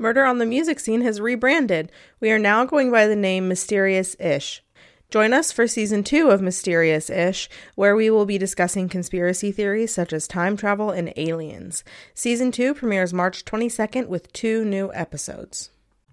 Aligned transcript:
Murder 0.00 0.24
on 0.24 0.38
the 0.38 0.46
Music 0.46 0.80
Scene 0.80 1.02
has 1.02 1.20
rebranded. 1.20 1.92
We 2.20 2.30
are 2.30 2.38
now 2.38 2.64
going 2.64 2.90
by 2.90 3.06
the 3.06 3.14
name 3.14 3.48
Mysterious 3.48 4.16
Ish. 4.18 4.64
Join 5.10 5.34
us 5.34 5.52
for 5.52 5.66
season 5.66 6.04
two 6.04 6.30
of 6.30 6.40
Mysterious 6.40 7.10
Ish, 7.10 7.50
where 7.74 7.94
we 7.94 8.08
will 8.08 8.24
be 8.24 8.38
discussing 8.38 8.88
conspiracy 8.88 9.52
theories 9.52 9.92
such 9.92 10.14
as 10.14 10.26
time 10.26 10.56
travel 10.56 10.88
and 10.88 11.12
aliens. 11.16 11.84
Season 12.14 12.50
two 12.50 12.72
premieres 12.72 13.12
March 13.12 13.44
22nd 13.44 14.06
with 14.06 14.32
two 14.32 14.64
new 14.64 14.90
episodes. 14.94 15.68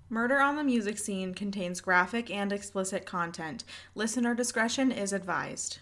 Murder 0.09 0.39
on 0.39 0.57
the 0.57 0.65
Music 0.65 0.97
Scene 0.97 1.33
contains 1.33 1.79
graphic 1.79 2.29
and 2.29 2.51
explicit 2.51 3.05
content. 3.05 3.63
Listener 3.95 4.35
discretion 4.35 4.91
is 4.91 5.13
advised. 5.13 5.79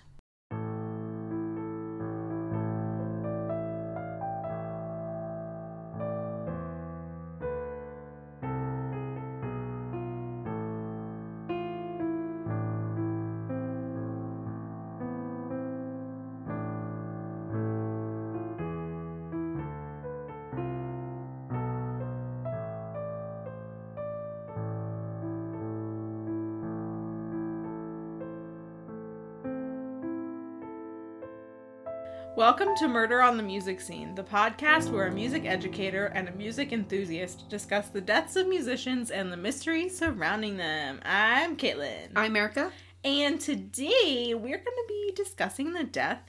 Welcome 32.58 32.78
to 32.78 32.88
Murder 32.88 33.22
on 33.22 33.36
the 33.36 33.44
Music 33.44 33.82
Scene, 33.82 34.16
the 34.16 34.24
podcast 34.24 34.90
where 34.90 35.08
a 35.08 35.12
music 35.12 35.44
educator 35.44 36.06
and 36.06 36.30
a 36.30 36.32
music 36.32 36.72
enthusiast 36.72 37.50
discuss 37.50 37.90
the 37.90 38.00
deaths 38.00 38.38
of 38.38 38.48
musicians 38.48 39.12
and 39.12 39.30
the 39.30 39.36
mystery 39.36 39.90
surrounding 39.90 40.56
them. 40.56 41.02
I'm 41.04 41.58
Caitlin. 41.58 42.12
I'm 42.16 42.34
Erica. 42.34 42.72
And 43.04 43.42
today 43.42 44.34
we're 44.36 44.56
going 44.56 44.64
to 44.64 44.86
be 44.88 45.12
discussing 45.18 45.74
the 45.74 45.84
death 45.84 46.22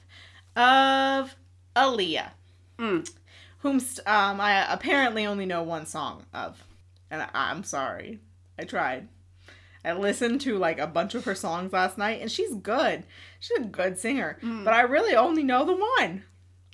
of 0.57 1.37
Aaliyah, 1.77 2.31
Mm. 2.77 3.09
whom 3.59 3.75
um, 4.05 4.41
I 4.41 4.65
apparently 4.69 5.25
only 5.25 5.45
know 5.45 5.63
one 5.63 5.85
song 5.85 6.25
of. 6.33 6.61
And 7.09 7.21
I- 7.21 7.29
I'm 7.33 7.63
sorry. 7.63 8.19
I 8.59 8.65
tried. 8.65 9.07
I 9.87 9.93
listened 9.93 10.41
to 10.41 10.57
like 10.57 10.79
a 10.79 10.87
bunch 10.87 11.15
of 11.15 11.25
her 11.25 11.35
songs 11.35 11.71
last 11.73 11.97
night, 11.97 12.21
and 12.21 12.31
she's 12.31 12.53
good. 12.55 13.03
She's 13.39 13.57
a 13.59 13.63
good 13.63 13.97
singer, 13.97 14.37
Mm. 14.43 14.63
but 14.65 14.73
I 14.73 14.81
really 14.81 15.15
only 15.15 15.43
know 15.43 15.65
the 15.65 15.75
one. 15.75 16.23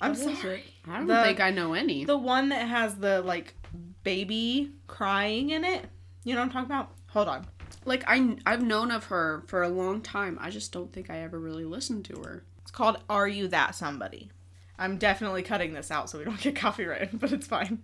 I'm 0.00 0.10
What 0.18 0.36
sorry. 0.38 0.64
I 0.88 0.98
don't 0.98 1.06
The- 1.06 1.22
think 1.22 1.40
I 1.40 1.50
know 1.50 1.72
any. 1.74 2.04
The 2.04 2.18
one 2.18 2.48
that 2.50 2.68
has 2.68 2.96
the 2.96 3.22
like 3.22 3.54
baby 4.02 4.72
crying 4.86 5.50
in 5.50 5.64
it. 5.64 5.86
You 6.24 6.34
know 6.34 6.40
what 6.40 6.46
I'm 6.46 6.52
talking 6.52 6.66
about? 6.66 6.90
Hold 7.08 7.28
on. 7.28 7.46
like 7.86 8.02
I 8.06 8.36
I've 8.46 8.62
known 8.62 8.90
of 8.90 9.04
her 9.06 9.42
for 9.46 9.62
a 9.62 9.68
long 9.68 10.00
time. 10.00 10.38
I 10.40 10.48
just 10.50 10.72
don't 10.72 10.90
think 10.92 11.10
I 11.10 11.18
ever 11.18 11.38
really 11.38 11.64
listened 11.64 12.04
to 12.06 12.22
her. 12.22 12.42
It's 12.62 12.70
called 12.70 12.98
Are 13.10 13.28
You 13.28 13.46
That 13.48 13.74
Somebody? 13.74 14.30
I'm 14.78 14.96
definitely 14.96 15.42
cutting 15.42 15.74
this 15.74 15.90
out 15.90 16.08
so 16.08 16.18
we 16.18 16.24
don't 16.24 16.40
get 16.40 16.56
copyrighted, 16.56 17.20
but 17.20 17.30
it's 17.32 17.46
fine. 17.46 17.82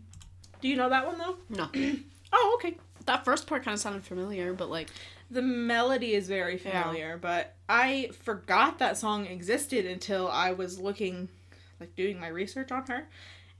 Do 0.62 0.68
you 0.68 0.76
know 0.76 0.88
that 0.88 1.06
one 1.06 1.18
though? 1.18 1.36
No. 1.48 1.68
Oh, 2.32 2.52
okay. 2.60 2.76
that 3.06 3.24
first 3.24 3.48
part 3.48 3.64
kind 3.64 3.74
of 3.74 3.80
sounded 3.80 4.04
familiar, 4.04 4.52
but 4.52 4.70
like 4.70 4.88
The 5.30 5.42
melody 5.42 6.14
is 6.14 6.26
very 6.28 6.60
Yeah. 6.64 6.82
familiar, 6.82 7.16
but 7.16 7.54
I 7.68 8.10
forgot 8.22 8.78
that 8.80 8.96
song 8.98 9.26
existed 9.26 9.86
until 9.86 10.28
I 10.28 10.52
was 10.52 10.78
looking, 10.80 11.28
like 11.78 11.94
doing 11.94 12.18
my 12.18 12.28
research 12.28 12.72
on 12.72 12.86
her. 12.88 13.08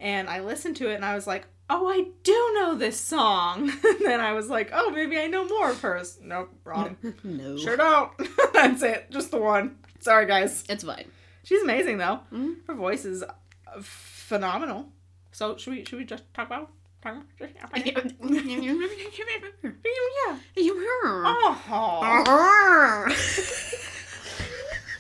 And 0.01 0.29
I 0.29 0.41
listened 0.41 0.77
to 0.79 0.91
it 0.91 0.95
and 0.95 1.05
I 1.05 1.15
was 1.15 1.27
like, 1.27 1.47
oh, 1.69 1.89
I 1.89 2.07
do 2.25 2.51
know 2.55 2.75
this 2.75 2.99
song. 3.01 3.71
and 3.85 3.99
then 4.01 4.21
I 4.21 4.33
was 4.33 4.49
like, 4.49 4.71
oh, 4.73 4.91
maybe 4.91 5.19
I 5.19 5.27
know 5.29 5.47
more 5.47 5.71
of 5.71 5.81
hers. 5.81 6.19
Nope, 6.21 6.51
wrong. 6.65 6.97
no. 7.23 7.57
sure 7.57 7.77
don't. 7.77 8.11
That's 8.53 8.83
it. 8.83 9.11
Just 9.11 9.31
the 9.31 9.39
one. 9.39 9.77
Sorry, 10.01 10.27
guys. 10.27 10.65
It's 10.69 10.83
fine. 10.85 11.05
She's 11.45 11.63
amazing, 11.63 11.99
though. 11.99 12.21
Mhm. 12.33 12.57
Her 12.67 12.75
voice 12.75 13.05
is 13.05 13.23
uh, 13.23 13.33
phenomenal. 13.81 14.89
So, 15.33 15.57
should 15.57 15.73
we, 15.75 15.85
should 15.85 15.99
we 15.99 16.05
just 16.05 16.25
talk 16.35 16.47
about 16.49 16.61
Yeah. 16.63 16.67
Oh. 22.27 23.07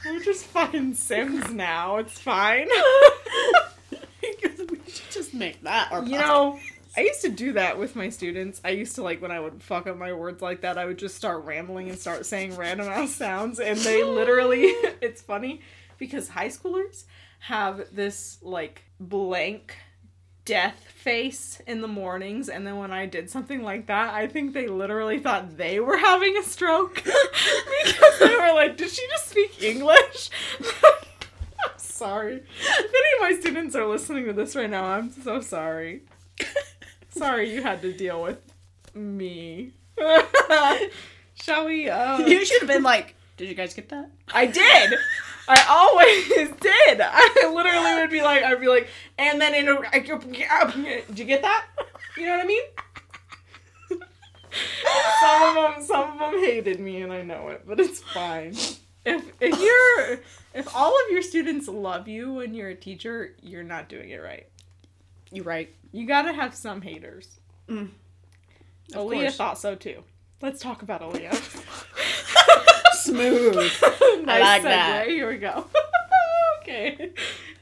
We're 0.07 0.21
just 0.21 0.47
fucking 0.47 0.95
Sims 0.95 1.51
now. 1.51 1.99
It's 1.99 2.19
fine. 2.19 2.69
we 4.23 4.79
should 4.89 5.11
just 5.11 5.35
make 5.35 5.63
that 5.63 5.93
our 5.93 6.03
you 6.05 6.19
know, 6.19 6.59
I 6.97 7.03
used 7.03 7.21
to 7.23 7.29
do 7.29 7.53
that 7.53 7.79
with 7.79 7.95
my 7.95 8.09
students. 8.09 8.61
I 8.65 8.71
used 8.71 8.97
to 8.97 9.03
like 9.03 9.23
when 9.23 9.31
I 9.31 9.39
would 9.39 9.63
fuck 9.63 9.87
up 9.87 9.97
my 9.97 10.13
words 10.13 10.43
like 10.43 10.63
that, 10.63 10.79
I 10.79 10.87
would 10.87 10.99
just 10.99 11.17
start 11.17 11.45
rambling 11.45 11.89
and 11.89 11.99
start 11.99 12.27
saying 12.27 12.57
random 12.57 12.89
ass 12.89 13.15
sounds, 13.15 13.61
and 13.61 13.79
they 13.79 14.03
literally. 14.03 14.63
it's 15.01 15.23
funny 15.23 15.61
because 15.99 16.29
high 16.29 16.49
schoolers 16.49 17.05
have 17.41 17.95
this 17.95 18.39
like 18.43 18.83
blank 18.99 19.77
death 20.45 20.85
face 20.95 21.61
in 21.67 21.81
the 21.81 21.89
mornings 21.89 22.49
and 22.49 22.67
then 22.67 22.77
when 22.77 22.93
I 22.93 23.07
did 23.07 23.31
something 23.31 23.63
like 23.63 23.87
that, 23.87 24.13
I 24.15 24.27
think 24.27 24.53
they 24.53 24.67
literally 24.67 25.19
thought 25.19 25.57
they 25.57 25.81
were 25.81 25.97
having 25.97 26.37
a 26.37 26.43
stroke 26.43 26.95
because 27.85 28.19
they 28.19 28.37
were 28.37 28.53
like, 28.55 28.77
"Did 28.77 28.91
she 28.91 29.07
just 29.09 29.29
speak 29.29 29.63
English?" 29.63 30.31
I'm 30.61 31.79
sorry. 31.79 32.37
If 32.37 32.79
any 32.79 32.87
of 33.17 33.21
my 33.21 33.41
students 33.41 33.75
are 33.77 33.87
listening 33.87 34.27
to 34.27 34.33
this 34.33 34.57
right 34.57 34.71
now, 34.71 34.85
I'm 34.85 35.11
so 35.11 35.41
sorry. 35.41 36.03
Sorry 37.11 37.53
you 37.53 37.63
had 37.63 37.83
to 37.83 37.93
deal 37.93 38.23
with 38.23 38.39
me. 38.95 39.73
Shall 41.35 41.67
we? 41.67 41.89
Uh... 41.89 42.19
you 42.19 42.45
should 42.45 42.61
have 42.61 42.69
been 42.69 42.83
like, 42.83 43.15
did 43.37 43.49
you 43.49 43.55
guys 43.55 43.75
get 43.75 43.89
that? 43.89 44.11
I 44.33 44.47
did. 44.47 44.95
I 45.53 45.67
always 45.69 46.49
did. 46.61 47.01
I 47.03 47.53
literally 47.53 48.01
would 48.01 48.11
be 48.11 48.23
like, 48.23 48.45
I'd 48.45 48.61
be 48.61 48.69
like, 48.69 48.87
and 49.19 49.41
then 49.41 49.53
in 49.53 49.69
a, 49.69 49.91
did 49.91 51.19
you 51.19 51.25
get 51.25 51.43
that? 51.43 51.67
You 52.17 52.27
know 52.27 52.37
what 52.37 52.45
I 52.45 52.47
mean? 52.47 52.63
some 55.21 55.43
of 55.49 55.75
them, 55.75 55.85
some 55.85 56.13
of 56.13 56.19
them 56.19 56.41
hated 56.41 56.79
me, 56.79 57.03
and 57.03 57.13
I 57.13 57.23
know 57.23 57.49
it, 57.49 57.65
but 57.67 57.81
it's 57.81 58.01
fine. 58.01 58.55
If 59.05 59.33
if 59.41 59.59
you're, 59.61 60.21
if 60.55 60.75
all 60.75 60.91
of 60.91 61.11
your 61.11 61.23
students 61.23 61.67
love 61.67 62.07
you 62.07 62.35
when 62.35 62.55
you're 62.55 62.69
a 62.69 62.75
teacher, 62.75 63.35
you're 63.43 63.65
not 63.65 63.89
doing 63.89 64.11
it 64.11 64.23
right. 64.23 64.47
You're 65.33 65.45
right. 65.45 65.75
You 65.91 66.07
gotta 66.07 66.33
have 66.33 66.55
some 66.55 66.83
haters. 66.83 67.41
Mm. 67.69 67.89
Aaliyah 68.93 69.23
course. 69.23 69.37
thought 69.37 69.59
so 69.59 69.75
too. 69.75 70.05
Let's 70.41 70.61
talk 70.61 70.83
about 70.83 71.01
Aaliyah. 71.01 72.67
Smooth. 73.03 73.55
nice 74.25 74.41
like 74.41 74.63
segue. 74.63 74.65
that. 74.65 75.07
Here 75.09 75.29
we 75.29 75.39
go. 75.39 75.67
okay, 76.63 77.11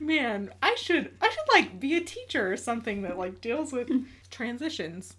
man, 0.00 0.52
I 0.62 0.74
should 0.76 1.12
I 1.20 1.28
should 1.30 1.52
like 1.52 1.80
be 1.80 1.96
a 1.96 2.00
teacher 2.00 2.52
or 2.52 2.56
something 2.56 3.02
that 3.02 3.18
like 3.18 3.40
deals 3.40 3.72
with 3.72 3.90
transitions. 4.30 5.14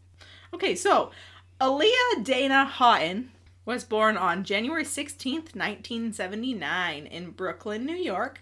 Okay, 0.53 0.75
so 0.75 1.11
Aaliyah 1.61 2.23
Dana 2.23 2.65
Haughton 2.65 3.31
was 3.65 3.83
born 3.83 4.17
on 4.17 4.43
January 4.43 4.85
sixteenth, 4.85 5.55
nineteen 5.55 6.13
seventy 6.13 6.53
nine, 6.53 7.05
in 7.05 7.31
Brooklyn, 7.31 7.85
New 7.85 7.95
York. 7.95 8.41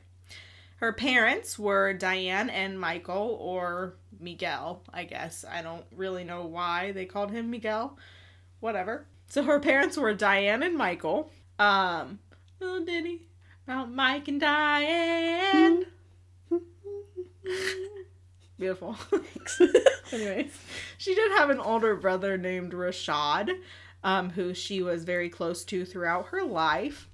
Her 0.78 0.94
parents 0.94 1.58
were 1.58 1.94
Diane 1.94 2.52
and 2.52 2.80
Michael, 2.80 3.38
or 3.42 3.96
Miguel, 4.20 4.84
I 4.94 5.06
guess. 5.06 5.44
I 5.50 5.64
don't 5.64 5.86
really 5.96 6.24
know 6.24 6.46
why 6.46 6.92
they 6.92 7.06
called 7.06 7.32
him 7.32 7.50
Miguel. 7.50 7.98
Whatever. 8.60 9.06
So 9.28 9.44
her 9.44 9.60
parents 9.60 9.98
were 9.98 10.14
Diane 10.14 10.64
and 10.64 10.76
Michael. 10.76 11.32
Um, 11.60 12.20
little 12.60 12.86
ditty 12.86 13.28
about 13.68 13.92
Mike 13.92 14.28
and 14.28 14.40
Diane. 14.40 15.86
Beautiful. 18.58 18.94
Thanks. 18.94 19.62
Anyways, 20.12 20.58
she 20.98 21.14
did 21.14 21.32
have 21.34 21.50
an 21.50 21.60
older 21.60 21.96
brother 21.96 22.38
named 22.38 22.74
Rashad, 22.74 23.52
um, 24.04 24.30
who 24.32 24.54
she 24.54 24.82
was 24.82 25.04
very 25.04 25.30
close 25.30 25.64
to 25.66 25.86
throughout 25.86 26.28
her 26.28 26.44
life. 26.44 27.10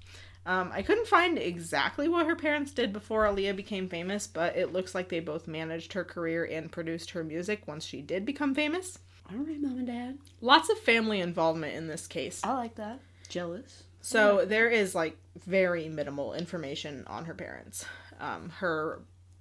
Um, 0.46 0.72
I 0.74 0.82
couldn't 0.82 1.08
find 1.08 1.38
exactly 1.38 2.10
what 2.10 2.26
her 2.26 2.36
parents 2.36 2.72
did 2.72 2.92
before 2.92 3.24
Aaliyah 3.26 3.56
became 3.56 3.88
famous, 3.88 4.28
but 4.28 4.58
it 4.58 4.74
looks 4.74 4.94
like 4.94 5.08
they 5.10 5.22
both 5.22 5.48
managed 5.48 5.94
her 5.94 6.04
career 6.04 6.44
and 6.46 6.72
produced 6.72 7.12
her 7.12 7.24
music 7.24 7.66
once 7.66 7.86
she 7.86 8.02
did 8.02 8.26
become 8.26 8.54
famous. 8.54 9.00
All 9.32 9.38
right, 9.38 9.62
mom 9.62 9.78
and 9.78 9.88
dad. 9.88 10.18
Lots 10.42 10.70
of 10.70 10.78
family 10.80 11.22
involvement 11.22 11.76
in 11.76 11.88
this 11.88 12.08
case. 12.08 12.42
I 12.44 12.54
like 12.54 12.76
that. 12.76 13.00
Jealous. 13.30 13.83
So 14.06 14.44
there 14.46 14.70
is 14.70 14.94
like 14.94 15.16
very 15.46 15.88
minimal 15.88 16.34
information 16.34 17.06
on 17.08 17.24
her 17.26 17.34
parents. 17.34 17.86
Um, 18.20 18.50
her 18.58 19.00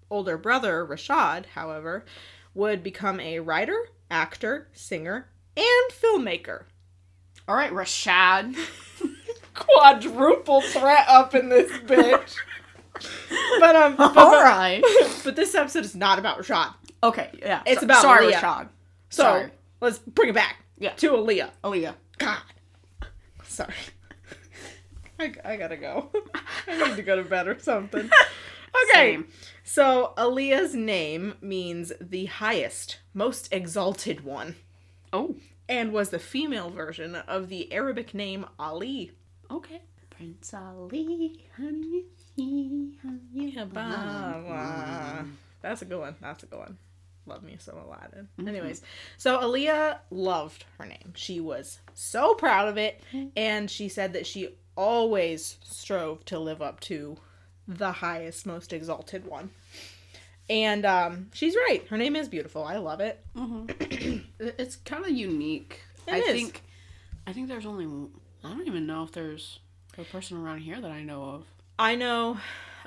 older 0.08 0.38
brother, 0.38 0.86
Rashad, 0.86 1.46
however, 1.46 2.04
would 2.54 2.84
become 2.84 3.18
a 3.18 3.40
writer, 3.40 3.76
actor, 4.08 4.68
singer, 4.72 5.28
and 5.56 5.90
filmmaker. 5.90 6.62
All 7.48 7.56
right, 7.56 7.72
Rashad. 7.72 8.56
Quadruple 9.54 10.60
threat 10.62 11.06
up 11.08 11.34
in 11.34 11.48
this 11.48 11.70
bitch. 11.80 12.36
but 13.58 13.74
um, 13.74 13.96
but, 13.96 14.16
All 14.16 14.30
but, 14.30 14.44
right. 14.44 14.82
but 15.24 15.34
this 15.34 15.56
episode 15.56 15.84
is 15.84 15.96
not 15.96 16.20
about 16.20 16.38
Rashad. 16.38 16.72
Okay, 17.02 17.30
yeah. 17.40 17.62
It's 17.66 17.80
So- 17.80 17.86
about 17.86 18.02
Sorry, 18.02 18.26
Leah. 18.26 18.36
Rashad. 18.38 18.68
So 19.10 19.22
Sorry. 19.24 19.50
let's 19.80 19.98
bring 19.98 20.28
it 20.28 20.34
back. 20.36 20.58
Yeah. 20.78 20.92
To 20.92 21.10
Aaliyah. 21.10 21.50
Aaliyah. 21.64 21.94
God. 22.18 22.38
Sorry. 23.42 23.74
I, 25.22 25.52
I 25.52 25.56
gotta 25.56 25.76
go. 25.76 26.10
I 26.68 26.88
need 26.88 26.96
to 26.96 27.02
go 27.02 27.16
to 27.16 27.24
bed 27.24 27.48
or 27.48 27.58
something. 27.58 28.10
Okay. 28.90 29.12
Same. 29.12 29.26
So 29.64 30.14
Aaliyah's 30.16 30.74
name 30.74 31.34
means 31.42 31.92
the 32.00 32.24
highest, 32.24 33.00
most 33.12 33.52
exalted 33.52 34.24
one, 34.24 34.56
Oh. 35.12 35.36
and 35.68 35.92
was 35.92 36.08
the 36.08 36.18
female 36.18 36.70
version 36.70 37.14
of 37.14 37.48
the 37.50 37.70
Arabic 37.70 38.14
name 38.14 38.46
Ali. 38.58 39.12
Okay. 39.50 39.82
Prince 40.08 40.54
Ali, 40.54 41.44
honey, 41.56 42.06
honey, 43.02 43.58
That's 45.60 45.82
a 45.82 45.84
good 45.84 46.00
one. 46.00 46.16
That's 46.20 46.42
a 46.42 46.46
good 46.46 46.58
one. 46.58 46.78
Love 47.26 47.42
me 47.44 47.56
some 47.58 47.78
Aladdin. 47.78 48.28
Mm-hmm. 48.38 48.48
Anyways, 48.48 48.82
so 49.16 49.38
Aaliyah 49.38 49.98
loved 50.10 50.64
her 50.78 50.86
name. 50.86 51.12
She 51.14 51.40
was 51.40 51.78
so 51.94 52.34
proud 52.34 52.68
of 52.68 52.78
it, 52.78 53.00
mm-hmm. 53.12 53.28
and 53.36 53.70
she 53.70 53.88
said 53.88 54.14
that 54.14 54.26
she 54.26 54.56
always 54.76 55.58
strove 55.64 56.24
to 56.26 56.38
live 56.38 56.62
up 56.62 56.80
to 56.80 57.16
the 57.68 57.92
highest, 57.92 58.46
most 58.46 58.72
exalted 58.72 59.24
one. 59.26 59.50
And 60.50 60.84
um, 60.84 61.28
she's 61.32 61.54
right. 61.54 61.86
Her 61.88 61.96
name 61.96 62.16
is 62.16 62.28
beautiful. 62.28 62.64
I 62.64 62.76
love 62.78 63.00
it. 63.00 63.24
It- 63.36 64.22
It's 64.58 64.76
kind 64.76 65.04
of 65.04 65.10
unique. 65.12 65.80
It 66.08 66.14
I 66.14 66.18
is. 66.18 66.26
think. 66.26 66.62
I 67.26 67.32
think 67.32 67.48
there's 67.48 67.64
only. 67.66 67.86
I 68.44 68.48
don't 68.48 68.66
even 68.66 68.86
know 68.86 69.04
if 69.04 69.12
there's 69.12 69.60
a 69.96 70.02
person 70.04 70.36
around 70.36 70.58
here 70.58 70.80
that 70.80 70.90
I 70.90 71.02
know 71.04 71.22
of. 71.22 71.44
I 71.78 71.94
know 71.94 72.38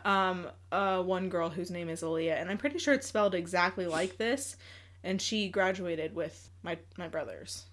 um, 0.03 0.47
uh, 0.71 1.01
one 1.01 1.29
girl 1.29 1.49
whose 1.49 1.71
name 1.71 1.87
is 1.87 2.01
Aaliyah, 2.01 2.39
and 2.41 2.49
I'm 2.49 2.57
pretty 2.57 2.77
sure 2.77 2.93
it's 2.93 3.07
spelled 3.07 3.33
exactly 3.35 3.87
like 3.87 4.17
this. 4.17 4.57
And 5.03 5.21
she 5.21 5.47
graduated 5.47 6.13
with 6.13 6.49
my 6.61 6.77
my 6.97 7.07
brothers. 7.07 7.63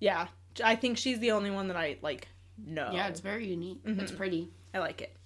Yeah, 0.00 0.26
I 0.62 0.76
think 0.76 0.98
she's 0.98 1.18
the 1.18 1.30
only 1.30 1.50
one 1.50 1.68
that 1.68 1.76
I 1.78 1.96
like 2.02 2.28
know. 2.66 2.90
Yeah, 2.92 3.08
it's 3.08 3.20
very 3.20 3.46
unique. 3.46 3.84
Mm-hmm. 3.84 4.00
It's 4.00 4.12
pretty. 4.12 4.48
I 4.74 4.78
like 4.78 5.00
it. 5.02 5.16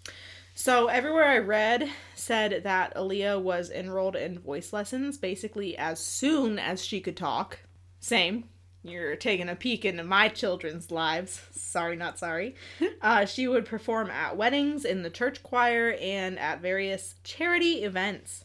So 0.54 0.86
everywhere 0.86 1.24
I 1.24 1.38
read 1.38 1.90
said 2.14 2.62
that 2.62 2.94
Aaliyah 2.94 3.42
was 3.42 3.70
enrolled 3.70 4.14
in 4.14 4.38
voice 4.38 4.72
lessons 4.72 5.18
basically 5.18 5.76
as 5.76 5.98
soon 5.98 6.58
as 6.58 6.84
she 6.84 7.00
could 7.00 7.16
talk. 7.16 7.58
Same. 7.98 8.44
You're 8.84 9.16
taking 9.16 9.48
a 9.48 9.56
peek 9.56 9.84
into 9.84 10.04
my 10.04 10.28
children's 10.28 10.90
lives. 10.90 11.40
Sorry, 11.52 11.96
not 11.96 12.18
sorry. 12.18 12.54
Uh, 13.02 13.26
she 13.26 13.46
would 13.46 13.66
perform 13.66 14.10
at 14.10 14.34
weddings, 14.34 14.82
in 14.82 15.02
the 15.02 15.10
church 15.10 15.42
choir, 15.42 15.94
and 16.00 16.38
at 16.38 16.62
various 16.62 17.16
charity 17.22 17.84
events. 17.84 18.44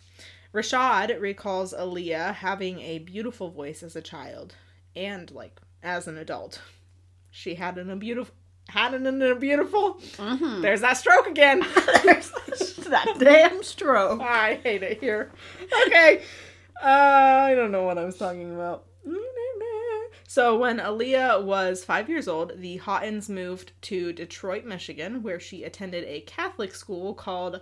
Rashad 0.54 1.22
recalls 1.22 1.74
Aaliyah 1.74 2.36
having 2.36 2.82
a 2.82 3.00
beautiful 3.00 3.50
voice 3.50 3.82
as 3.82 3.96
a 3.96 4.02
child 4.02 4.56
and 4.96 5.32
like 5.32 5.62
as 5.82 6.08
an 6.08 6.18
adult. 6.18 6.62
She 7.32 7.56
had 7.56 7.78
an 7.78 7.90
a 7.90 7.96
beautiful 7.96 8.34
had 8.70 8.94
an 8.94 9.22
a 9.22 9.36
beautiful 9.36 9.96
Mm-hmm. 10.18 10.62
there's 10.62 10.82
that 10.82 10.98
stroke 10.98 11.28
again. 11.28 11.60
that 12.90 13.16
damn 13.20 13.64
stroke. 13.64 14.22
I 14.24 14.60
hate 14.64 14.84
it 14.84 15.00
here. 15.00 15.32
Okay. 15.88 16.22
Uh, 16.82 16.86
I 16.88 17.56
don't 17.56 17.72
know 17.72 17.84
what 17.84 17.98
I 17.98 18.06
was 18.06 18.18
talking 18.18 18.54
about. 18.54 18.86
So, 20.28 20.60
when 20.60 20.78
Aaliyah 20.78 21.44
was 21.44 21.84
five 21.84 22.08
years 22.08 22.28
old, 22.28 22.54
the 22.56 22.78
Haughtons 22.78 23.30
moved 23.30 23.72
to 23.82 24.14
Detroit, 24.14 24.64
Michigan, 24.64 25.24
where 25.24 25.40
she 25.40 25.64
attended 25.64 26.04
a 26.04 26.22
Catholic 26.22 26.76
school 26.76 27.16
called 27.16 27.62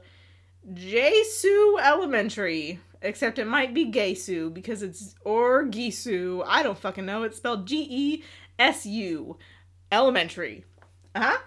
Jesu 0.74 1.77
Elementary. 1.81 2.80
Except 3.01 3.39
it 3.39 3.45
might 3.48 3.74
be 3.74 3.89
Gesu 3.89 4.54
because 4.54 4.81
it's 4.83 5.15
or 5.24 5.63
Gisu. 5.65 6.44
I 6.45 6.62
don't 6.62 6.77
fucking 6.77 7.06
know. 7.06 7.24
It's 7.24 7.38
spelled 7.38 7.68
G 7.68 7.88
E 7.89 8.24
S 8.59 8.86
U. 8.86 9.38
Elementary. 9.92 10.65
Uh 11.15 11.21
huh. 11.21 11.38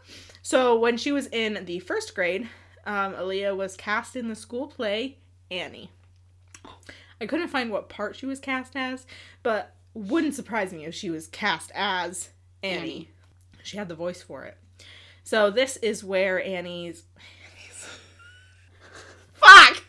So 0.42 0.78
when 0.78 0.96
she 0.96 1.12
was 1.12 1.26
in 1.28 1.64
the 1.64 1.78
first 1.80 2.14
grade, 2.14 2.48
um, 2.86 3.14
Aaliyah 3.14 3.56
was 3.56 3.76
cast 3.76 4.16
in 4.16 4.28
the 4.28 4.34
school 4.34 4.66
play 4.66 5.18
Annie. 5.50 5.90
I 7.20 7.26
couldn't 7.26 7.48
find 7.48 7.70
what 7.70 7.88
part 7.88 8.16
she 8.16 8.26
was 8.26 8.40
cast 8.40 8.74
as, 8.76 9.06
but 9.42 9.74
wouldn't 9.92 10.34
surprise 10.34 10.72
me 10.72 10.84
if 10.84 10.94
she 10.94 11.10
was 11.10 11.26
cast 11.26 11.70
as 11.74 12.30
Annie. 12.62 12.78
Annie. 12.80 13.08
She 13.62 13.76
had 13.76 13.88
the 13.88 13.94
voice 13.94 14.22
for 14.22 14.44
it. 14.44 14.56
So 15.22 15.50
this 15.50 15.76
is 15.78 16.02
where 16.02 16.42
Annie's. 16.42 17.04
Fuck! 19.34 19.84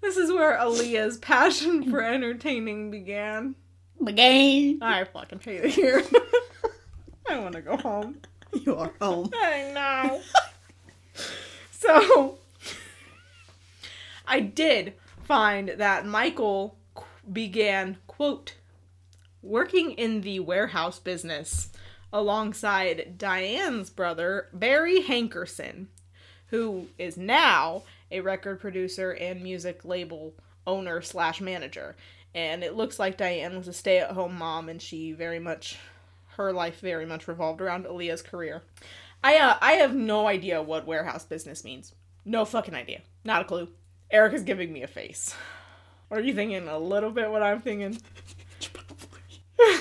This 0.00 0.16
is 0.16 0.32
where 0.32 0.58
Aaliyah's 0.58 1.16
passion 1.18 1.88
for 1.90 2.02
entertaining 2.02 2.90
began. 2.90 3.54
The 4.00 4.12
game. 4.12 4.82
I 4.82 5.04
fucking 5.04 5.40
hate 5.40 5.64
it 5.64 5.70
here. 5.70 6.02
Want 7.42 7.56
to 7.56 7.60
go 7.60 7.76
home. 7.76 8.16
You 8.66 8.76
are 8.76 8.92
home. 9.00 9.30
I 9.34 9.72
know. 9.74 10.20
so, 11.70 12.38
I 14.28 14.40
did 14.40 14.92
find 15.24 15.70
that 15.78 16.04
Michael 16.04 16.76
began, 17.32 17.96
quote, 18.06 18.56
working 19.40 19.92
in 19.92 20.20
the 20.20 20.40
warehouse 20.40 20.98
business 20.98 21.70
alongside 22.12 23.16
Diane's 23.16 23.88
brother, 23.88 24.48
Barry 24.52 25.02
Hankerson, 25.02 25.86
who 26.48 26.88
is 26.98 27.16
now 27.16 27.84
a 28.10 28.20
record 28.20 28.60
producer 28.60 29.12
and 29.12 29.42
music 29.42 29.82
label 29.86 30.34
owner 30.66 31.00
slash 31.00 31.40
manager. 31.40 31.96
And 32.34 32.62
it 32.62 32.76
looks 32.76 32.98
like 32.98 33.16
Diane 33.16 33.56
was 33.56 33.66
a 33.66 33.72
stay 33.72 33.98
at 33.98 34.10
home 34.10 34.36
mom 34.36 34.68
and 34.68 34.80
she 34.80 35.12
very 35.12 35.38
much 35.38 35.78
her 36.42 36.52
life 36.52 36.80
very 36.80 37.06
much 37.06 37.28
revolved 37.28 37.60
around 37.60 37.84
Aaliyah's 37.86 38.22
career. 38.22 38.62
I 39.24 39.36
uh, 39.38 39.56
I 39.60 39.72
have 39.74 39.94
no 39.94 40.26
idea 40.26 40.62
what 40.62 40.86
warehouse 40.86 41.24
business 41.24 41.64
means. 41.64 41.94
No 42.24 42.44
fucking 42.44 42.74
idea. 42.74 43.02
Not 43.24 43.42
a 43.42 43.44
clue. 43.44 43.68
Erica's 44.10 44.42
giving 44.42 44.72
me 44.72 44.82
a 44.82 44.86
face. 44.88 45.34
Are 46.10 46.20
you 46.20 46.34
thinking 46.34 46.68
a 46.68 46.78
little 46.78 47.10
bit 47.10 47.30
what 47.30 47.42
I'm 47.42 47.60
thinking? 47.60 47.98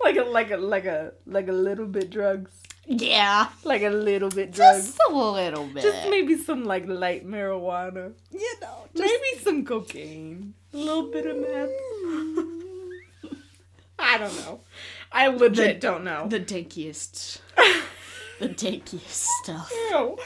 like 0.00 0.16
a 0.16 0.22
like 0.22 0.50
a 0.50 0.56
like 0.56 0.84
a 0.84 1.12
like 1.26 1.48
a 1.48 1.52
little 1.52 1.86
bit 1.86 2.10
drugs. 2.10 2.50
Yeah. 2.86 3.48
Like 3.64 3.82
a 3.82 3.90
little 3.90 4.30
bit 4.30 4.52
drugs. 4.52 4.86
Just 4.86 4.98
a 5.10 5.14
little 5.14 5.66
bit. 5.66 5.82
Just 5.82 6.08
maybe 6.10 6.36
some 6.36 6.64
like 6.64 6.86
light 6.86 7.26
marijuana. 7.26 8.12
you 8.30 8.54
know. 8.60 8.86
Maybe 8.94 9.42
some 9.42 9.64
cocaine. 9.64 10.54
A 10.74 10.76
little 10.76 11.10
bit 11.10 11.26
of 11.26 11.36
meth. 11.38 12.61
I 14.14 14.18
don't 14.18 14.36
know. 14.40 14.60
I 15.10 15.28
legit 15.28 15.80
don't 15.80 16.04
know. 16.04 16.26
the 16.28 16.40
dankiest. 16.40 17.38
the 18.40 18.48
dankiest 18.48 19.26
stuff. 19.42 19.70
Ew. 19.90 20.18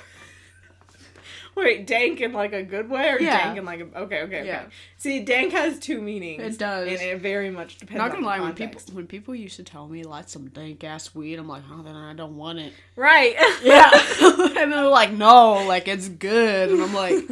Wait, 1.55 1.87
dank 1.87 2.21
in 2.21 2.35
like 2.35 2.53
a 2.53 2.63
good 2.63 2.91
way 2.91 3.09
or 3.09 3.19
Yeah. 3.19 3.45
dank 3.45 3.59
in 3.59 3.65
like 3.65 3.81
a 3.81 3.85
okay, 3.85 4.21
okay, 4.23 4.41
okay. 4.41 4.47
Yeah. 4.47 4.65
See, 4.99 5.21
dank 5.25 5.53
has 5.53 5.79
two 5.79 6.03
meanings. 6.03 6.43
It 6.43 6.59
does. 6.59 6.87
and 6.87 7.01
it 7.01 7.21
very 7.23 7.49
much 7.51 7.79
depends. 7.79 7.99
On 7.99 8.05
I'm 8.05 8.09
not 8.09 8.15
gonna 8.17 8.27
lie, 8.27 8.41
when 8.41 8.55
people 8.55 8.81
when 8.93 9.07
people 9.07 9.35
used 9.35 9.57
to 9.57 9.63
tell 9.63 9.89
me 9.89 10.03
like 10.05 10.29
some 10.29 10.49
dank 10.49 10.85
ass 10.85 11.15
weed, 11.15 11.39
I'm 11.39 11.49
like, 11.49 11.63
oh, 11.73 11.81
then 11.83 11.97
I 11.97 12.13
don't 12.13 12.37
want 12.37 12.59
it. 12.59 12.75
right? 12.95 13.35
Yeah, 13.63 13.91
and 14.61 14.71
they're 14.71 14.85
like, 14.87 15.13
no, 15.13 15.67
like 15.67 15.89
it's 15.89 16.11
good, 16.11 16.71
and 16.73 16.83
I'm 16.83 16.93
like, 16.93 17.25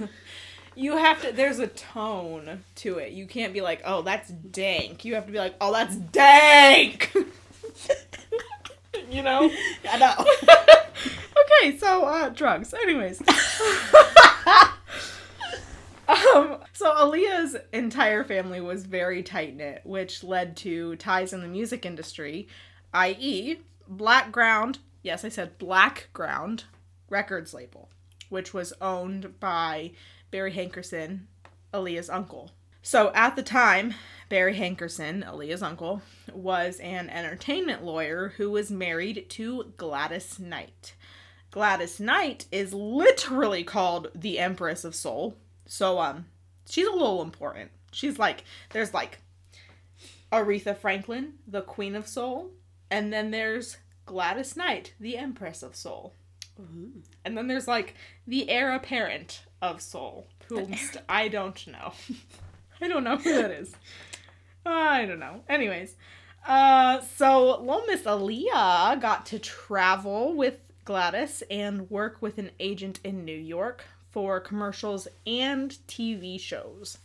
you 0.77 0.97
have 0.97 1.23
to. 1.23 1.33
There's 1.33 1.59
a 1.59 1.67
tone 1.67 2.63
to 2.77 2.99
it. 2.99 3.13
You 3.13 3.27
can't 3.27 3.53
be 3.53 3.61
like, 3.61 3.83
oh, 3.85 4.03
that's 4.03 4.31
dank. 4.31 5.05
You 5.05 5.15
have 5.15 5.27
to 5.27 5.33
be 5.33 5.39
like, 5.39 5.55
oh, 5.61 5.73
that's 5.73 5.97
dank. 5.97 7.15
you 9.11 9.23
know. 9.23 9.51
I 9.89 9.99
know. 9.99 10.15
okay, 11.63 11.79
so 11.79 12.05
uh, 12.05 12.29
drugs. 12.31 12.75
Anyways. 12.75 13.21
um, 16.09 16.59
so 16.73 16.93
Aaliyah's 16.93 17.57
entire 17.73 18.25
family 18.25 18.61
was 18.61 18.85
very 18.85 19.23
tight 19.23 19.57
knit, 19.57 19.83
which 19.85 20.25
led 20.25 20.57
to 20.59 20.97
ties 20.97 21.33
in 21.33 21.41
the 21.41 21.49
music 21.49 21.87
industry, 21.87 22.49
i.e., 22.93 23.59
Blackground. 23.87 24.79
Yes, 25.03 25.25
I 25.25 25.29
said 25.29 25.59
Blackground 25.59 26.65
Records 27.11 27.53
label, 27.55 27.91
which 28.29 28.55
was 28.55 28.73
owned 28.81 29.39
by 29.39 29.93
Barry 30.35 30.51
Hankerson, 30.51 31.27
Aaliyah's 31.73 32.11
uncle. 32.11 32.51
So 32.83 33.13
at 33.15 33.37
the 33.37 33.43
time, 33.45 33.95
Barry 34.29 34.57
Hankerson, 34.57 35.25
Aaliyah's 35.25 35.63
uncle, 35.63 36.03
was 36.33 36.81
an 36.81 37.09
entertainment 37.09 37.85
lawyer 37.85 38.33
who 38.37 38.51
was 38.51 38.69
married 38.69 39.27
to 39.29 39.73
Gladys 39.77 40.41
Knight. 40.41 40.97
Gladys 41.53 42.01
Knight 42.01 42.47
is 42.51 42.75
literally 42.75 43.63
called 43.63 44.09
the 44.13 44.41
Empress 44.41 44.83
of 44.83 44.97
Soul. 44.97 45.37
So 45.67 46.01
um 46.01 46.27
she's 46.69 46.89
a 46.89 46.91
little 46.91 47.23
important. 47.23 47.71
She's 47.93 48.19
like 48.19 48.43
there's 48.71 48.93
like 48.93 49.21
Aretha 50.33 50.77
Franklin, 50.77 51.35
the 51.47 51.63
Queen 51.63 51.95
of 51.95 52.09
Soul, 52.09 52.51
and 52.91 53.13
then 53.13 53.31
there's 53.31 53.77
Gladys 54.05 54.57
Knight, 54.57 54.95
the 54.99 55.17
Empress 55.17 55.63
of 55.63 55.77
Soul. 55.77 56.13
And 57.25 57.39
then 57.39 57.47
there's 57.47 57.69
like 57.69 57.95
the 58.27 58.51
heir 58.51 58.73
apparent 58.75 59.45
of 59.71 59.81
Soul, 59.81 60.27
whom 60.49 60.75
st- 60.75 61.05
I 61.09 61.29
don't 61.29 61.67
know. 61.67 61.93
I 62.81 62.89
don't 62.89 63.05
know 63.05 63.17
who 63.17 63.35
that 63.35 63.51
is. 63.51 63.75
I 64.67 65.05
don't 65.07 65.19
know. 65.19 65.41
Anyways, 65.49 65.95
uh, 66.47 67.01
so 67.01 67.61
little 67.61 67.85
Miss 67.87 68.03
Aaliyah 68.03 69.01
got 69.01 69.27
to 69.27 69.39
travel 69.39 70.35
with 70.35 70.73
Gladys 70.85 71.43
and 71.51 71.91
work 71.91 72.21
with 72.21 72.39
an 72.39 72.51
agent 72.61 73.01
in 73.05 73.25
New 73.25 73.37
York 73.37 73.85
for 74.11 74.39
commercials 74.39 75.09
and 75.27 75.71
TV 75.89 76.39
shows. 76.39 76.99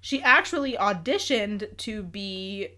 She 0.00 0.22
actually 0.22 0.74
auditioned 0.74 1.76
to 1.78 2.02
be 2.02 2.68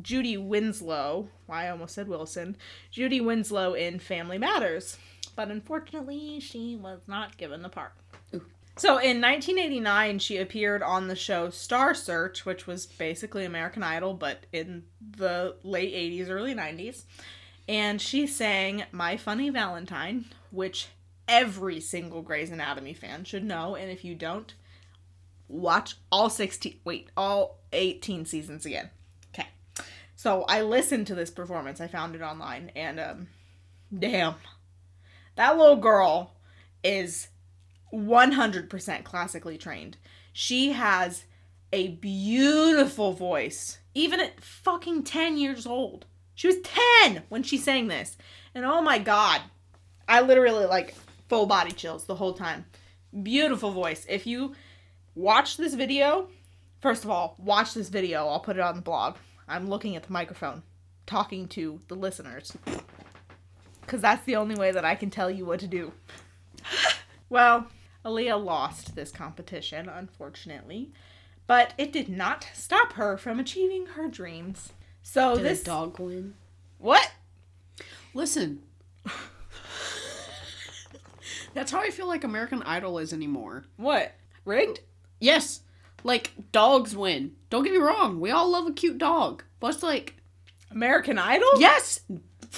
Judy 0.00 0.36
Winslow. 0.36 1.28
I 1.48 1.68
almost 1.68 1.94
said 1.94 2.08
Wilson. 2.08 2.56
Judy 2.90 3.20
Winslow 3.20 3.72
in 3.74 3.98
Family 3.98 4.38
Matters. 4.38 4.98
But 5.36 5.50
unfortunately, 5.50 6.38
she 6.40 6.76
was 6.76 7.00
not 7.06 7.36
given 7.36 7.62
the 7.62 7.68
part. 7.68 7.92
So 8.76 8.98
in 8.98 9.20
1989, 9.20 10.18
she 10.18 10.38
appeared 10.38 10.82
on 10.82 11.06
the 11.06 11.14
show 11.14 11.48
Star 11.50 11.94
Search, 11.94 12.44
which 12.44 12.66
was 12.66 12.86
basically 12.86 13.44
American 13.44 13.84
Idol, 13.84 14.14
but 14.14 14.46
in 14.52 14.84
the 15.16 15.56
late 15.62 15.94
80s, 15.94 16.28
early 16.28 16.54
90s. 16.54 17.04
And 17.68 18.00
she 18.00 18.26
sang 18.26 18.84
My 18.90 19.16
Funny 19.16 19.48
Valentine, 19.48 20.24
which 20.50 20.88
every 21.28 21.80
single 21.80 22.20
Grey's 22.20 22.50
Anatomy 22.50 22.94
fan 22.94 23.24
should 23.24 23.44
know. 23.44 23.76
And 23.76 23.92
if 23.92 24.04
you 24.04 24.16
don't, 24.16 24.52
watch 25.48 25.94
all 26.10 26.28
16, 26.28 26.80
wait, 26.84 27.10
all 27.16 27.60
18 27.72 28.26
seasons 28.26 28.66
again. 28.66 28.90
Okay. 29.32 29.48
So 30.16 30.42
I 30.48 30.62
listened 30.62 31.06
to 31.06 31.14
this 31.14 31.30
performance. 31.30 31.80
I 31.80 31.86
found 31.86 32.16
it 32.16 32.22
online. 32.22 32.72
And, 32.74 32.98
um, 32.98 33.28
damn. 33.96 34.34
That 35.36 35.56
little 35.56 35.76
girl 35.76 36.34
is 36.82 37.28
100% 37.94 39.04
classically 39.04 39.56
trained. 39.56 39.96
She 40.32 40.72
has 40.72 41.24
a 41.72 41.88
beautiful 41.88 43.12
voice, 43.12 43.78
even 43.94 44.20
at 44.20 44.40
fucking 44.40 45.04
10 45.04 45.36
years 45.36 45.66
old. 45.66 46.06
She 46.34 46.48
was 46.48 46.56
10 47.02 47.22
when 47.28 47.42
she 47.42 47.56
sang 47.56 47.88
this. 47.88 48.16
And 48.54 48.64
oh 48.64 48.82
my 48.82 48.98
god, 48.98 49.42
I 50.08 50.20
literally 50.20 50.66
like 50.66 50.94
full 51.28 51.46
body 51.46 51.72
chills 51.72 52.04
the 52.04 52.16
whole 52.16 52.34
time. 52.34 52.66
Beautiful 53.22 53.70
voice. 53.70 54.04
If 54.08 54.26
you 54.26 54.54
watch 55.14 55.56
this 55.56 55.74
video, 55.74 56.28
first 56.80 57.04
of 57.04 57.10
all, 57.10 57.36
watch 57.38 57.74
this 57.74 57.88
video. 57.88 58.26
I'll 58.26 58.40
put 58.40 58.56
it 58.56 58.62
on 58.62 58.76
the 58.76 58.82
blog. 58.82 59.16
I'm 59.46 59.68
looking 59.68 59.94
at 59.94 60.02
the 60.02 60.12
microphone, 60.12 60.62
talking 61.06 61.48
to 61.48 61.80
the 61.88 61.94
listeners. 61.94 62.56
Because 63.80 64.00
that's 64.00 64.24
the 64.24 64.36
only 64.36 64.54
way 64.54 64.72
that 64.72 64.84
I 64.84 64.94
can 64.94 65.10
tell 65.10 65.30
you 65.30 65.44
what 65.44 65.60
to 65.60 65.66
do. 65.66 65.92
well, 67.28 67.68
Aaliyah 68.04 68.42
lost 68.42 68.94
this 68.94 69.10
competition, 69.10 69.88
unfortunately, 69.88 70.92
but 71.46 71.74
it 71.78 71.92
did 71.92 72.08
not 72.08 72.46
stop 72.54 72.94
her 72.94 73.16
from 73.16 73.40
achieving 73.40 73.86
her 73.86 74.08
dreams. 74.08 74.72
So 75.02 75.36
Did 75.36 75.44
this 75.44 75.62
a 75.62 75.64
dog 75.64 75.98
win? 75.98 76.34
what? 76.78 77.12
Listen. 78.14 78.62
That's 81.54 81.70
how 81.70 81.80
I 81.80 81.90
feel 81.90 82.06
like 82.08 82.24
American 82.24 82.62
Idol 82.62 82.98
is 82.98 83.12
anymore. 83.12 83.64
What? 83.76 84.14
Rigged? 84.44 84.80
Yes, 85.20 85.60
like 86.02 86.32
dogs 86.52 86.96
win. 86.96 87.32
Don't 87.50 87.62
get 87.64 87.72
me 87.72 87.78
wrong. 87.78 88.20
We 88.20 88.30
all 88.30 88.50
love 88.50 88.66
a 88.66 88.72
cute 88.72 88.98
dog, 88.98 89.44
but 89.60 89.74
it's 89.74 89.82
like 89.82 90.16
American 90.70 91.18
Idol? 91.18 91.48
yes, 91.58 92.00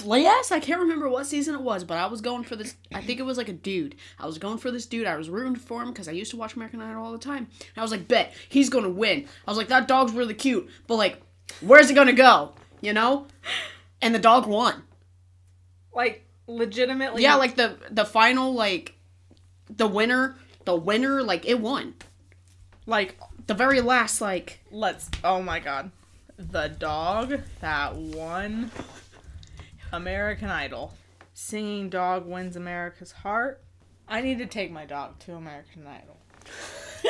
yes. 0.05 0.51
I 0.51 0.59
can't 0.59 0.81
remember 0.81 1.09
what 1.09 1.25
season 1.25 1.55
it 1.55 1.61
was, 1.61 1.83
but 1.83 1.97
I 1.97 2.05
was 2.07 2.21
going 2.21 2.43
for 2.43 2.55
this. 2.55 2.75
I 2.93 3.01
think 3.01 3.19
it 3.19 3.23
was 3.23 3.37
like 3.37 3.49
a 3.49 3.53
dude. 3.53 3.95
I 4.19 4.25
was 4.25 4.37
going 4.37 4.57
for 4.57 4.71
this 4.71 4.85
dude. 4.85 5.07
I 5.07 5.15
was 5.15 5.29
rooting 5.29 5.55
for 5.55 5.81
him 5.81 5.89
because 5.89 6.07
I 6.07 6.11
used 6.11 6.31
to 6.31 6.37
watch 6.37 6.55
American 6.55 6.81
Idol 6.81 7.03
all 7.03 7.11
the 7.11 7.17
time. 7.17 7.47
And 7.59 7.77
I 7.77 7.81
was 7.81 7.91
like, 7.91 8.07
bet 8.07 8.33
he's 8.49 8.69
gonna 8.69 8.89
win. 8.89 9.27
I 9.47 9.51
was 9.51 9.57
like, 9.57 9.69
that 9.69 9.87
dog's 9.87 10.13
really 10.13 10.33
cute, 10.33 10.69
but 10.87 10.95
like, 10.95 11.21
where's 11.61 11.89
it 11.89 11.95
gonna 11.95 12.13
go? 12.13 12.53
You 12.81 12.93
know? 12.93 13.27
And 14.01 14.13
the 14.13 14.19
dog 14.19 14.45
won. 14.47 14.83
Like 15.93 16.25
legitimately 16.45 17.23
Yeah, 17.23 17.35
like 17.35 17.55
the 17.55 17.77
the 17.89 18.05
final 18.05 18.53
like 18.53 18.93
the 19.69 19.87
winner, 19.87 20.35
the 20.65 20.75
winner 20.75 21.23
like 21.23 21.45
it 21.45 21.59
won. 21.59 21.95
like 22.85 23.17
The 23.47 23.53
very 23.53 23.81
last 23.81 24.21
like 24.21 24.59
let's 24.71 25.09
oh 25.23 25.41
my 25.41 25.59
god. 25.59 25.91
The 26.37 26.67
dog 26.67 27.41
that 27.61 27.95
won 27.95 28.69
American 29.91 30.49
Idol. 30.49 30.93
Singing 31.33 31.89
dog 31.89 32.25
wins 32.25 32.55
America's 32.55 33.11
heart. 33.11 33.61
I 34.07 34.21
need 34.21 34.39
to 34.39 34.45
take 34.45 34.71
my 34.71 34.85
dog 34.85 35.19
to 35.19 35.35
American 35.35 35.85
Idol. 35.85 36.17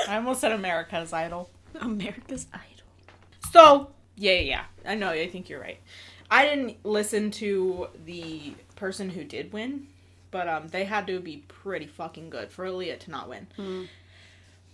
I 0.07 0.15
almost 0.17 0.41
said 0.41 0.51
America's 0.51 1.13
Idol. 1.13 1.49
America's 1.79 2.47
Idol. 2.53 2.87
So, 3.51 3.91
yeah, 4.15 4.33
yeah, 4.33 4.39
yeah. 4.41 4.63
I 4.85 4.95
know, 4.95 5.09
I 5.09 5.29
think 5.29 5.49
you're 5.49 5.61
right. 5.61 5.79
I 6.29 6.45
didn't 6.45 6.83
listen 6.83 7.31
to 7.31 7.87
the 8.05 8.53
person 8.75 9.09
who 9.09 9.23
did 9.23 9.53
win, 9.53 9.87
but 10.31 10.49
um, 10.49 10.67
they 10.67 10.83
had 10.83 11.07
to 11.07 11.19
be 11.19 11.45
pretty 11.47 11.87
fucking 11.87 12.29
good 12.29 12.51
for 12.51 12.65
Aaliyah 12.65 12.99
to 12.99 13.11
not 13.11 13.29
win. 13.29 13.47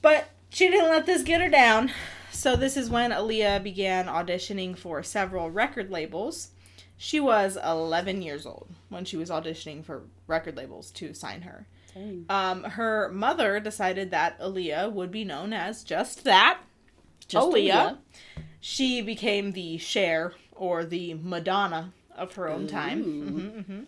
But 0.02 0.30
she 0.50 0.70
didn't 0.70 0.90
let 0.90 1.06
this 1.06 1.22
get 1.24 1.42
her 1.42 1.50
down. 1.50 1.92
So, 2.32 2.56
this 2.56 2.76
is 2.76 2.90
when 2.90 3.12
Aaliyah 3.12 3.62
began 3.64 4.08
auditioning 4.08 4.76
for 4.78 5.04
several 5.04 5.52
record 5.52 5.92
labels. 5.92 6.50
She 6.98 7.20
was 7.20 7.58
11 7.64 8.22
years 8.22 8.46
old 8.46 8.70
when 8.90 9.04
she 9.06 9.18
was 9.18 9.30
auditioning 9.30 9.84
for 9.84 10.04
record 10.28 10.56
labels 10.58 10.92
to 10.92 11.14
sign 11.14 11.42
her. 11.42 11.68
Um, 12.30 12.64
her 12.64 13.10
mother 13.10 13.60
decided 13.60 14.10
that 14.12 14.40
Aaliyah 14.40 14.92
would 14.92 15.12
be 15.12 15.24
known 15.24 15.54
as 15.54 15.84
just 15.84 16.24
that, 16.24 16.60
Just 17.28 17.48
Aaliyah. 17.48 17.98
She 18.60 19.02
became 19.02 19.52
the 19.52 19.78
Cher 19.78 20.34
or 20.54 20.86
the 20.86 21.14
Madonna 21.16 21.94
of 22.16 22.34
her 22.36 22.48
own 22.50 22.66
time. 22.68 23.02
Ooh. 23.02 23.64
hmm 23.64 23.84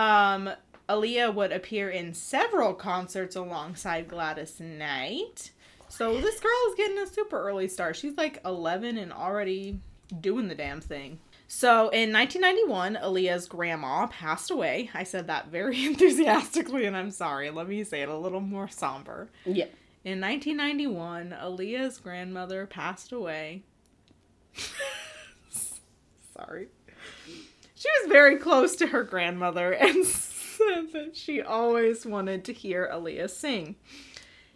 Um, 0.00 0.50
Aaliyah 0.88 1.34
would 1.34 1.52
appear 1.52 1.90
in 1.90 2.14
several 2.14 2.72
concerts 2.74 3.36
alongside 3.36 4.08
Gladys 4.08 4.58
Knight. 4.60 5.50
So 5.88 6.20
this 6.20 6.40
girl 6.40 6.52
is 6.70 6.74
getting 6.76 6.98
a 6.98 7.06
super 7.06 7.40
early 7.42 7.68
start. 7.68 7.96
She's 7.96 8.16
like 8.16 8.40
11 8.44 8.96
and 8.96 9.12
already 9.12 9.80
doing 10.20 10.48
the 10.48 10.54
damn 10.54 10.80
thing. 10.80 11.18
So 11.52 11.88
in 11.88 12.12
1991, 12.12 12.96
Aaliyah's 13.02 13.48
grandma 13.48 14.06
passed 14.06 14.52
away. 14.52 14.88
I 14.94 15.02
said 15.02 15.26
that 15.26 15.48
very 15.48 15.84
enthusiastically, 15.84 16.86
and 16.86 16.96
I'm 16.96 17.10
sorry. 17.10 17.50
Let 17.50 17.66
me 17.66 17.82
say 17.82 18.02
it 18.02 18.08
a 18.08 18.16
little 18.16 18.40
more 18.40 18.68
somber. 18.68 19.30
Yeah. 19.44 19.66
In 20.04 20.20
1991, 20.20 21.30
Aaliyah's 21.36 21.98
grandmother 21.98 22.66
passed 22.66 23.10
away. 23.10 23.64
Sorry. 25.50 26.68
She 27.74 27.88
was 28.00 28.12
very 28.12 28.36
close 28.36 28.76
to 28.76 28.86
her 28.86 29.02
grandmother 29.02 29.72
and 29.80 30.06
said 30.06 30.92
that 30.92 31.16
she 31.16 31.42
always 31.42 32.06
wanted 32.06 32.44
to 32.44 32.52
hear 32.52 32.88
Aaliyah 32.92 33.28
sing. 33.28 33.74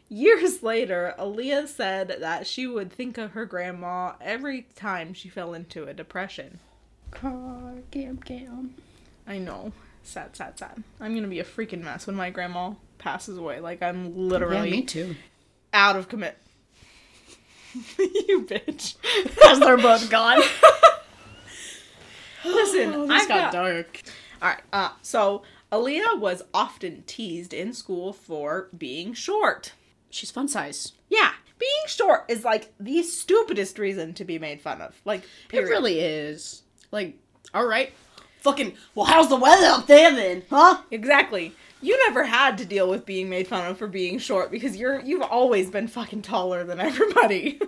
Years 0.08 0.62
later, 0.62 1.16
Aaliyah 1.18 1.66
said 1.66 2.18
that 2.20 2.46
she 2.46 2.68
would 2.68 2.92
think 2.92 3.18
of 3.18 3.32
her 3.32 3.46
grandma 3.46 4.12
every 4.20 4.68
time 4.76 5.12
she 5.12 5.28
fell 5.28 5.54
into 5.54 5.88
a 5.88 5.92
depression. 5.92 6.60
Car 7.14 7.72
cam 7.90 8.18
cam. 8.18 8.74
I 9.26 9.38
know. 9.38 9.72
Sad, 10.02 10.36
sad, 10.36 10.58
sad. 10.58 10.82
I'm 11.00 11.14
gonna 11.14 11.28
be 11.28 11.40
a 11.40 11.44
freaking 11.44 11.82
mess 11.82 12.06
when 12.06 12.16
my 12.16 12.30
grandma 12.30 12.74
passes 12.98 13.38
away. 13.38 13.60
Like, 13.60 13.82
I'm 13.82 14.28
literally 14.28 14.68
Yeah, 14.70 14.76
me 14.76 14.82
too. 14.82 15.16
out 15.72 15.96
of 15.96 16.08
commit. 16.08 16.36
you 17.98 18.46
bitch. 18.48 18.96
Because 19.24 19.60
they're 19.60 19.76
both 19.78 20.10
gone. 20.10 20.40
Listen, 22.44 22.92
oh, 22.94 23.04
I 23.04 23.18
this 23.18 23.26
got 23.26 23.52
got. 23.52 23.52
dark. 23.52 24.02
All 24.42 24.48
right. 24.50 24.60
Uh, 24.72 24.90
so 25.00 25.42
Aaliyah 25.72 26.18
was 26.18 26.42
often 26.52 27.02
teased 27.06 27.54
in 27.54 27.72
school 27.72 28.12
for 28.12 28.68
being 28.76 29.14
short. 29.14 29.72
She's 30.10 30.30
fun 30.30 30.48
size. 30.48 30.92
Yeah, 31.08 31.32
being 31.58 31.70
short 31.86 32.24
is 32.28 32.44
like 32.44 32.72
the 32.78 33.02
stupidest 33.02 33.78
reason 33.78 34.12
to 34.14 34.24
be 34.24 34.38
made 34.38 34.60
fun 34.60 34.82
of. 34.82 34.94
Like, 35.06 35.22
period. 35.48 35.68
It 35.68 35.70
really 35.70 36.00
is. 36.00 36.62
Like, 36.94 37.18
all 37.52 37.66
right. 37.66 37.92
Fucking, 38.38 38.74
well, 38.94 39.06
how's 39.06 39.28
the 39.28 39.36
weather 39.36 39.66
up 39.66 39.88
there 39.88 40.14
then? 40.14 40.44
Huh? 40.48 40.82
exactly. 40.92 41.52
You 41.82 41.98
never 42.06 42.24
had 42.24 42.56
to 42.58 42.64
deal 42.64 42.88
with 42.88 43.04
being 43.04 43.28
made 43.28 43.48
fun 43.48 43.68
of 43.68 43.78
for 43.78 43.88
being 43.88 44.18
short 44.18 44.50
because 44.50 44.76
you're 44.76 45.00
you've 45.00 45.22
always 45.22 45.70
been 45.70 45.88
fucking 45.88 46.22
taller 46.22 46.64
than 46.64 46.80
everybody. 46.90 47.60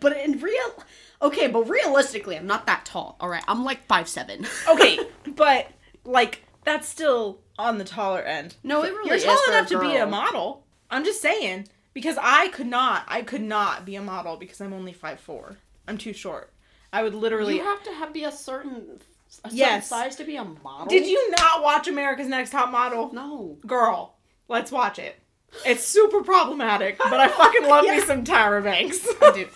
But 0.00 0.16
in 0.18 0.40
real. 0.40 0.84
Okay, 1.22 1.46
but 1.46 1.68
realistically, 1.68 2.36
I'm 2.36 2.46
not 2.46 2.66
that 2.66 2.84
tall. 2.84 3.16
All 3.20 3.28
right, 3.28 3.44
I'm 3.46 3.64
like 3.64 3.86
five 3.86 4.08
seven. 4.08 4.44
okay, 4.68 4.98
but 5.36 5.68
like 6.04 6.42
that's 6.64 6.88
still 6.88 7.38
on 7.58 7.78
the 7.78 7.84
taller 7.84 8.20
end. 8.20 8.56
No, 8.64 8.82
it 8.82 8.92
really 8.92 9.14
is. 9.14 9.24
You're 9.24 9.32
is 9.32 9.40
tall 9.40 9.54
enough 9.54 9.68
to 9.68 9.78
be 9.78 9.96
a 9.96 10.06
model. 10.06 10.64
I'm 10.90 11.04
just 11.04 11.22
saying 11.22 11.68
because 11.94 12.18
I 12.20 12.48
could 12.48 12.66
not. 12.66 13.04
I 13.06 13.22
could 13.22 13.42
not 13.42 13.86
be 13.86 13.94
a 13.94 14.02
model 14.02 14.36
because 14.36 14.60
I'm 14.60 14.72
only 14.72 14.92
five 14.92 15.20
four. 15.20 15.58
I'm 15.86 15.96
too 15.96 16.12
short. 16.12 16.52
I 16.92 17.02
would 17.02 17.14
literally. 17.14 17.56
You 17.56 17.64
have 17.64 17.82
to 17.84 17.92
have 17.94 18.12
be 18.12 18.24
a 18.24 18.32
certain 18.32 19.00
a 19.44 19.48
certain 19.48 19.56
Yes. 19.56 19.88
size 19.88 20.16
to 20.16 20.24
be 20.24 20.36
a 20.36 20.44
model. 20.44 20.86
Did 20.86 21.06
you 21.06 21.30
not 21.32 21.62
watch 21.62 21.88
America's 21.88 22.28
Next 22.28 22.50
Top 22.50 22.70
Model? 22.70 23.12
No. 23.12 23.56
Girl, 23.66 24.14
let's 24.48 24.70
watch 24.70 24.98
it. 24.98 25.18
It's 25.66 25.84
super 25.84 26.22
problematic, 26.22 26.98
but 26.98 27.20
I 27.20 27.28
fucking 27.28 27.64
love 27.66 27.84
me 27.84 28.00
some 28.06 28.24
Tyra 28.24 28.62
Banks. 28.62 29.06
I 29.22 29.32
do. 29.32 29.46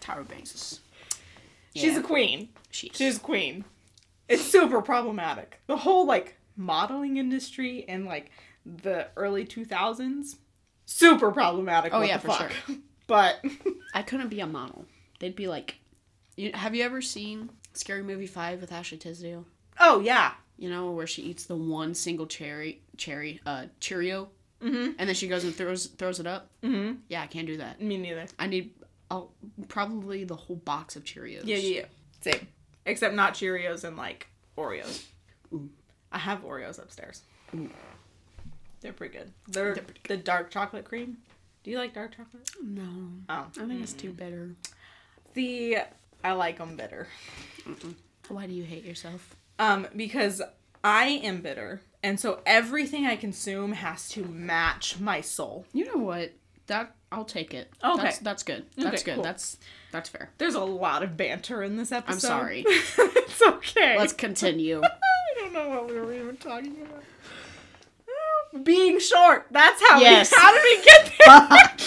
Tyra 0.00 0.26
Banks 0.28 0.54
is. 0.54 0.80
She's 1.74 1.92
Yeah. 1.94 2.00
a 2.00 2.02
queen. 2.02 2.48
She's, 2.70 2.90
She's 2.94 3.16
a 3.18 3.20
queen. 3.20 3.64
It's 4.28 4.42
super 4.42 4.82
problematic. 4.82 5.60
The 5.66 5.76
whole 5.76 6.06
like 6.06 6.36
modeling 6.56 7.16
industry 7.18 7.80
in 7.86 8.04
like 8.06 8.30
the 8.64 9.08
early 9.16 9.44
2000s 9.44 10.36
super 10.86 11.30
problematic. 11.30 11.92
Oh, 11.94 12.00
what 12.00 12.08
yeah, 12.08 12.16
the 12.18 12.22
for 12.28 12.32
fuck. 12.32 12.52
But 13.06 13.40
I 13.94 14.02
couldn't 14.02 14.28
be 14.28 14.40
a 14.40 14.46
model. 14.46 14.84
They'd 15.20 15.36
be 15.36 15.46
like, 15.46 15.76
you, 16.36 16.50
have 16.54 16.74
you 16.74 16.84
ever 16.84 17.00
seen 17.02 17.50
Scary 17.72 18.02
Movie 18.02 18.26
Five 18.26 18.60
with 18.60 18.72
Ashley 18.72 18.98
Tisdale? 18.98 19.44
oh 19.80 20.00
yeah. 20.00 20.32
You 20.58 20.70
know 20.70 20.90
where 20.92 21.06
she 21.06 21.22
eats 21.22 21.44
the 21.44 21.56
one 21.56 21.94
single 21.94 22.26
cherry 22.26 22.80
cherry 22.96 23.40
uh 23.44 23.66
Cheerio, 23.80 24.30
Mhm. 24.62 24.94
and 24.98 25.08
then 25.08 25.14
she 25.14 25.28
goes 25.28 25.44
and 25.44 25.54
throws 25.54 25.86
throws 25.86 26.18
it 26.20 26.26
up. 26.26 26.48
Mhm. 26.62 26.98
Yeah, 27.08 27.22
I 27.22 27.26
can't 27.26 27.46
do 27.46 27.58
that. 27.58 27.80
Me 27.82 27.98
neither. 27.98 28.26
I 28.38 28.46
need 28.46 28.72
oh, 29.10 29.28
probably 29.68 30.24
the 30.24 30.34
whole 30.36 30.56
box 30.56 30.96
of 30.96 31.04
Cheerios. 31.04 31.42
Yeah, 31.44 31.56
yeah, 31.58 31.80
yeah. 31.80 31.84
Same. 32.22 32.46
Except 32.86 33.14
not 33.14 33.34
Cheerios 33.34 33.84
and 33.84 33.96
like 33.98 34.28
Oreos. 34.56 35.04
Ooh. 35.52 35.68
I 36.10 36.18
have 36.18 36.42
Oreos 36.44 36.78
upstairs. 36.78 37.22
Ooh. 37.54 37.68
They're 38.80 38.92
pretty 38.94 39.16
good. 39.18 39.32
They're, 39.48 39.74
They're 39.74 39.82
pretty 39.84 40.00
the 40.08 40.16
dark 40.16 40.50
chocolate 40.50 40.84
cream. 40.86 41.18
Do 41.64 41.70
you 41.70 41.78
like 41.78 41.92
dark 41.94 42.16
chocolate? 42.16 42.48
No, 42.62 43.10
Oh. 43.28 43.46
I 43.60 43.66
think 43.66 43.82
it's 43.82 43.92
too 43.92 44.10
bitter. 44.12 44.54
The 45.34 45.78
I 46.24 46.32
like 46.32 46.58
them 46.58 46.76
bitter. 46.76 47.08
Why 48.28 48.46
do 48.46 48.52
you 48.52 48.64
hate 48.64 48.84
yourself? 48.84 49.36
Um, 49.58 49.86
because 49.94 50.42
I 50.84 51.06
am 51.22 51.40
bitter, 51.40 51.80
and 52.02 52.18
so 52.20 52.40
everything 52.46 53.06
I 53.06 53.16
consume 53.16 53.72
has 53.72 54.08
to 54.10 54.24
match 54.24 54.98
my 55.00 55.20
soul. 55.20 55.64
You 55.72 55.84
know 55.86 56.02
what? 56.02 56.32
That 56.66 56.94
I'll 57.12 57.24
take 57.24 57.54
it. 57.54 57.70
Okay. 57.84 58.02
that's, 58.02 58.18
that's 58.18 58.42
good. 58.42 58.66
That's 58.76 59.02
Okay, 59.02 59.04
good. 59.04 59.14
cool. 59.16 59.24
That's 59.24 59.56
that's 59.92 60.08
fair. 60.08 60.30
There's 60.38 60.56
a 60.56 60.64
lot 60.64 61.02
of 61.04 61.16
banter 61.16 61.62
in 61.62 61.76
this 61.76 61.92
episode. 61.92 62.14
I'm 62.14 62.20
sorry. 62.20 62.64
it's 62.68 63.42
okay. 63.42 63.96
Let's 63.96 64.12
continue. 64.12 64.80
I 64.84 64.88
don't 65.38 65.52
know 65.52 65.68
what 65.68 65.88
we 65.88 65.94
were 66.00 66.12
even 66.12 66.36
talking 66.36 66.76
about. 66.82 67.04
Being 68.64 68.98
short. 69.00 69.46
That's 69.50 69.80
how 69.88 70.00
Yes. 70.00 70.32
we 70.32 70.38
how 70.38 70.52
did 70.52 70.62
we 70.62 70.84
get 70.84 71.12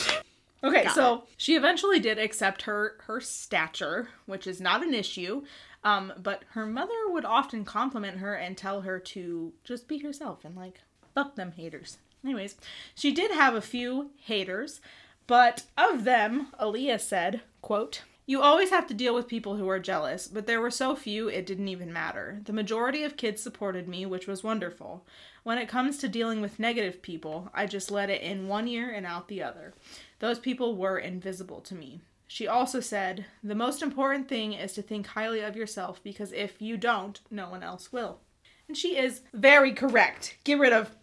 there? 0.02 0.22
okay, 0.64 0.84
Got 0.84 0.96
so 0.96 1.24
she 1.38 1.56
eventually 1.56 2.00
did 2.00 2.18
accept 2.18 2.64
her 2.64 2.98
her 3.02 3.20
stature, 3.22 4.10
which 4.26 4.48
is 4.48 4.60
not 4.62 4.84
an 4.84 4.94
issue. 4.94 5.44
Um, 5.84 6.12
but 6.22 6.44
her 6.50 6.66
mother 6.66 7.08
would 7.08 7.24
often 7.24 7.64
compliment 7.64 8.18
her 8.18 8.34
and 8.34 8.58
tell 8.58 8.82
her 8.82 9.00
to 9.00 9.54
just 9.64 9.88
be 9.88 10.00
herself 10.00 10.44
and 10.44 10.56
like 10.56 10.82
fuck 11.16 11.36
them 11.36 11.54
haters. 11.54 11.98
Anyways, 12.24 12.56
she 12.96 13.12
did 13.12 13.32
have 13.32 13.56
a 13.56 13.62
few 13.62 14.10
haters, 14.18 14.82
but 15.26 15.64
of 15.78 16.04
them, 16.04 16.48
Aaliyah 16.60 17.00
said, 17.00 17.42
quote, 17.62 18.02
you 18.26 18.42
always 18.42 18.70
have 18.70 18.86
to 18.88 18.94
deal 18.94 19.16
with 19.16 19.28
people 19.28 19.56
who 19.56 19.68
are 19.70 19.80
jealous, 19.80 20.28
but 20.28 20.46
there 20.46 20.62
were 20.62 20.70
so 20.70 20.96
few 20.96 21.30
it 21.30 21.48
didn't 21.48 21.68
even 21.70 21.92
matter. 21.92 22.42
The 22.44 22.54
majority 22.54 23.04
of 23.04 23.18
kids 23.18 23.42
supported 23.42 23.88
me, 23.88 24.06
which 24.06 24.28
was 24.28 24.44
wonderful. 24.44 25.04
When 25.42 25.58
it 25.58 25.68
comes 25.68 25.98
to 25.98 26.08
dealing 26.08 26.40
with 26.40 26.60
negative 26.60 27.02
people, 27.02 27.50
I 27.56 27.66
just 27.66 27.90
let 27.90 28.12
it 28.12 28.22
in 28.22 28.48
one 28.48 28.68
ear 28.68 28.92
and 28.92 29.08
out 29.08 29.30
the 29.30 29.42
other. 29.42 29.74
Those 30.20 30.40
people 30.40 30.76
were 30.76 30.98
invisible 30.98 31.62
to 31.62 31.76
me. 31.76 32.02
She 32.28 32.48
also 32.48 32.80
said, 32.80 33.26
The 33.44 33.56
most 33.56 33.82
important 33.82 34.28
thing 34.28 34.54
is 34.54 34.74
to 34.74 34.82
think 34.82 35.08
highly 35.08 35.40
of 35.42 35.56
yourself 35.56 36.02
because 36.04 36.32
if 36.32 36.62
you 36.62 36.78
don't, 36.78 37.20
no 37.32 37.50
one 37.50 37.64
else 37.64 37.92
will. 37.92 38.20
And 38.68 38.78
she 38.78 38.98
is 38.98 39.22
very 39.34 39.74
correct. 39.74 40.38
Get 40.44 40.60
rid 40.60 40.74
of 40.74 40.96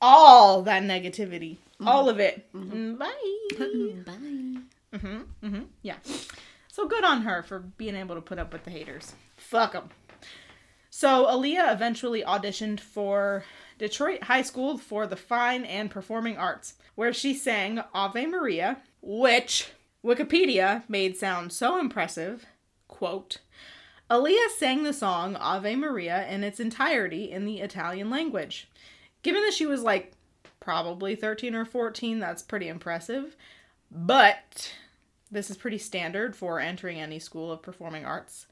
all 0.00 0.62
that 0.62 0.84
negativity. 0.84 1.56
All 1.84 2.08
of 2.08 2.20
it. 2.20 2.46
Mm, 2.54 2.98
Bye. 2.98 3.08
Bye. 4.92 4.98
hmm 4.98 5.22
hmm 5.42 5.62
Yeah. 5.82 5.96
So 6.68 6.86
good 6.86 7.04
on 7.04 7.22
her 7.22 7.42
for 7.42 7.58
being 7.58 7.96
able 7.96 8.14
to 8.14 8.20
put 8.20 8.38
up 8.38 8.52
with 8.52 8.64
the 8.64 8.70
haters. 8.70 9.14
Fuck 9.36 9.72
them. 9.72 9.90
So 10.90 11.26
Aaliyah 11.26 11.72
eventually 11.72 12.22
auditioned 12.22 12.80
for 12.80 13.44
Detroit 13.78 14.24
High 14.24 14.42
School 14.42 14.76
for 14.76 15.06
the 15.06 15.16
Fine 15.16 15.64
and 15.64 15.90
Performing 15.90 16.36
Arts, 16.36 16.74
where 16.94 17.12
she 17.12 17.32
sang 17.32 17.80
Ave 17.94 18.26
Maria, 18.26 18.78
which 19.00 19.70
Wikipedia 20.04 20.82
made 20.88 21.16
sound 21.16 21.52
so 21.52 21.78
impressive. 21.78 22.46
Quote, 22.88 23.38
Aaliyah 24.10 24.50
sang 24.56 24.82
the 24.82 24.92
song 24.92 25.36
Ave 25.36 25.76
Maria 25.76 26.26
in 26.28 26.42
its 26.42 26.60
entirety 26.60 27.30
in 27.30 27.44
the 27.44 27.60
Italian 27.60 28.10
language. 28.10 28.68
Given 29.22 29.42
that 29.42 29.54
she 29.54 29.66
was 29.66 29.82
like 29.82 30.12
probably 30.60 31.14
13 31.14 31.54
or 31.54 31.64
14, 31.64 32.18
that's 32.18 32.42
pretty 32.42 32.68
impressive. 32.68 33.36
But 33.90 34.72
this 35.30 35.50
is 35.50 35.56
pretty 35.56 35.78
standard 35.78 36.34
for 36.34 36.58
entering 36.58 36.98
any 36.98 37.18
school 37.18 37.52
of 37.52 37.62
performing 37.62 38.04
arts. 38.04 38.46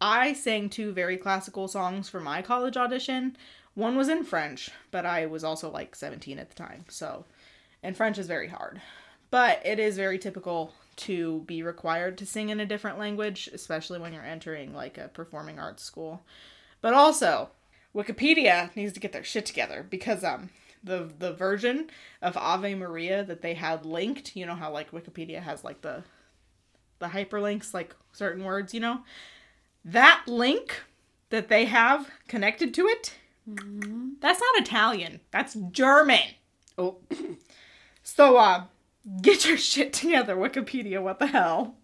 I 0.00 0.32
sang 0.32 0.70
two 0.70 0.92
very 0.92 1.16
classical 1.16 1.68
songs 1.68 2.08
for 2.08 2.20
my 2.20 2.40
college 2.42 2.76
audition. 2.76 3.36
One 3.74 3.96
was 3.96 4.08
in 4.08 4.24
French, 4.24 4.70
but 4.90 5.06
I 5.06 5.26
was 5.26 5.44
also 5.44 5.70
like 5.70 5.94
17 5.94 6.38
at 6.38 6.48
the 6.48 6.54
time, 6.54 6.84
so. 6.88 7.24
And 7.82 7.96
French 7.96 8.18
is 8.18 8.26
very 8.26 8.48
hard. 8.48 8.80
But 9.30 9.64
it 9.64 9.78
is 9.78 9.96
very 9.96 10.18
typical 10.18 10.74
to 10.96 11.40
be 11.46 11.62
required 11.62 12.18
to 12.18 12.26
sing 12.26 12.48
in 12.48 12.60
a 12.60 12.66
different 12.66 12.98
language, 12.98 13.48
especially 13.52 13.98
when 13.98 14.12
you're 14.12 14.24
entering 14.24 14.74
like 14.74 14.98
a 14.98 15.08
performing 15.08 15.58
arts 15.58 15.84
school. 15.84 16.24
But 16.80 16.94
also, 16.94 17.50
Wikipedia 17.94 18.74
needs 18.74 18.92
to 18.94 19.00
get 19.00 19.12
their 19.12 19.24
shit 19.24 19.46
together 19.46 19.86
because 19.88 20.24
um 20.24 20.50
the 20.82 21.10
the 21.18 21.32
version 21.32 21.90
of 22.22 22.36
Ave 22.36 22.74
Maria 22.74 23.22
that 23.24 23.42
they 23.42 23.54
had 23.54 23.84
linked, 23.84 24.36
you 24.36 24.46
know 24.46 24.54
how 24.54 24.72
like 24.72 24.90
Wikipedia 24.90 25.42
has 25.42 25.62
like 25.62 25.82
the 25.82 26.04
the 26.98 27.08
hyperlinks 27.08 27.72
like 27.74 27.94
certain 28.12 28.44
words, 28.44 28.74
you 28.74 28.80
know? 28.80 29.00
That 29.84 30.24
link 30.26 30.82
that 31.30 31.48
they 31.48 31.66
have 31.66 32.10
connected 32.26 32.74
to 32.74 32.86
it, 32.86 33.14
that's 34.20 34.40
not 34.40 34.62
Italian. 34.62 35.20
That's 35.30 35.54
German. 35.70 36.20
Oh, 36.76 36.98
So 38.02 38.36
uh 38.38 38.64
get 39.20 39.46
your 39.46 39.58
shit 39.58 39.92
together, 39.92 40.34
Wikipedia, 40.36 41.02
what 41.02 41.18
the 41.18 41.26
hell? 41.26 41.76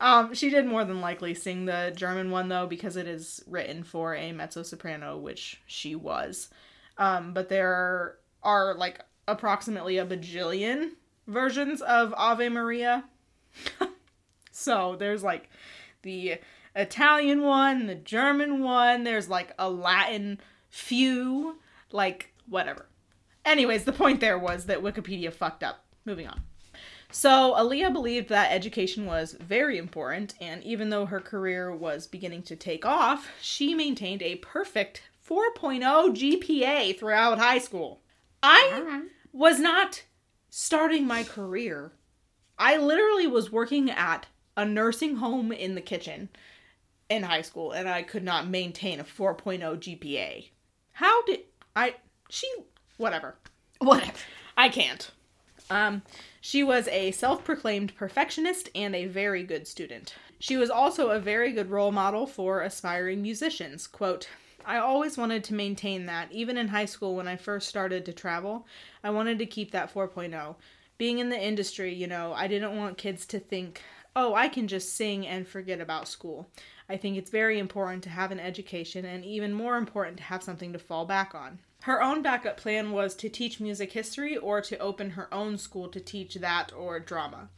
Um, 0.00 0.32
she 0.32 0.50
did 0.50 0.64
more 0.66 0.84
than 0.84 1.00
likely 1.00 1.34
sing 1.34 1.64
the 1.64 1.92
German 1.96 2.30
one 2.30 2.48
though, 2.48 2.66
because 2.66 2.96
it 2.96 3.08
is 3.08 3.42
written 3.46 3.82
for 3.82 4.14
a 4.14 4.30
mezzo 4.32 4.62
soprano, 4.62 5.18
which 5.18 5.60
she 5.66 5.96
was. 5.96 6.48
Um, 6.96 7.34
but 7.34 7.48
there 7.48 8.18
are 8.42 8.74
like 8.74 9.00
approximately 9.26 9.98
a 9.98 10.06
bajillion 10.06 10.92
versions 11.26 11.82
of 11.82 12.14
Ave 12.16 12.48
Maria. 12.48 13.04
so 14.52 14.94
there's 14.96 15.24
like 15.24 15.50
the 16.02 16.36
Italian 16.76 17.42
one, 17.42 17.86
the 17.86 17.96
German 17.96 18.62
one, 18.62 19.02
there's 19.02 19.28
like 19.28 19.52
a 19.58 19.68
Latin 19.68 20.38
few, 20.70 21.58
like 21.92 22.32
whatever. 22.48 22.86
Anyways, 23.44 23.84
the 23.84 23.92
point 23.92 24.20
there 24.20 24.38
was 24.38 24.66
that 24.66 24.82
Wikipedia 24.82 25.32
fucked 25.32 25.62
up. 25.62 25.84
Moving 26.04 26.26
on. 26.26 26.42
So, 27.10 27.54
Aaliyah 27.54 27.92
believed 27.92 28.28
that 28.28 28.52
education 28.52 29.06
was 29.06 29.32
very 29.40 29.78
important, 29.78 30.34
and 30.40 30.62
even 30.62 30.90
though 30.90 31.06
her 31.06 31.20
career 31.20 31.74
was 31.74 32.06
beginning 32.06 32.42
to 32.42 32.56
take 32.56 32.84
off, 32.84 33.30
she 33.40 33.74
maintained 33.74 34.22
a 34.22 34.36
perfect 34.36 35.02
4.0 35.26 35.82
GPA 35.82 36.98
throughout 36.98 37.38
high 37.38 37.58
school. 37.58 38.02
I 38.42 39.04
was 39.32 39.58
not 39.58 40.02
starting 40.50 41.06
my 41.06 41.24
career. 41.24 41.92
I 42.58 42.76
literally 42.76 43.26
was 43.26 43.52
working 43.52 43.90
at 43.90 44.26
a 44.56 44.64
nursing 44.64 45.16
home 45.16 45.52
in 45.52 45.74
the 45.74 45.80
kitchen 45.80 46.28
in 47.08 47.22
high 47.22 47.42
school, 47.42 47.72
and 47.72 47.88
I 47.88 48.02
could 48.02 48.24
not 48.24 48.48
maintain 48.48 49.00
a 49.00 49.04
4.0 49.04 49.60
GPA. 49.60 50.50
How 50.98 51.22
did 51.22 51.42
I? 51.76 51.94
She. 52.28 52.52
Whatever. 52.96 53.36
whatever. 53.78 54.18
I 54.56 54.68
can't. 54.68 55.08
Um, 55.70 56.02
she 56.40 56.64
was 56.64 56.88
a 56.88 57.12
self 57.12 57.44
proclaimed 57.44 57.94
perfectionist 57.94 58.68
and 58.74 58.96
a 58.96 59.06
very 59.06 59.44
good 59.44 59.68
student. 59.68 60.16
She 60.40 60.56
was 60.56 60.70
also 60.70 61.10
a 61.10 61.20
very 61.20 61.52
good 61.52 61.70
role 61.70 61.92
model 61.92 62.26
for 62.26 62.62
aspiring 62.62 63.22
musicians. 63.22 63.86
Quote, 63.86 64.28
I 64.66 64.78
always 64.78 65.16
wanted 65.16 65.44
to 65.44 65.54
maintain 65.54 66.06
that. 66.06 66.32
Even 66.32 66.58
in 66.58 66.66
high 66.66 66.86
school, 66.86 67.14
when 67.14 67.28
I 67.28 67.36
first 67.36 67.68
started 67.68 68.04
to 68.06 68.12
travel, 68.12 68.66
I 69.04 69.10
wanted 69.10 69.38
to 69.38 69.46
keep 69.46 69.70
that 69.70 69.94
4.0. 69.94 70.56
Being 70.98 71.20
in 71.20 71.28
the 71.28 71.40
industry, 71.40 71.94
you 71.94 72.08
know, 72.08 72.32
I 72.32 72.48
didn't 72.48 72.76
want 72.76 72.98
kids 72.98 73.24
to 73.26 73.38
think, 73.38 73.82
oh, 74.16 74.34
I 74.34 74.48
can 74.48 74.66
just 74.66 74.96
sing 74.96 75.28
and 75.28 75.46
forget 75.46 75.80
about 75.80 76.08
school. 76.08 76.50
I 76.88 76.96
think 76.96 77.16
it's 77.16 77.30
very 77.30 77.58
important 77.58 78.02
to 78.04 78.10
have 78.10 78.30
an 78.32 78.40
education 78.40 79.04
and 79.04 79.24
even 79.24 79.52
more 79.52 79.76
important 79.76 80.16
to 80.18 80.22
have 80.24 80.42
something 80.42 80.72
to 80.72 80.78
fall 80.78 81.04
back 81.04 81.34
on. 81.34 81.58
Her 81.82 82.02
own 82.02 82.22
backup 82.22 82.56
plan 82.56 82.92
was 82.92 83.14
to 83.16 83.28
teach 83.28 83.60
music 83.60 83.92
history 83.92 84.36
or 84.36 84.60
to 84.62 84.78
open 84.78 85.10
her 85.10 85.32
own 85.32 85.58
school 85.58 85.88
to 85.88 86.00
teach 86.00 86.34
that 86.36 86.72
or 86.72 86.98
drama. 86.98 87.50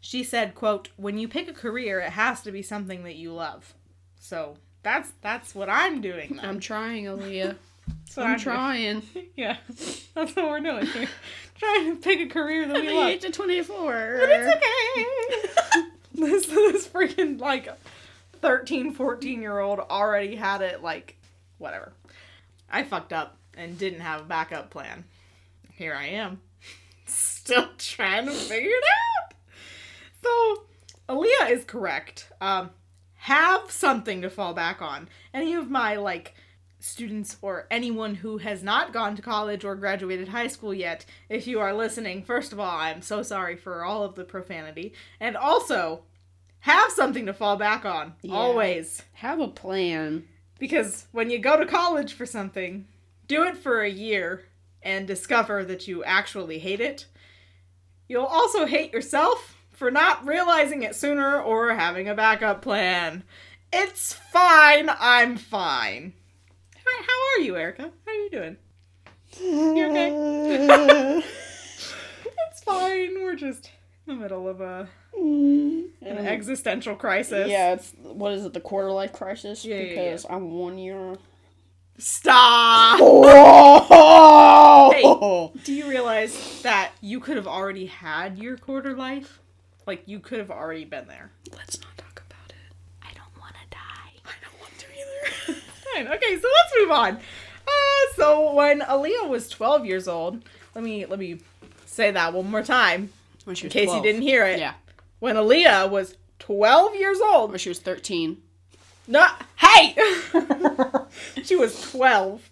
She 0.00 0.24
said, 0.24 0.54
quote, 0.56 0.88
"When 0.96 1.18
you 1.18 1.28
pick 1.28 1.48
a 1.48 1.52
career, 1.52 2.00
it 2.00 2.10
has 2.10 2.40
to 2.42 2.50
be 2.50 2.62
something 2.62 3.04
that 3.04 3.14
you 3.14 3.32
love." 3.32 3.74
So, 4.18 4.56
that's 4.82 5.12
that's 5.20 5.54
what 5.54 5.68
I'm 5.68 6.00
doing 6.00 6.36
then. 6.36 6.44
I'm 6.44 6.60
trying, 6.60 7.04
Aaliyah. 7.04 7.56
That's 8.04 8.16
what 8.16 8.26
I'm 8.26 8.38
trying. 8.38 9.02
Yeah. 9.36 9.56
That's 10.14 10.36
what 10.36 10.48
we're 10.48 10.60
doing 10.60 10.86
here. 10.86 11.08
trying 11.58 11.96
to 11.96 11.96
pick 11.96 12.20
a 12.20 12.26
career 12.26 12.68
that 12.68 12.80
we 12.80 12.88
the 12.88 12.94
love. 12.94 13.08
age 13.08 13.24
of 13.24 13.32
24. 13.32 14.18
But 14.20 14.28
it's 14.30 14.56
okay. 14.56 15.86
this 16.14 16.46
this 16.46 16.86
freaking 16.88 17.40
like 17.40 17.68
13, 18.42 18.92
14 18.92 19.40
year 19.40 19.60
old 19.60 19.78
already 19.78 20.36
had 20.36 20.60
it 20.60 20.82
like 20.82 21.16
whatever. 21.58 21.92
I 22.70 22.82
fucked 22.82 23.12
up 23.12 23.38
and 23.56 23.78
didn't 23.78 24.00
have 24.00 24.22
a 24.22 24.24
backup 24.24 24.70
plan. 24.70 25.04
Here 25.74 25.94
I 25.94 26.08
am. 26.08 26.40
Still 27.06 27.68
trying 27.78 28.26
to 28.26 28.32
figure 28.32 28.70
it 28.70 28.84
out. 28.84 29.34
So, 30.22 30.64
Aaliyah 31.08 31.50
is 31.50 31.64
correct. 31.64 32.28
Um, 32.40 32.70
have 33.14 33.70
something 33.70 34.22
to 34.22 34.30
fall 34.30 34.54
back 34.54 34.82
on. 34.82 35.08
Any 35.32 35.54
of 35.54 35.70
my 35.70 35.96
like 35.96 36.34
students 36.80 37.36
or 37.42 37.66
anyone 37.70 38.16
who 38.16 38.38
has 38.38 38.62
not 38.62 38.92
gone 38.92 39.14
to 39.14 39.22
college 39.22 39.64
or 39.64 39.76
graduated 39.76 40.28
high 40.28 40.48
school 40.48 40.74
yet, 40.74 41.04
if 41.28 41.46
you 41.46 41.60
are 41.60 41.72
listening, 41.72 42.24
first 42.24 42.52
of 42.52 42.58
all, 42.58 42.76
I'm 42.76 43.02
so 43.02 43.22
sorry 43.22 43.56
for 43.56 43.84
all 43.84 44.02
of 44.02 44.16
the 44.16 44.24
profanity. 44.24 44.92
And 45.20 45.36
also, 45.36 46.02
have 46.62 46.92
something 46.92 47.26
to 47.26 47.34
fall 47.34 47.56
back 47.56 47.84
on. 47.84 48.14
Yeah. 48.22 48.34
Always. 48.34 49.02
Have 49.14 49.40
a 49.40 49.48
plan. 49.48 50.24
Because 50.60 51.06
when 51.10 51.28
you 51.28 51.40
go 51.40 51.58
to 51.58 51.66
college 51.66 52.14
for 52.14 52.24
something, 52.24 52.86
do 53.26 53.42
it 53.42 53.56
for 53.56 53.80
a 53.80 53.90
year 53.90 54.44
and 54.80 55.06
discover 55.06 55.64
that 55.64 55.88
you 55.88 56.04
actually 56.04 56.60
hate 56.60 56.80
it. 56.80 57.06
You'll 58.06 58.24
also 58.24 58.66
hate 58.66 58.92
yourself 58.92 59.56
for 59.72 59.90
not 59.90 60.24
realizing 60.24 60.84
it 60.84 60.94
sooner 60.94 61.40
or 61.40 61.74
having 61.74 62.08
a 62.08 62.14
backup 62.14 62.62
plan. 62.62 63.24
It's 63.72 64.12
fine. 64.12 64.88
I'm 65.00 65.36
fine. 65.36 66.12
Hi, 66.86 67.02
How 67.04 67.40
are 67.40 67.44
you, 67.44 67.56
Erica? 67.56 67.90
How 68.06 68.12
are 68.12 68.14
you 68.14 68.30
doing? 68.30 68.56
You 69.40 69.86
okay? 69.88 71.22
it's 72.48 72.62
fine. 72.62 73.14
We're 73.20 73.34
just 73.34 73.70
in 74.06 74.14
the 74.14 74.22
middle 74.22 74.46
of 74.48 74.60
a 74.60 74.88
an 75.14 75.92
existential 76.26 76.94
crisis. 76.96 77.48
Yeah, 77.48 77.74
it's 77.74 77.92
what 78.02 78.32
is 78.32 78.44
it? 78.44 78.52
The 78.52 78.60
quarter 78.60 78.90
life 78.90 79.12
crisis. 79.12 79.64
Yeah, 79.64 79.76
yeah, 79.76 79.88
because 79.88 80.26
I'm 80.28 80.52
one 80.52 80.78
year. 80.78 81.16
Stop. 81.98 82.98
Whoa! 83.92 85.52
Do 85.64 85.72
you 85.72 85.88
realize 85.88 86.60
that 86.62 86.92
you 87.00 87.20
could 87.20 87.36
have 87.36 87.46
already 87.46 87.86
had 87.86 88.38
your 88.38 88.56
quarter 88.56 88.94
life? 88.94 89.40
Like 89.86 90.02
you 90.06 90.18
could 90.20 90.38
have 90.38 90.50
already 90.50 90.84
been 90.84 91.06
there. 91.06 91.30
Let's 91.56 91.80
not 91.80 91.96
talk 91.98 92.22
about 92.28 92.50
it. 92.50 92.56
I 93.02 93.12
don't 93.14 93.40
want 93.40 93.54
to 93.54 93.60
die. 93.70 94.12
I 94.24 94.32
don't 94.42 94.58
want 94.60 94.78
to 94.78 94.86
either. 94.86 95.60
Fine. 95.94 96.08
Okay, 96.16 96.40
so 96.40 96.48
let's 96.48 96.72
move 96.78 96.90
on. 96.90 97.16
Uh, 97.16 98.14
so 98.16 98.52
when 98.54 98.80
Aaliyah 98.80 99.28
was 99.28 99.48
12 99.48 99.86
years 99.86 100.08
old, 100.08 100.42
let 100.74 100.82
me 100.82 101.06
let 101.06 101.18
me 101.18 101.38
say 101.86 102.10
that 102.10 102.32
one 102.32 102.50
more 102.50 102.62
time 102.62 103.10
When 103.44 103.54
she 103.54 103.66
in 103.66 103.70
case 103.70 103.86
12. 103.86 103.98
you 103.98 104.02
didn't 104.12 104.22
hear 104.22 104.46
it. 104.46 104.58
Yeah. 104.58 104.74
When 105.22 105.36
Aaliyah 105.36 105.88
was 105.88 106.16
12 106.40 106.96
years 106.96 107.20
old, 107.20 107.50
When 107.50 107.58
she 107.60 107.68
was 107.68 107.78
13. 107.78 108.42
Not 109.06 109.46
hey. 109.54 109.94
she 111.44 111.54
was 111.54 111.80
12. 111.92 112.50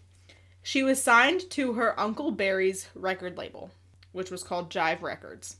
She 0.63 0.85
was 0.85 1.03
signed 1.03 1.51
to 1.51 1.73
her 1.73 1.99
uncle 1.99 2.31
Barry's 2.31 2.87
record 2.95 3.37
label, 3.37 3.73
which 4.13 4.31
was 4.31 4.45
called 4.45 4.71
Jive 4.71 5.03
Records. 5.03 5.57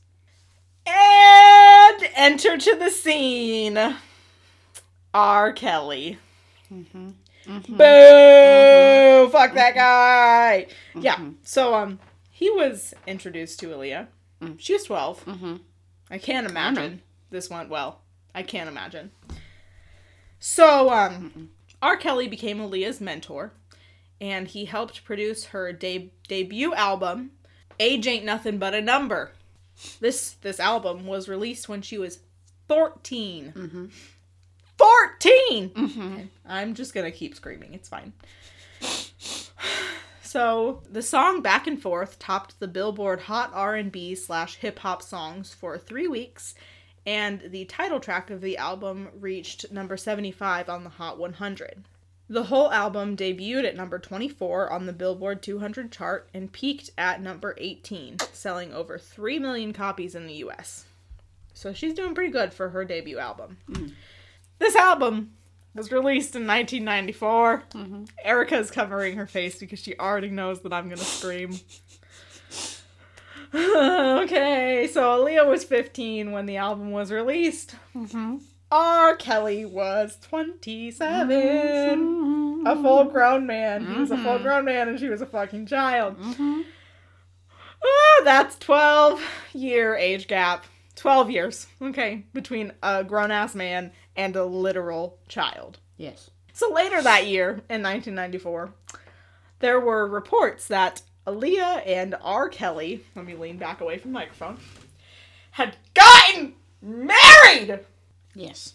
And 0.87 2.09
enter 2.15 2.57
to 2.57 2.75
the 2.77 2.89
scene 2.89 3.77
R. 5.13 5.51
Kelly. 5.51 6.17
Mm-hmm. 6.73 7.09
Mm-hmm. 7.45 7.75
Boo! 7.75 7.83
Mm-hmm. 7.83 9.31
Fuck 9.33 9.53
that 9.55 9.75
guy. 9.75 10.67
Yeah. 10.95 11.19
So 11.43 11.75
um, 11.75 11.99
he 12.29 12.49
was 12.49 12.93
introduced 13.05 13.59
to 13.59 13.67
Aaliyah. 13.67 14.07
Mm. 14.41 14.55
She 14.61 14.71
was 14.71 14.85
12 14.85 15.25
Mm-hmm. 15.25 15.55
I 16.11 16.17
can't 16.17 16.47
imagine 16.47 17.01
this 17.31 17.49
went 17.49 17.69
well. 17.69 18.01
I 18.35 18.43
can't 18.43 18.69
imagine. 18.69 19.11
So, 20.39 20.91
um, 20.91 21.51
R. 21.81 21.95
Kelly 21.97 22.27
became 22.27 22.59
Aaliyah's 22.59 22.99
mentor, 22.99 23.53
and 24.19 24.47
he 24.47 24.65
helped 24.65 25.05
produce 25.05 25.45
her 25.45 25.71
de- 25.71 26.11
debut 26.27 26.73
album, 26.73 27.31
"Age 27.79 28.05
Ain't 28.07 28.25
Nothing 28.25 28.57
But 28.57 28.73
a 28.75 28.81
Number." 28.81 29.31
This 29.99 30.31
this 30.41 30.59
album 30.59 31.07
was 31.07 31.29
released 31.29 31.69
when 31.69 31.81
she 31.81 31.97
was 31.97 32.19
14. 32.67 33.53
Mm-hmm. 33.55 33.85
14. 34.77 35.69
Mm-hmm. 35.69 36.17
I'm 36.45 36.73
just 36.73 36.93
gonna 36.93 37.11
keep 37.11 37.35
screaming. 37.35 37.73
It's 37.73 37.89
fine. 37.89 38.13
So 40.31 40.81
the 40.89 41.01
song 41.01 41.41
"Back 41.41 41.67
and 41.67 41.77
Forth" 41.77 42.17
topped 42.17 42.57
the 42.61 42.67
Billboard 42.69 43.23
Hot 43.23 43.51
R&B 43.53 44.15
slash 44.15 44.55
Hip 44.55 44.79
Hop 44.79 45.01
songs 45.01 45.53
for 45.53 45.77
three 45.77 46.07
weeks, 46.07 46.55
and 47.05 47.41
the 47.49 47.65
title 47.65 47.99
track 47.99 48.29
of 48.29 48.39
the 48.39 48.55
album 48.55 49.09
reached 49.19 49.73
number 49.73 49.97
75 49.97 50.69
on 50.69 50.85
the 50.85 50.91
Hot 50.91 51.19
100. 51.19 51.83
The 52.29 52.43
whole 52.43 52.71
album 52.71 53.17
debuted 53.17 53.65
at 53.65 53.75
number 53.75 53.99
24 53.99 54.71
on 54.71 54.85
the 54.85 54.93
Billboard 54.93 55.43
200 55.43 55.91
chart 55.91 56.29
and 56.33 56.49
peaked 56.49 56.91
at 56.97 57.21
number 57.21 57.53
18, 57.57 58.19
selling 58.31 58.73
over 58.73 58.97
3 58.97 59.37
million 59.37 59.73
copies 59.73 60.15
in 60.15 60.27
the 60.27 60.35
US. 60.35 60.85
So 61.53 61.73
she's 61.73 61.93
doing 61.93 62.15
pretty 62.15 62.31
good 62.31 62.53
for 62.53 62.69
her 62.69 62.85
debut 62.85 63.19
album. 63.19 63.57
Mm. 63.69 63.95
This 64.59 64.77
album 64.77 65.33
was 65.73 65.91
released 65.91 66.35
in 66.35 66.47
1994. 66.47 67.63
Erica 68.23 68.57
is 68.57 68.71
covering 68.71 69.17
her 69.17 69.27
face 69.27 69.59
because 69.59 69.79
she 69.79 69.95
already 69.97 70.29
knows 70.29 70.61
that 70.61 70.73
I'm 70.73 70.89
gonna 70.89 70.97
scream. 70.97 71.51
okay, 73.53 74.89
so 74.91 75.01
Aaliyah 75.01 75.47
was 75.47 75.63
15 75.63 76.31
when 76.31 76.45
the 76.45 76.57
album 76.57 76.91
was 76.91 77.11
released. 77.11 77.75
Mm-hmm. 77.95 78.37
R. 78.71 79.15
Kelly 79.17 79.65
was 79.65 80.17
27. 80.21 82.63
A 82.65 82.81
full 82.81 83.03
grown 83.05 83.45
man. 83.45 83.85
He 83.85 83.99
was 83.99 84.11
a 84.11 84.17
full 84.17 84.39
grown 84.39 84.65
man 84.65 84.87
and 84.87 84.99
she 84.99 85.09
was 85.09 85.21
a 85.21 85.25
fucking 85.25 85.65
child. 85.65 86.17
Mm-hmm. 86.17 86.61
Oh, 87.83 88.21
that's 88.23 88.57
12 88.59 89.21
year 89.53 89.95
age 89.95 90.27
gap. 90.27 90.65
12 90.95 91.31
years, 91.31 91.67
okay, 91.81 92.25
between 92.31 92.71
a 92.83 93.03
grown 93.03 93.31
ass 93.31 93.55
man 93.55 93.91
and 94.15 94.35
a 94.35 94.45
literal 94.45 95.17
child. 95.27 95.79
Yes. 95.97 96.29
So 96.53 96.71
later 96.71 97.01
that 97.01 97.27
year, 97.27 97.49
in 97.69 97.81
1994, 97.81 98.73
there 99.59 99.79
were 99.79 100.07
reports 100.07 100.67
that 100.67 101.01
Aaliyah 101.27 101.83
and 101.85 102.15
R. 102.21 102.49
Kelly, 102.49 103.05
let 103.15 103.25
me 103.25 103.35
lean 103.35 103.57
back 103.57 103.81
away 103.81 103.97
from 103.97 104.11
the 104.11 104.19
microphone, 104.19 104.57
had 105.51 105.75
gotten 105.93 106.53
married! 106.81 107.79
Yes. 108.33 108.73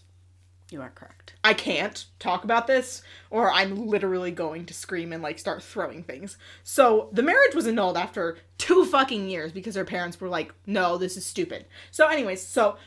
You 0.70 0.82
are 0.82 0.90
correct. 0.90 1.34
I 1.44 1.54
can't 1.54 2.06
talk 2.18 2.42
about 2.42 2.66
this, 2.66 3.02
or 3.30 3.52
I'm 3.52 3.86
literally 3.86 4.32
going 4.32 4.66
to 4.66 4.74
scream 4.74 5.12
and 5.12 5.22
like 5.22 5.38
start 5.38 5.62
throwing 5.62 6.02
things. 6.02 6.38
So 6.64 7.08
the 7.12 7.22
marriage 7.22 7.54
was 7.54 7.68
annulled 7.68 7.96
after 7.96 8.38
two 8.58 8.84
fucking 8.84 9.28
years 9.28 9.52
because 9.52 9.76
her 9.76 9.84
parents 9.84 10.20
were 10.20 10.28
like, 10.28 10.52
no, 10.66 10.98
this 10.98 11.16
is 11.16 11.24
stupid. 11.24 11.66
So, 11.92 12.08
anyways, 12.08 12.44
so 12.44 12.78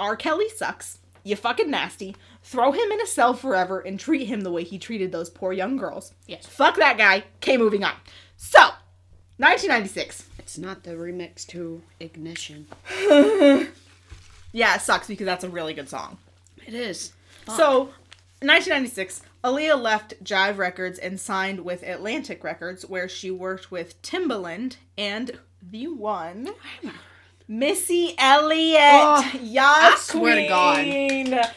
R. 0.00 0.16
Kelly 0.16 0.48
sucks. 0.48 0.98
You 1.24 1.34
fucking 1.34 1.70
nasty. 1.70 2.14
Throw 2.42 2.70
him 2.70 2.92
in 2.92 3.00
a 3.00 3.06
cell 3.06 3.34
forever 3.34 3.80
and 3.80 3.98
treat 3.98 4.26
him 4.26 4.42
the 4.42 4.52
way 4.52 4.62
he 4.62 4.78
treated 4.78 5.10
those 5.10 5.30
poor 5.30 5.52
young 5.52 5.76
girls. 5.76 6.12
Yes. 6.26 6.46
Fuck 6.46 6.76
that 6.76 6.98
guy. 6.98 7.24
Okay, 7.36 7.56
moving 7.56 7.82
on. 7.82 7.94
So, 8.36 8.60
1996. 9.38 10.28
It's 10.38 10.58
not 10.58 10.84
the 10.84 10.92
remix 10.92 11.46
to 11.48 11.82
Ignition. 11.98 12.68
Yeah, 14.54 14.76
it 14.76 14.82
sucks 14.82 15.08
because 15.08 15.24
that's 15.26 15.42
a 15.42 15.48
really 15.48 15.74
good 15.74 15.88
song. 15.88 16.16
It 16.64 16.74
is. 16.74 17.12
So, 17.56 17.86
1996, 18.40 19.22
Aaliyah 19.42 19.82
left 19.82 20.22
Jive 20.22 20.58
Records 20.58 20.96
and 21.00 21.18
signed 21.18 21.64
with 21.64 21.82
Atlantic 21.82 22.44
Records, 22.44 22.86
where 22.86 23.08
she 23.08 23.32
worked 23.32 23.72
with 23.72 24.00
Timbaland 24.00 24.76
and 24.96 25.40
the 25.60 25.88
one 25.88 26.50
Missy 27.46 28.14
Elliott. 28.16 28.80
Oh, 28.82 29.30
yes, 29.42 29.92
I 29.92 29.96
swear 29.98 30.34
to 30.36 30.48
God. 30.48 30.78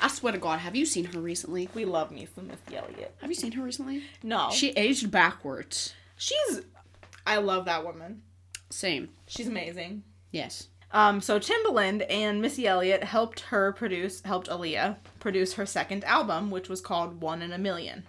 I 0.01 0.07
swear 0.09 0.33
to 0.33 0.39
God, 0.39 0.59
have 0.59 0.75
you 0.75 0.85
seen 0.85 1.05
her 1.05 1.19
recently? 1.19 1.69
We 1.73 1.85
love 1.85 2.11
me 2.11 2.27
some 2.35 2.47
Missy 2.47 2.75
Elliott. 2.75 3.15
Have 3.21 3.29
you 3.29 3.35
seen 3.35 3.53
her 3.53 3.63
recently? 3.63 4.03
No, 4.23 4.49
She 4.51 4.71
aged 4.71 5.11
backwards. 5.11 5.93
she's. 6.17 6.61
I 7.25 7.37
love 7.37 7.65
that 7.65 7.85
woman. 7.85 8.21
Same. 8.69 9.09
She's 9.27 9.47
amazing. 9.47 10.03
Yes. 10.31 10.67
Um, 10.91 11.19
so 11.19 11.39
Timbaland 11.39 12.05
and 12.09 12.41
Missy 12.41 12.65
Elliott 12.67 13.03
helped 13.03 13.41
her 13.41 13.73
produce, 13.73 14.21
helped 14.21 14.47
Aaliyah 14.49 14.97
produce 15.19 15.53
her 15.53 15.65
second 15.65 16.03
album, 16.05 16.49
which 16.49 16.69
was 16.69 16.79
called 16.79 17.21
One 17.21 17.41
in 17.41 17.51
a 17.51 17.57
Million. 17.57 18.03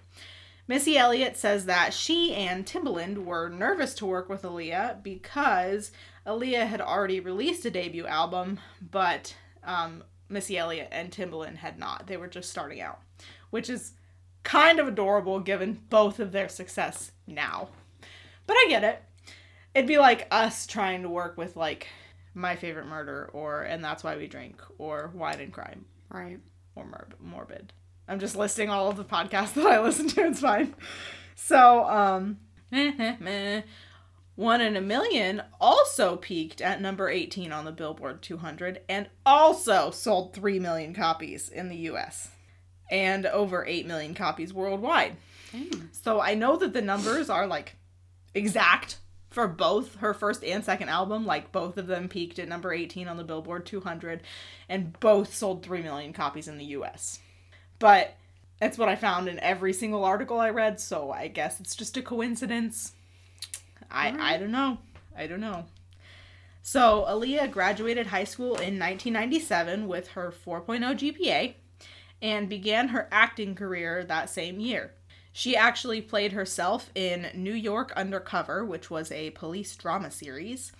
Missy 0.69 0.97
Elliott 0.99 1.37
says 1.37 1.65
that 1.65 1.93
she 1.95 2.35
and 2.35 2.67
Timbaland 2.67 3.25
were 3.25 3.49
nervous 3.49 3.95
to 3.95 4.07
work 4.07 4.29
with 4.29 4.43
Aaliyah 4.43 5.03
because 5.03 5.91
Aaliyah 6.29 6.67
had 6.67 6.81
already 6.83 7.21
released 7.21 7.65
a 7.65 7.71
debut 7.71 8.07
album, 8.07 8.61
but 8.91 9.35
um, 9.65 10.05
Missy 10.29 10.59
Elliott 10.59 10.89
and 10.93 11.11
Timbaland 11.11 11.57
had 11.57 11.79
not. 11.79 12.07
They 12.07 12.19
were 12.19 12.29
just 12.29 12.51
starting 12.51 12.81
out, 12.83 12.99
which 13.51 13.71
is 13.71 13.93
kind 14.45 14.79
of 14.79 14.87
adorable 14.87 15.41
given 15.41 15.81
both 15.89 16.21
of 16.21 16.31
their 16.33 16.49
success 16.49 17.13
now. 17.27 17.69
But 18.47 18.55
I 18.59 18.67
get 18.69 18.85
it. 18.85 19.03
It'd 19.75 19.89
be 19.89 19.99
like 19.99 20.29
us 20.31 20.67
trying 20.67 21.03
to 21.03 21.09
work 21.09 21.37
with 21.39 21.57
like 21.57 21.89
My 22.35 22.57
Favorite 22.57 22.87
Murder 22.87 23.31
or 23.33 23.63
And 23.63 23.83
That's 23.83 24.05
Why 24.05 24.17
We 24.17 24.27
Drink 24.27 24.61
or 24.79 25.11
Wine 25.15 25.41
and 25.41 25.53
Crime 25.53 25.87
Right. 26.11 26.39
or 26.75 26.85
Mor- 26.85 27.09
Morbid. 27.21 27.73
I'm 28.07 28.19
just 28.21 28.37
listing 28.37 28.69
all 28.71 28.89
of 28.89 28.97
the 28.97 29.05
podcasts 29.05 29.53
that 29.55 29.67
I 29.67 29.81
listen 29.81 30.09
to. 30.09 30.27
It's 30.27 30.41
fine. 30.41 30.75
So, 31.35 31.85
um, 31.89 32.39
One 34.39 34.61
in 34.61 34.77
a 34.77 34.81
Million 34.81 35.43
also 35.61 36.15
peaked 36.15 36.61
at 36.61 36.81
number 36.81 37.09
18 37.09 37.51
on 37.51 37.65
the 37.65 37.73
Billboard 37.73 38.23
200 38.23 38.83
and 38.89 39.09
also 39.27 39.91
sold 39.91 40.33
3 40.33 40.61
million 40.61 40.95
copies 40.95 41.49
in 41.49 41.69
the 41.69 41.77
US 41.89 42.29
and 42.89 43.27
over 43.27 43.67
8 43.67 43.85
million 43.85 44.15
copies 44.15 44.55
worldwide. 44.55 45.17
Damn. 45.51 45.91
So 45.91 46.21
I 46.21 46.35
know 46.35 46.57
that 46.57 46.73
the 46.73 46.81
numbers 46.81 47.29
are 47.29 47.49
like 47.49 47.75
exact 48.33 48.99
for 49.29 49.49
both 49.49 49.97
her 49.97 50.15
first 50.15 50.45
and 50.45 50.65
second 50.65 50.89
album. 50.89 51.27
Like 51.27 51.51
both 51.51 51.77
of 51.77 51.89
them 51.89 52.09
peaked 52.09 52.39
at 52.39 52.47
number 52.47 52.73
18 52.73 53.09
on 53.09 53.17
the 53.17 53.25
Billboard 53.25 53.67
200 53.67 54.21
and 54.69 55.01
both 55.01 55.35
sold 55.35 55.65
3 55.65 55.83
million 55.83 56.13
copies 56.13 56.47
in 56.47 56.59
the 56.59 56.65
US. 56.67 57.19
But 57.81 58.15
that's 58.61 58.79
what 58.79 58.89
I 58.89 58.95
found 58.95 59.27
in 59.27 59.41
every 59.41 59.73
single 59.73 60.05
article 60.05 60.39
I 60.39 60.51
read, 60.51 60.79
so 60.79 61.11
I 61.11 61.27
guess 61.27 61.59
it's 61.59 61.75
just 61.75 61.97
a 61.97 62.03
coincidence. 62.03 62.93
I 63.91 64.35
I 64.35 64.39
don't 64.39 64.53
know. 64.53 64.79
I 65.17 65.27
don't 65.27 65.41
know. 65.41 65.65
So, 66.63 67.07
Aaliyah 67.09 67.51
graduated 67.51 68.09
high 68.09 68.25
school 68.25 68.57
in 68.57 68.79
1997 68.79 69.89
with 69.89 70.09
her 70.09 70.31
4.0 70.31 70.99
GPA 70.99 71.55
and 72.21 72.49
began 72.49 72.89
her 72.89 73.09
acting 73.11 73.55
career 73.55 74.05
that 74.05 74.29
same 74.29 74.61
year. 74.61 74.93
She 75.33 75.57
actually 75.57 76.03
played 76.03 76.33
herself 76.33 76.91
in 76.95 77.29
New 77.35 77.55
York 77.55 77.93
Undercover, 77.97 78.65
which 78.65 78.91
was 78.91 79.13
a 79.13 79.31
police 79.31 79.75
drama 79.77 80.11
series. 80.11 80.73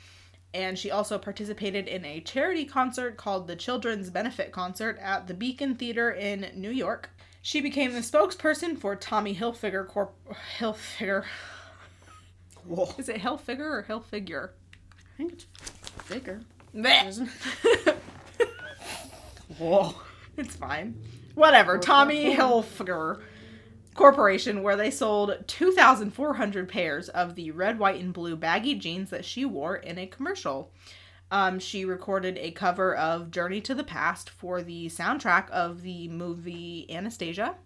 And 0.53 0.79
she 0.79 0.91
also 0.91 1.19
participated 1.19 1.87
in 1.87 2.05
a 2.05 2.21
charity 2.21 2.65
concert 2.65 3.17
called 3.17 3.47
the 3.47 3.57
Children's 3.57 4.11
Benefit 4.11 4.51
Concert 4.51 4.99
at 5.01 5.27
the 5.27 5.35
Beacon 5.35 5.75
Theater 5.75 6.11
in 6.11 6.51
New 6.55 6.71
York. 6.71 7.11
She 7.41 7.61
became 7.61 7.93
the 7.93 8.01
spokesperson 8.01 8.77
for 8.79 8.97
Tommy 8.97 9.35
Hilfiger 9.35 9.87
Corp. 9.87 10.15
Hilfiger. 10.59 11.25
Whoa. 12.69 12.95
Is 12.99 13.09
it 13.09 13.17
Hilfiger 13.17 13.61
or 13.61 13.87
Hilfigure? 13.89 14.51
I 14.93 15.17
think 15.17 15.33
it's 15.33 15.47
bigger. 16.09 16.41
Blech. 16.75 17.27
Whoa. 19.59 19.95
It's 20.37 20.55
fine. 20.55 21.01
Whatever. 21.35 21.79
Tommy 21.79 22.35
Hilfiger 22.37 23.23
Corporation, 23.95 24.63
where 24.63 24.77
they 24.77 24.91
sold 24.91 25.45
2,400 25.47 26.69
pairs 26.69 27.09
of 27.09 27.35
the 27.35 27.51
red, 27.51 27.79
white, 27.79 28.01
and 28.01 28.13
blue 28.13 28.37
baggy 28.37 28.75
jeans 28.75 29.11
that 29.11 29.25
she 29.25 29.45
wore 29.45 29.77
in 29.77 29.99
a 29.99 30.07
commercial. 30.07 30.71
Um, 31.31 31.59
she 31.59 31.85
recorded 31.85 32.39
a 32.39 32.53
cover 32.53 32.95
of 32.95 33.31
Journey 33.31 33.61
to 33.63 33.75
the 33.75 33.83
Past 33.83 34.31
for 34.31 34.63
the 34.63 34.87
soundtrack 34.87 35.51
of 35.51 35.83
the 35.83 36.09
movie 36.09 36.87
Anastasia. 36.91 37.57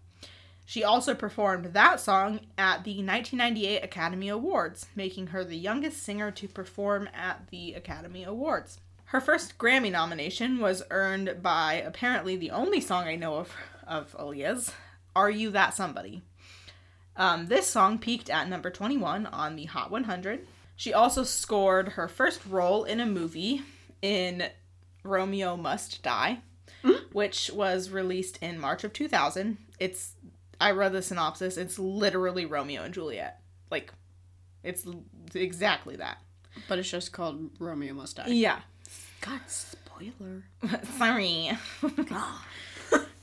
She 0.65 0.85
also 0.85 1.15
performed 1.15 1.67
that 1.67 2.01
song 2.01 2.41
at 2.57 2.85
the 2.85 3.03
1998 3.03 3.83
Academy 3.83 4.29
Awards, 4.29 4.87
making 4.95 5.29
her 5.29 5.45
the 5.45 5.57
youngest 5.57 6.03
singer 6.03 6.31
to 6.31 6.49
perform 6.49 7.09
at 7.13 7.49
the 7.51 7.75
Academy 7.75 8.25
Awards. 8.25 8.79
Her 9.07 9.21
first 9.21 9.59
Grammy 9.59 9.93
nomination 9.93 10.61
was 10.61 10.83
earned 10.91 11.43
by 11.43 11.75
apparently 11.75 12.37
the 12.37 12.51
only 12.51 12.81
song 12.81 13.05
I 13.05 13.17
know 13.17 13.37
of 13.37 13.55
of 13.87 14.17
Aaliyah's, 14.17 14.73
"Are 15.15 15.31
You 15.31 15.51
That 15.51 15.75
Somebody." 15.75 16.23
Um, 17.17 17.49
this 17.49 17.69
song 17.69 17.99
peaked 17.99 18.31
at 18.31 18.49
number 18.49 18.71
21 18.71 19.27
on 19.27 19.57
the 19.57 19.67
Hot 19.67 19.91
100. 19.91 20.47
She 20.77 20.95
also 20.95 21.25
scored 21.25 21.91
her 21.91 22.09
first 22.09 22.41
role 22.47 22.85
in 22.85 23.01
a 23.01 23.07
movie 23.07 23.63
in 24.01 24.49
Romeo 25.03 25.57
Must 25.57 26.03
Die, 26.03 26.39
which 27.13 27.51
was 27.53 27.91
released 27.91 28.39
in 28.41 28.59
March 28.59 28.83
of 28.83 28.93
2000. 28.93 29.59
It's 29.79 30.15
I 30.63 30.71
read 30.71 30.93
the 30.93 31.03
synopsis. 31.03 31.57
It's 31.57 31.79
literally 31.79 32.47
Romeo 32.47 32.83
and 32.83 32.95
Juliet. 32.95 33.41
Like 33.71 33.93
it's 34.63 34.87
exactly 35.35 35.97
that. 35.97 36.19
But 36.69 36.79
it's 36.79 36.91
just 36.91 37.13
called 37.13 37.51
Romeo 37.59 37.95
Must 37.95 38.17
Die. 38.17 38.29
Yeah. 38.29 38.61
God, 39.21 39.41
spoiler. 39.47 40.45
Sorry. 40.99 41.51
God. 42.07 42.41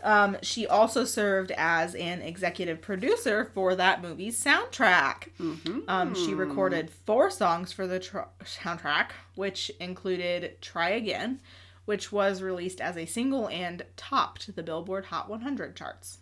Um, 0.01 0.37
she 0.41 0.65
also 0.65 1.03
served 1.03 1.51
as 1.57 1.93
an 1.95 2.21
executive 2.21 2.81
producer 2.81 3.51
for 3.53 3.75
that 3.75 4.01
movie's 4.01 4.41
soundtrack. 4.41 5.29
Mm-hmm. 5.39 5.79
Um, 5.87 6.15
she 6.15 6.33
recorded 6.33 6.89
four 6.89 7.29
songs 7.29 7.71
for 7.73 7.85
the 7.85 7.99
tr- 7.99 8.19
soundtrack, 8.43 9.09
which 9.35 9.69
included 9.79 10.61
Try 10.61 10.91
Again, 10.91 11.41
which 11.85 12.11
was 12.11 12.41
released 12.41 12.79
as 12.79 12.95
a 12.95 13.05
single 13.05 13.49
and 13.49 13.85
topped 13.97 14.55
the 14.55 14.63
Billboard 14.63 15.05
Hot 15.05 15.29
100 15.29 15.75
charts. 15.75 16.19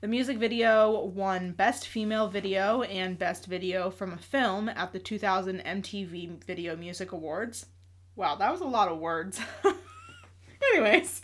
The 0.00 0.06
music 0.06 0.38
video 0.38 1.06
won 1.06 1.50
Best 1.50 1.88
Female 1.88 2.28
Video 2.28 2.82
and 2.82 3.18
Best 3.18 3.46
Video 3.46 3.90
from 3.90 4.12
a 4.12 4.16
Film 4.16 4.68
at 4.68 4.92
the 4.92 5.00
2000 5.00 5.58
MTV 5.58 6.44
Video 6.44 6.76
Music 6.76 7.10
Awards. 7.10 7.66
Wow, 8.14 8.36
that 8.36 8.52
was 8.52 8.60
a 8.60 8.64
lot 8.64 8.86
of 8.86 9.00
words. 9.00 9.40
Anyways, 10.72 11.20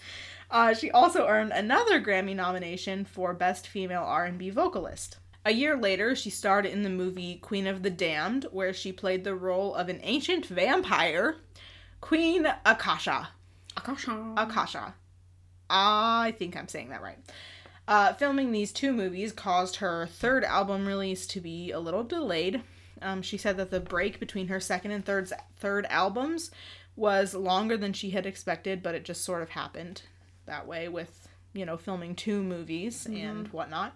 uh, 0.51 0.75
she 0.75 0.91
also 0.91 1.29
earned 1.29 1.53
another 1.53 2.03
Grammy 2.03 2.35
nomination 2.35 3.05
for 3.05 3.33
Best 3.33 3.69
Female 3.69 4.03
R&B 4.03 4.51
Vocalist. 4.51 5.19
A 5.45 5.53
year 5.53 5.77
later, 5.77 6.17
she 6.17 6.31
starred 6.31 6.67
in 6.67 6.83
the 6.83 6.91
movie 6.91 7.37
Queen 7.37 7.69
of 7.69 7.85
the 7.85 7.91
Damned, 7.91 8.47
where 8.51 8.75
she 8.75 8.91
played 8.91 9.23
the 9.23 9.37
role 9.37 9.73
of 9.77 9.89
an 9.89 10.01
ancient 10.03 10.47
vampire, 10.47 11.37
Queen 12.01 12.45
Akasha. 12.67 13.29
Akasha. 13.77 14.35
Akasha. 14.37 14.95
I 15.71 16.35
think 16.37 16.57
I'm 16.57 16.67
saying 16.67 16.89
that 16.89 17.03
right. 17.03 17.19
Uh, 17.87 18.15
filming 18.15 18.51
these 18.51 18.73
two 18.73 18.93
movies 18.93 19.33
caused 19.33 19.77
her 19.77 20.07
third 20.07 20.43
album 20.45 20.87
release 20.87 21.27
to 21.27 21.41
be 21.41 21.71
a 21.71 21.79
little 21.79 22.03
delayed. 22.03 22.63
Um, 23.03 23.21
she 23.21 23.37
said 23.37 23.57
that 23.59 23.71
the 23.71 23.81
break 23.81 24.19
between 24.19 24.49
her 24.49 24.61
second 24.61 24.93
and 24.93 25.05
third 25.05 25.31
third 25.59 25.87
albums 25.91 26.51
was 26.97 27.35
longer 27.35 27.77
than 27.77 27.93
she 27.93 28.11
had 28.11 28.25
expected, 28.25 28.83
but 28.83 28.95
it 28.95 29.05
just 29.05 29.25
sort 29.25 29.43
of 29.43 29.51
happened 29.51 30.03
that 30.47 30.67
way 30.67 30.89
with 30.89 31.29
you 31.53 31.67
know 31.67 31.77
filming 31.77 32.15
two 32.15 32.43
movies 32.43 33.07
and 33.07 33.49
whatnot. 33.49 33.95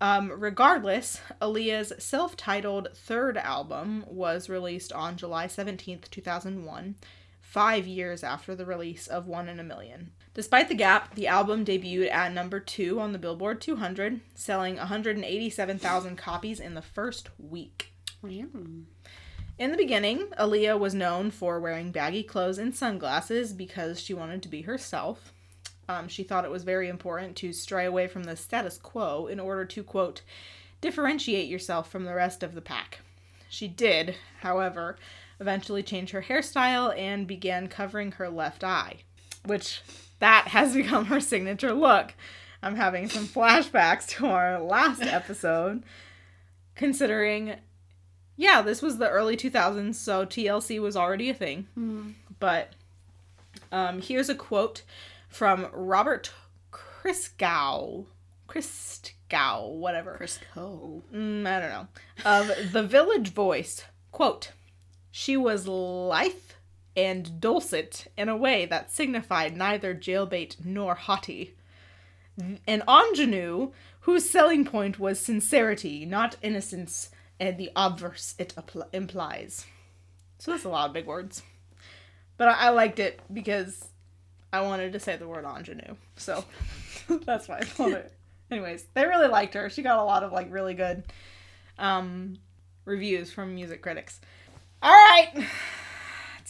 Um, 0.00 0.30
regardless, 0.30 1.20
Aaliyah's 1.42 1.92
self-titled 2.02 2.90
third 2.94 3.36
album 3.36 4.04
was 4.06 4.48
released 4.48 4.92
on 4.92 5.16
July 5.16 5.46
17th, 5.46 6.08
2001, 6.08 6.94
five 7.40 7.84
years 7.84 8.22
after 8.22 8.54
the 8.54 8.64
release 8.64 9.08
of 9.08 9.26
One 9.26 9.48
in 9.48 9.58
a 9.58 9.64
Million. 9.64 10.12
Despite 10.38 10.68
the 10.68 10.76
gap, 10.76 11.16
the 11.16 11.26
album 11.26 11.64
debuted 11.64 12.12
at 12.12 12.32
number 12.32 12.60
two 12.60 13.00
on 13.00 13.10
the 13.10 13.18
Billboard 13.18 13.60
200, 13.60 14.20
selling 14.36 14.76
187,000 14.76 16.16
copies 16.16 16.60
in 16.60 16.74
the 16.74 16.80
first 16.80 17.28
week. 17.40 17.92
Yeah. 18.22 18.44
In 19.58 19.72
the 19.72 19.76
beginning, 19.76 20.28
Aaliyah 20.38 20.78
was 20.78 20.94
known 20.94 21.32
for 21.32 21.58
wearing 21.58 21.90
baggy 21.90 22.22
clothes 22.22 22.56
and 22.56 22.72
sunglasses 22.72 23.52
because 23.52 24.00
she 24.00 24.14
wanted 24.14 24.40
to 24.44 24.48
be 24.48 24.62
herself. 24.62 25.32
Um, 25.88 26.06
she 26.06 26.22
thought 26.22 26.44
it 26.44 26.52
was 26.52 26.62
very 26.62 26.88
important 26.88 27.34
to 27.38 27.52
stray 27.52 27.84
away 27.84 28.06
from 28.06 28.22
the 28.22 28.36
status 28.36 28.78
quo 28.78 29.26
in 29.26 29.40
order 29.40 29.64
to, 29.64 29.82
quote, 29.82 30.22
differentiate 30.80 31.48
yourself 31.48 31.90
from 31.90 32.04
the 32.04 32.14
rest 32.14 32.44
of 32.44 32.54
the 32.54 32.62
pack. 32.62 33.00
She 33.48 33.66
did, 33.66 34.14
however, 34.42 34.98
eventually 35.40 35.82
change 35.82 36.10
her 36.10 36.22
hairstyle 36.22 36.96
and 36.96 37.26
began 37.26 37.66
covering 37.66 38.12
her 38.12 38.28
left 38.28 38.62
eye, 38.62 38.98
which 39.44 39.82
that 40.20 40.48
has 40.48 40.74
become 40.74 41.06
her 41.06 41.20
signature 41.20 41.72
look. 41.72 42.14
I'm 42.62 42.76
having 42.76 43.08
some 43.08 43.26
flashbacks 43.26 44.06
to 44.08 44.26
our 44.26 44.60
last 44.60 45.02
episode, 45.02 45.84
considering, 46.74 47.54
yeah, 48.36 48.62
this 48.62 48.82
was 48.82 48.98
the 48.98 49.08
early 49.08 49.36
2000s, 49.36 49.94
so 49.94 50.26
TLC 50.26 50.80
was 50.80 50.96
already 50.96 51.30
a 51.30 51.34
thing. 51.34 51.68
But 52.40 52.72
um, 53.70 54.02
here's 54.02 54.28
a 54.28 54.34
quote 54.34 54.82
from 55.28 55.68
Robert 55.72 56.32
Christgau. 56.72 58.06
Christgau, 58.48 59.70
whatever. 59.70 60.18
Crisco. 60.20 61.02
Mm, 61.14 61.46
I 61.46 61.60
don't 61.60 61.70
know. 61.70 61.88
Of 62.24 62.72
The 62.72 62.82
Village 62.82 63.32
Voice. 63.32 63.84
Quote 64.10 64.52
She 65.10 65.36
was 65.36 65.68
lithe 65.68 66.32
and 66.96 67.40
dulcet 67.40 68.06
in 68.16 68.28
a 68.28 68.36
way 68.36 68.66
that 68.66 68.90
signified 68.90 69.56
neither 69.56 69.94
jailbait 69.94 70.56
nor 70.64 70.94
haughty. 70.94 71.54
An 72.66 72.82
ingenue 72.88 73.72
whose 74.00 74.30
selling 74.30 74.64
point 74.64 74.98
was 74.98 75.20
sincerity, 75.20 76.04
not 76.04 76.36
innocence, 76.42 77.10
and 77.40 77.58
the 77.58 77.70
obverse 77.76 78.34
it 78.38 78.54
implies. 78.92 79.66
So 80.38 80.52
that's 80.52 80.64
a 80.64 80.68
lot 80.68 80.88
of 80.88 80.94
big 80.94 81.06
words. 81.06 81.42
But 82.36 82.48
I, 82.48 82.66
I 82.66 82.68
liked 82.70 83.00
it 83.00 83.20
because 83.32 83.88
I 84.52 84.62
wanted 84.62 84.92
to 84.92 85.00
say 85.00 85.16
the 85.16 85.28
word 85.28 85.44
ingenue. 85.44 85.96
So 86.16 86.44
that's 87.08 87.48
why 87.48 87.58
I 87.58 87.82
love 87.82 87.92
it. 87.92 88.12
Anyways, 88.50 88.86
they 88.94 89.04
really 89.04 89.28
liked 89.28 89.54
her. 89.54 89.68
She 89.68 89.82
got 89.82 89.98
a 89.98 90.04
lot 90.04 90.22
of 90.22 90.32
like 90.32 90.50
really 90.50 90.74
good 90.74 91.04
um, 91.78 92.38
reviews 92.84 93.30
from 93.30 93.54
music 93.54 93.82
critics. 93.82 94.20
All 94.82 94.90
right, 94.90 95.46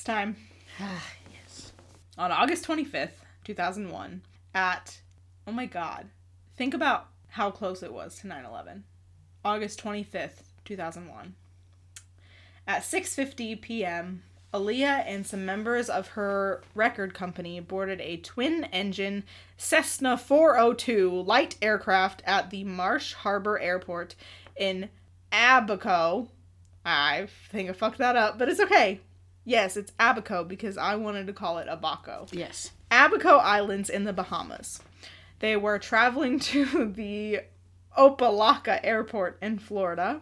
time. 0.08 0.36
yes. 0.80 1.72
On 2.16 2.32
August 2.32 2.66
25th, 2.66 3.10
2001, 3.44 4.22
at, 4.54 5.00
oh 5.46 5.52
my 5.52 5.66
god, 5.66 6.08
Think 6.58 6.74
about 6.74 7.06
how 7.28 7.52
close 7.52 7.84
it 7.84 7.92
was 7.92 8.18
to 8.18 8.26
9/11. 8.26 8.82
August 9.44 9.80
25th, 9.80 10.42
2001. 10.64 11.36
At 12.66 12.82
6:50 12.82 13.60
p.m., 13.60 14.24
Aaliyah 14.52 15.04
and 15.06 15.24
some 15.24 15.46
members 15.46 15.88
of 15.88 16.08
her 16.08 16.64
record 16.74 17.14
company 17.14 17.60
boarded 17.60 18.00
a 18.00 18.16
twin-engine 18.16 19.22
Cessna 19.56 20.18
402 20.18 21.22
light 21.22 21.54
aircraft 21.62 22.22
at 22.26 22.50
the 22.50 22.64
Marsh 22.64 23.12
Harbor 23.12 23.60
Airport 23.60 24.16
in 24.56 24.88
Abaco. 25.30 26.26
I 26.84 27.28
think 27.52 27.70
I 27.70 27.72
fucked 27.72 27.98
that 27.98 28.16
up, 28.16 28.36
but 28.36 28.48
it's 28.48 28.58
okay. 28.58 29.00
Yes, 29.48 29.78
it's 29.78 29.92
Abaco 29.98 30.46
because 30.46 30.76
I 30.76 30.96
wanted 30.96 31.26
to 31.26 31.32
call 31.32 31.56
it 31.56 31.68
Abaco. 31.70 32.26
Yes. 32.32 32.72
Abaco 32.90 33.38
Islands 33.38 33.88
in 33.88 34.04
the 34.04 34.12
Bahamas. 34.12 34.82
They 35.38 35.56
were 35.56 35.78
traveling 35.78 36.38
to 36.50 36.84
the 36.84 37.40
Opa-locka 37.96 38.78
Airport 38.82 39.38
in 39.40 39.58
Florida 39.58 40.20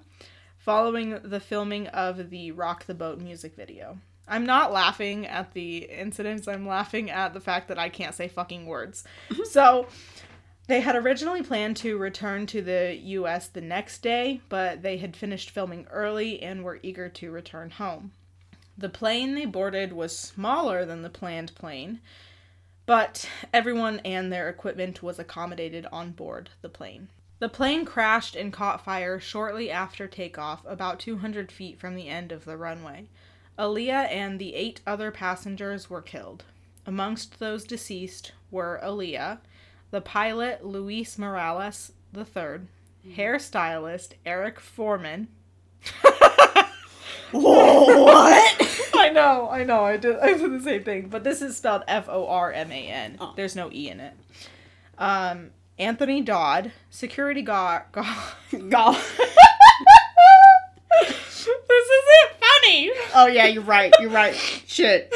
following 0.59 1.19
the 1.25 1.41
filming 1.41 1.89
of 1.89 2.31
the 2.31 2.53
Rock 2.53 2.85
the 2.85 2.95
Boat 2.95 3.19
music 3.19 3.57
video. 3.57 3.99
I'm 4.29 4.47
not 4.47 4.73
laughing 4.73 5.27
at 5.27 5.55
the 5.55 5.79
incidents, 5.79 6.47
I'm 6.47 6.67
laughing 6.67 7.11
at 7.11 7.35
the 7.35 7.41
fact 7.41 7.67
that 7.67 7.81
I 7.81 7.89
can't 7.89 8.15
say 8.15 8.29
fucking 8.29 8.67
words. 8.67 9.03
Mm-hmm. 9.31 9.43
so, 9.51 9.89
they 10.69 10.81
had 10.81 10.95
originally 10.95 11.43
planned 11.43 11.77
to 11.79 11.99
return 11.99 12.47
to 12.47 12.62
the 12.62 12.97
US 12.97 13.49
the 13.49 13.61
next 13.61 14.03
day, 14.03 14.41
but 14.49 14.83
they 14.83 14.99
had 14.99 15.17
finished 15.17 15.51
filming 15.51 15.87
early 15.91 16.41
and 16.41 16.62
were 16.62 16.79
eager 16.83 17.09
to 17.09 17.33
return 17.33 17.71
home. 17.71 18.12
The 18.79 18.89
plane 18.89 19.35
they 19.35 19.47
boarded 19.47 19.93
was 19.93 20.17
smaller 20.17 20.85
than 20.85 21.03
the 21.03 21.11
planned 21.11 21.55
plane, 21.55 22.01
but 22.85 23.29
everyone 23.53 24.01
and 24.05 24.33
their 24.33 24.49
equipment 24.49 25.03
was 25.03 25.19
accommodated 25.19 25.87
on 25.91 26.12
board 26.12 26.51
the 26.61 26.69
plane. 26.69 27.09
The 27.39 27.49
plane 27.49 27.85
crashed 27.85 28.37
and 28.37 28.53
caught 28.53 28.85
fire 28.85 29.21
shortly 29.21 29.71
after 29.71 30.07
takeoff, 30.07 30.65
about 30.67 31.01
200 31.01 31.53
feet 31.53 31.79
from 31.79 31.95
the 31.95 32.09
end 32.09 32.33
of 32.33 32.45
the 32.45 32.57
runway. 32.57 33.07
Aaliyah 33.59 34.11
and 34.11 34.39
the 34.39 34.55
eight 34.55 34.81
other 34.87 35.11
passengers 35.11 35.91
were 35.91 36.03
killed. 36.03 36.45
Amongst 36.87 37.39
those 37.39 37.65
deceased 37.65 38.33
were 38.51 38.81
Aaliyah, 38.83 39.39
the 39.91 40.01
pilot 40.01 40.65
Luis 40.65 41.19
Morales 41.19 41.93
III, 42.17 42.69
hairstylist 43.07 44.12
Eric 44.25 44.61
Forman. 44.61 45.29
Whoa, 47.33 48.05
what? 48.05 48.66
I 49.07 49.11
know, 49.11 49.49
I 49.49 49.62
know, 49.62 49.85
I 49.85 49.97
did, 49.97 50.19
I 50.23 50.33
did 50.33 50.51
the 50.51 50.61
same 50.62 50.83
thing, 50.85 51.09
but 51.09 51.25
this 51.25 51.40
is 51.42 51.57
spelled 51.57 51.85
F 51.87 52.09
O 52.09 52.27
R 52.27 52.53
M 52.53 52.73
A 52.73 52.88
N. 52.88 53.16
Oh. 53.21 53.33
There's 53.37 53.55
no 53.55 53.71
E 53.73 53.88
in 53.88 54.01
it. 54.01 54.14
Um, 54.99 55.51
Anthony 55.79 56.23
Dodd, 56.23 56.73
security 56.90 57.42
guard. 57.42 57.85
God. 57.92 58.11
this 61.03 61.47
isn't 61.47 62.31
funny. 62.40 62.90
Oh 63.14 63.27
yeah, 63.31 63.47
you're 63.47 63.62
right. 63.62 63.92
You're 64.01 64.11
right. 64.11 64.35
Shit. 64.66 65.14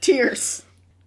Tears. 0.00 0.64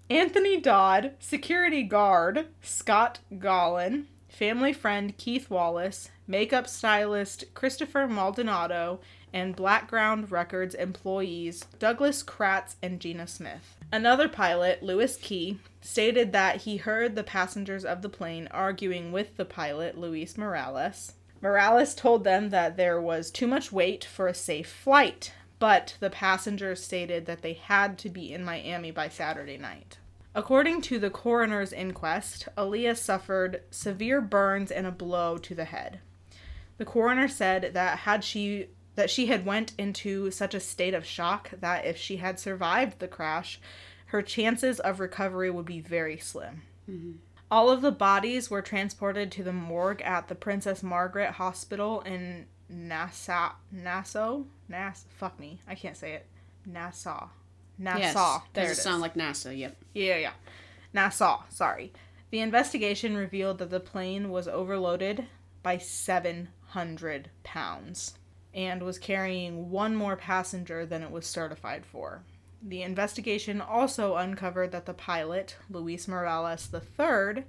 Anthony 0.10 0.60
Dodd, 0.60 1.12
security 1.20 1.84
guard 1.84 2.48
Scott 2.62 3.20
Gallin, 3.38 4.08
family 4.28 4.74
friend 4.74 5.16
Keith 5.18 5.50
Wallace, 5.52 6.10
makeup 6.28 6.68
stylist 6.68 7.46
Christopher 7.54 8.08
Maldonado, 8.08 9.02
and 9.34 9.56
Blackground 9.56 10.32
Records 10.32 10.76
employees 10.76 11.66
Douglas 11.80 12.24
Kratz 12.24 12.76
and 12.82 13.00
Gina 13.00 13.28
Smith. 13.28 13.78
Another 13.92 14.30
pilot, 14.30 14.84
Lewis 14.84 15.18
Key, 15.18 15.60
stated 15.82 16.32
that 16.32 16.62
he 16.62 16.78
heard 16.78 17.16
the 17.16 17.24
passengers 17.24 17.84
of 17.86 18.02
the 18.02 18.10
plane 18.10 18.48
arguing 18.52 19.12
with 19.12 19.36
the 19.38 19.46
pilot, 19.46 19.98
Luis 19.98 20.38
Morales. 20.38 21.14
Morales 21.42 21.96
told 21.96 22.24
them 22.24 22.50
that 22.50 22.78
there 22.78 23.02
was 23.02 23.32
too 23.32 23.48
much 23.48 23.72
weight 23.72 24.04
for 24.04 24.28
a 24.28 24.34
safe 24.34 24.70
flight, 24.70 25.34
but 25.58 25.96
the 26.00 26.10
passengers 26.10 26.84
stated 26.84 27.26
that 27.26 27.42
they 27.42 27.54
had 27.54 27.98
to 28.00 28.10
be 28.10 28.34
in 28.34 28.44
Miami 28.44 28.92
by 28.92 29.10
Saturday 29.10 29.58
night. 29.58 29.98
According 30.36 30.82
to 30.84 31.00
the 31.00 31.10
coroner's 31.10 31.74
inquest, 31.74 32.48
Aaliyah 32.58 32.98
suffered 32.98 33.64
severe 33.72 34.22
burns 34.22 34.72
and 34.72 34.86
a 34.86 34.92
blow 34.92 35.38
to 35.40 35.56
the 35.56 35.66
head. 35.66 36.00
The 36.78 36.86
coroner 36.86 37.28
said 37.28 37.72
that 37.74 38.00
had 38.00 38.24
she 38.24 38.68
that 39.00 39.10
she 39.10 39.28
had 39.28 39.46
went 39.46 39.72
into 39.78 40.30
such 40.30 40.54
a 40.54 40.60
state 40.60 40.94
of 40.94 41.06
shock 41.06 41.52
that 41.62 41.86
if 41.86 41.96
she 41.96 42.18
had 42.18 42.38
survived 42.38 43.00
the 43.00 43.08
crash, 43.08 43.58
her 44.08 44.22
chances 44.22 44.78
of 44.82 45.00
recovery 45.00 45.50
would 45.50 45.66
be 45.66 45.80
very 45.80 46.18
slim. 46.18 46.64
Mm-hmm. 46.92 47.12
All 47.50 47.70
of 47.70 47.82
the 47.82 47.94
bodies 47.94 48.50
were 48.50 48.62
transported 48.62 49.32
to 49.32 49.44
the 49.44 49.54
morgue 49.54 50.02
at 50.02 50.28
the 50.28 50.36
Princess 50.36 50.84
Margaret 50.84 51.32
Hospital 51.32 52.02
in 52.02 52.46
Nassau. 52.68 53.54
Nassau? 53.72 54.44
Nass. 54.68 55.06
Fuck 55.16 55.40
me. 55.40 55.62
I 55.66 55.76
can't 55.76 55.96
say 55.96 56.12
it. 56.12 56.26
Nassau. 56.66 57.30
Nassau. 57.78 58.00
Yes. 58.02 58.42
there 58.52 58.66
Does 58.66 58.78
it 58.78 58.80
is. 58.80 58.84
sound 58.84 59.00
like 59.00 59.14
NASA? 59.14 59.58
Yep. 59.58 59.78
Yeah, 59.94 60.18
yeah. 60.18 60.34
Nassau, 60.92 61.44
sorry. 61.48 61.94
The 62.32 62.42
investigation 62.42 63.16
revealed 63.16 63.60
that 63.60 63.70
the 63.70 63.80
plane 63.80 64.30
was 64.30 64.50
overloaded 64.50 65.28
by 65.64 65.78
700 65.78 67.30
pounds 67.44 68.16
and 68.60 68.84
was 68.84 69.00
carrying 69.00 69.70
one 69.70 69.96
more 69.96 70.18
passenger 70.18 70.86
than 70.86 71.02
it 71.02 71.12
was 71.12 71.26
certified 71.26 71.86
for. 71.86 72.24
The 72.62 72.82
investigation 72.82 73.62
also 73.62 74.18
uncovered 74.18 74.74
that 74.74 74.86
the 74.86 74.94
pilot, 74.94 75.56
Luis 75.70 76.10
Morales 76.10 76.68
III, 76.74 77.46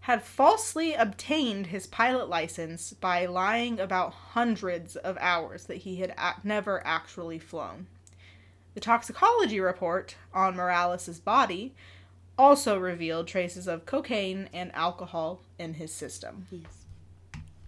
had 0.00 0.22
falsely 0.22 0.94
obtained 0.94 1.66
his 1.66 1.86
pilot 1.86 2.30
license 2.30 2.94
by 2.94 3.26
lying 3.26 3.78
about 3.78 4.14
hundreds 4.14 4.96
of 4.96 5.18
hours 5.20 5.64
that 5.64 5.78
he 5.78 5.96
had 5.96 6.14
ac- 6.18 6.40
never 6.44 6.84
actually 6.86 7.38
flown. 7.38 7.86
The 8.72 8.80
toxicology 8.80 9.60
report 9.60 10.16
on 10.32 10.56
Morales's 10.56 11.20
body 11.20 11.74
also 12.38 12.78
revealed 12.78 13.28
traces 13.28 13.68
of 13.68 13.84
cocaine 13.84 14.48
and 14.54 14.74
alcohol 14.74 15.42
in 15.58 15.74
his 15.74 15.92
system. 15.92 16.46
Yes. 16.50 16.86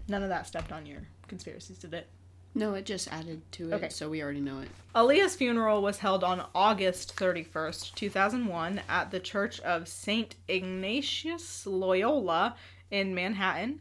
None 0.08 0.22
of 0.22 0.30
that 0.30 0.46
stepped 0.46 0.72
on 0.72 0.86
your 0.86 1.02
conspiracies, 1.28 1.76
did 1.76 1.92
it? 1.92 2.08
No, 2.56 2.72
it 2.72 2.86
just 2.86 3.12
added 3.12 3.42
to 3.52 3.70
it, 3.70 3.74
Okay. 3.74 3.88
so 3.90 4.08
we 4.08 4.22
already 4.22 4.40
know 4.40 4.60
it. 4.60 4.70
Aaliyah's 4.94 5.36
funeral 5.36 5.82
was 5.82 5.98
held 5.98 6.24
on 6.24 6.46
August 6.54 7.14
31st, 7.14 7.94
2001, 7.94 8.80
at 8.88 9.10
the 9.10 9.20
Church 9.20 9.60
of 9.60 9.86
St. 9.86 10.34
Ignatius 10.48 11.66
Loyola 11.66 12.56
in 12.90 13.14
Manhattan. 13.14 13.80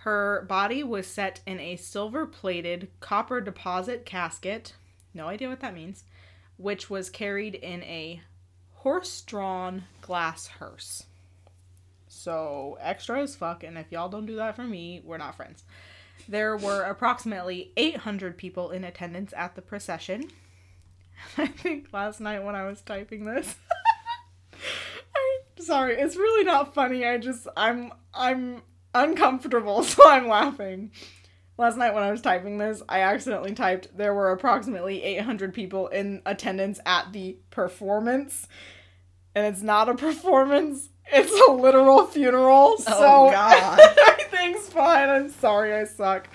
Her 0.00 0.44
body 0.46 0.84
was 0.84 1.06
set 1.06 1.40
in 1.46 1.58
a 1.58 1.76
silver 1.76 2.26
plated 2.26 2.88
copper 3.00 3.40
deposit 3.40 4.04
casket, 4.04 4.74
no 5.14 5.28
idea 5.28 5.48
what 5.48 5.60
that 5.60 5.72
means, 5.74 6.04
which 6.58 6.90
was 6.90 7.08
carried 7.08 7.54
in 7.54 7.82
a 7.84 8.20
horse 8.74 9.22
drawn 9.22 9.84
glass 10.02 10.48
hearse. 10.48 11.04
So, 12.08 12.76
extra 12.78 13.22
as 13.22 13.36
fuck, 13.36 13.64
and 13.64 13.78
if 13.78 13.90
y'all 13.90 14.10
don't 14.10 14.26
do 14.26 14.36
that 14.36 14.54
for 14.54 14.64
me, 14.64 15.00
we're 15.02 15.16
not 15.16 15.34
friends. 15.34 15.64
There 16.28 16.56
were 16.56 16.82
approximately 16.82 17.72
800 17.76 18.36
people 18.36 18.70
in 18.70 18.84
attendance 18.84 19.32
at 19.36 19.54
the 19.54 19.62
procession. 19.62 20.30
I 21.38 21.46
think 21.46 21.92
last 21.92 22.20
night 22.20 22.44
when 22.44 22.54
I 22.54 22.64
was 22.64 22.80
typing 22.82 23.24
this, 23.24 23.54
I'm 24.52 25.64
sorry, 25.64 25.96
it's 25.96 26.16
really 26.16 26.44
not 26.44 26.74
funny. 26.74 27.06
I 27.06 27.18
just 27.18 27.46
I'm 27.56 27.92
I'm 28.12 28.62
uncomfortable, 28.94 29.82
so 29.84 30.08
I'm 30.08 30.28
laughing. 30.28 30.90
Last 31.58 31.78
night 31.78 31.94
when 31.94 32.02
I 32.02 32.10
was 32.10 32.20
typing 32.20 32.58
this, 32.58 32.82
I 32.88 33.00
accidentally 33.00 33.54
typed 33.54 33.96
there 33.96 34.12
were 34.12 34.30
approximately 34.30 35.02
800 35.02 35.54
people 35.54 35.88
in 35.88 36.20
attendance 36.26 36.80
at 36.84 37.12
the 37.12 37.38
performance. 37.50 38.46
And 39.34 39.46
it's 39.46 39.62
not 39.62 39.88
a 39.88 39.94
performance, 39.94 40.90
it's 41.12 41.48
a 41.48 41.52
literal 41.52 42.06
funeral. 42.06 42.78
So 42.78 42.92
Oh, 42.94 43.30
God. 43.32 43.78
everything's 44.08 44.68
fine. 44.68 45.08
I'm 45.08 45.28
sorry, 45.30 45.74
I 45.74 45.84
suck. 45.84 46.28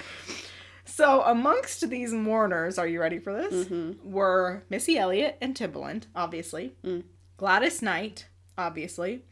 So, 0.86 1.22
amongst 1.22 1.90
these 1.90 2.12
mourners, 2.14 2.78
are 2.78 2.86
you 2.86 3.00
ready 3.00 3.18
for 3.18 3.34
this? 3.34 3.66
Mm-hmm. 3.68 4.12
Were 4.12 4.64
Missy 4.70 4.98
Elliott 4.98 5.38
and 5.42 5.56
Timbaland, 5.56 6.04
obviously, 6.16 6.74
Mm. 6.84 7.04
Gladys 7.38 7.82
Knight, 7.82 8.28
obviously, 8.58 9.24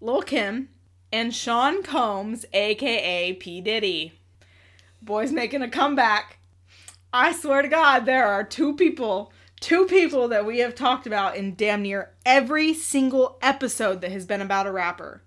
Lil 0.00 0.22
Kim, 0.22 0.68
and 1.12 1.34
Sean 1.34 1.82
Combs, 1.82 2.46
aka 2.52 3.32
P. 3.34 3.60
Diddy. 3.60 4.12
Boys 5.02 5.32
making 5.32 5.62
a 5.62 5.68
comeback. 5.68 6.38
I 7.12 7.32
swear 7.32 7.62
to 7.62 7.68
God, 7.68 8.06
there 8.06 8.26
are 8.26 8.42
two 8.44 8.74
people, 8.74 9.32
two 9.64 9.86
people 9.86 10.28
that 10.28 10.44
we 10.44 10.58
have 10.58 10.74
talked 10.74 11.06
about 11.06 11.36
in 11.36 11.54
damn 11.54 11.80
near 11.80 12.10
every 12.26 12.74
single 12.74 13.38
episode 13.40 14.02
that 14.02 14.12
has 14.12 14.26
been 14.26 14.42
about 14.42 14.66
a 14.66 14.72
rapper. 14.72 15.22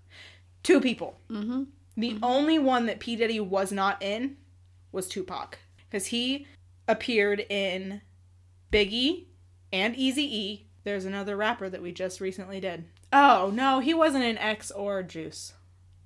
Two 0.61 0.79
people. 0.79 1.19
Mm-hmm. 1.27 1.63
The 1.97 2.19
only 2.21 2.59
one 2.59 2.85
that 2.85 2.99
P. 2.99 3.15
Diddy 3.15 3.39
was 3.39 3.71
not 3.71 3.99
in 3.99 4.37
was 4.91 5.07
Tupac. 5.07 5.57
Because 5.89 6.07
he 6.07 6.45
appeared 6.87 7.47
in 7.49 8.01
Biggie 8.71 9.25
and 9.73 9.95
Easy 9.95 10.23
E. 10.23 10.67
There's 10.83 11.05
another 11.05 11.35
rapper 11.35 11.67
that 11.67 11.81
we 11.81 11.91
just 11.91 12.21
recently 12.21 12.59
did. 12.59 12.85
Oh, 13.11 13.51
no, 13.51 13.79
he 13.79 13.95
wasn't 13.95 14.25
in 14.25 14.37
X 14.37 14.69
or 14.69 15.01
Juice. 15.01 15.53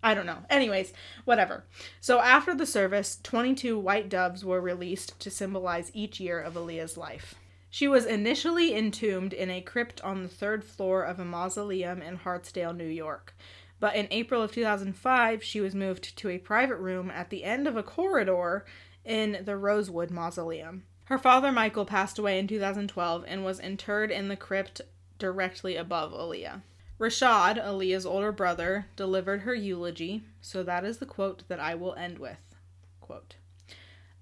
I 0.01 0.13
don't 0.13 0.25
know. 0.25 0.37
Anyways, 0.49 0.93
whatever. 1.25 1.65
So 1.99 2.21
after 2.21 2.55
the 2.55 2.65
service, 2.65 3.19
22 3.23 3.77
white 3.77 4.07
doves 4.07 4.45
were 4.45 4.61
released 4.61 5.19
to 5.19 5.29
symbolize 5.29 5.91
each 5.93 6.21
year 6.21 6.39
of 6.39 6.53
Aaliyah's 6.53 6.95
life. 6.95 7.35
She 7.73 7.87
was 7.87 8.05
initially 8.05 8.75
entombed 8.75 9.31
in 9.31 9.49
a 9.49 9.61
crypt 9.61 10.01
on 10.01 10.23
the 10.23 10.27
third 10.27 10.65
floor 10.65 11.03
of 11.03 11.21
a 11.21 11.25
mausoleum 11.25 12.01
in 12.01 12.17
Hartsdale, 12.17 12.75
New 12.75 12.83
York. 12.83 13.33
But 13.79 13.95
in 13.95 14.09
April 14.11 14.43
of 14.43 14.51
2005, 14.51 15.41
she 15.41 15.61
was 15.61 15.73
moved 15.73 16.17
to 16.17 16.27
a 16.27 16.37
private 16.37 16.75
room 16.75 17.09
at 17.09 17.29
the 17.29 17.45
end 17.45 17.67
of 17.67 17.77
a 17.77 17.81
corridor 17.81 18.65
in 19.05 19.43
the 19.45 19.55
Rosewood 19.55 20.11
Mausoleum. 20.11 20.83
Her 21.05 21.17
father, 21.17 21.49
Michael, 21.49 21.85
passed 21.85 22.19
away 22.19 22.39
in 22.39 22.47
2012 22.47 23.23
and 23.25 23.45
was 23.45 23.59
interred 23.61 24.11
in 24.11 24.27
the 24.27 24.35
crypt 24.35 24.81
directly 25.17 25.77
above 25.77 26.11
Aaliyah. 26.11 26.63
Rashad, 26.99 27.55
Aaliyah's 27.57 28.05
older 28.05 28.33
brother, 28.33 28.87
delivered 28.97 29.41
her 29.41 29.55
eulogy, 29.55 30.25
so 30.41 30.61
that 30.61 30.83
is 30.83 30.97
the 30.97 31.05
quote 31.05 31.47
that 31.47 31.61
I 31.61 31.75
will 31.75 31.95
end 31.95 32.19
with. 32.19 32.53
Quote 32.99 33.35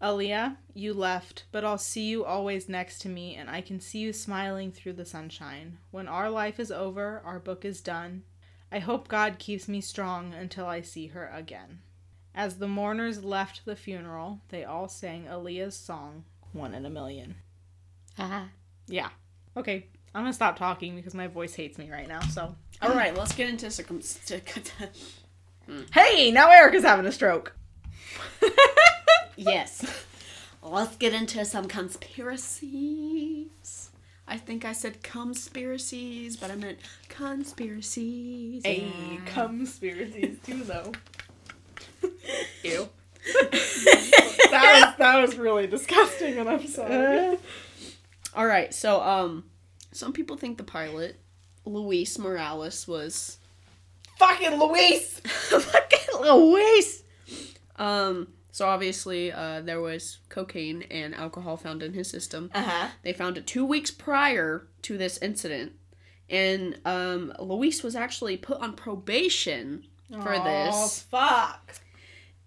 Aaliyah, 0.02 0.56
you 0.74 0.93
left, 0.93 1.43
but 1.52 1.66
I'll 1.66 1.78
see 1.78 2.08
you 2.08 2.24
always 2.24 2.70
next 2.70 3.00
to 3.00 3.10
me, 3.10 3.36
and 3.36 3.50
I 3.50 3.60
can 3.60 3.82
see 3.82 4.00
you 4.00 4.14
smiling 4.14 4.72
through 4.72 4.93
the 4.93 5.06
sunshine. 5.06 5.78
When 5.91 6.08
our 6.08 6.30
life 6.30 6.60
is 6.60 6.72
over, 6.72 7.22
our 7.26 7.39
book 7.39 7.66
is 7.66 7.82
done. 7.82 8.24
I 8.72 8.80
hope 8.80 9.08
God 9.10 9.39
keeps 9.39 9.68
me 9.68 9.82
strong 9.82 10.34
until 10.34 10.68
I 10.68 10.82
see 10.82 11.08
her 11.08 11.30
again. 11.34 11.80
As 12.34 12.58
the 12.58 12.68
mourners 12.68 13.24
left 13.26 13.66
the 13.66 13.76
funeral, 13.76 14.39
they 14.50 14.64
all 14.64 14.88
sang 14.88 15.26
Aaliyah's 15.26 15.76
song, 15.76 16.24
One 16.54 16.74
in 16.74 16.86
a 16.86 16.89
Million. 16.89 17.36
Ah. 18.18 18.47
Yeah. 18.88 19.10
Okay, 19.58 19.88
I'm 20.16 20.24
gonna 20.24 20.34
stop 20.34 20.58
talking 20.58 20.95
because 20.95 21.14
my 21.14 21.28
voice 21.28 21.56
hates 21.56 21.78
me 21.78 21.91
right 21.91 22.08
now, 22.08 22.22
so. 22.22 22.56
All 22.82 22.91
right, 22.91 23.16
let's 23.16 23.34
get 23.34 23.50
into 23.50 23.70
circum. 23.70 24.02
Hey, 25.93 26.32
now 26.32 26.50
Erica's 26.50 26.84
having 26.84 27.06
a 27.06 27.12
stroke. 27.12 27.56
yes. 29.40 30.06
Let's 30.62 30.96
get 30.98 31.14
into 31.14 31.44
some 31.46 31.68
conspiracies. 31.68 33.90
I 34.28 34.38
think 34.38 34.66
I 34.66 34.74
said 34.74 35.02
conspiracies, 35.02 36.38
but 36.38 36.52
I 36.52 36.56
meant 36.56 36.78
conspiracies. 37.08 38.62
A 38.66 38.82
yeah. 38.82 39.20
conspiracies 39.26 40.38
too, 40.46 40.64
though. 40.64 40.92
Ew. 42.64 42.90
that 43.52 44.52
was 44.52 44.96
that 44.98 45.22
was 45.22 45.38
really 45.38 45.68
disgusting, 45.68 46.38
and 46.38 46.50
I'm 46.50 46.68
sorry. 46.68 47.38
All 48.36 48.46
right, 48.46 48.74
so 48.74 49.02
um, 49.02 49.46
some 49.92 50.14
people 50.14 50.38
think 50.38 50.58
the 50.58 50.64
pilot, 50.64 51.20
Luis 51.66 52.18
Morales, 52.20 52.88
was 52.88 53.38
Fucking 54.18 54.58
Luis. 54.60 55.20
fucking 55.20 56.22
Luis. 56.22 57.04
Um, 57.78 58.28
so 58.52 58.68
obviously, 58.68 59.32
uh, 59.32 59.62
there 59.62 59.82
was 59.82 60.20
cocaine 60.30 60.84
and 60.84 61.16
alcohol 61.16 61.58
found 61.58 61.84
in 61.84 61.93
his 61.93 62.10
system. 62.10 62.50
Uh 62.54 62.64
huh. 62.64 62.88
They 63.04 63.14
found 63.14 63.38
it 63.38 63.47
two 63.47 63.66
weeks 63.66 63.91
prior 63.91 64.68
to 64.84 64.97
this 64.97 65.18
incident, 65.20 65.74
and 66.30 66.80
um, 66.86 67.34
Luis 67.39 67.84
was 67.84 67.95
actually 67.95 68.38
put 68.38 68.60
on 68.60 68.74
probation 68.74 69.86
for 70.12 70.39
this. 70.39 71.06
fuck. 71.10 71.76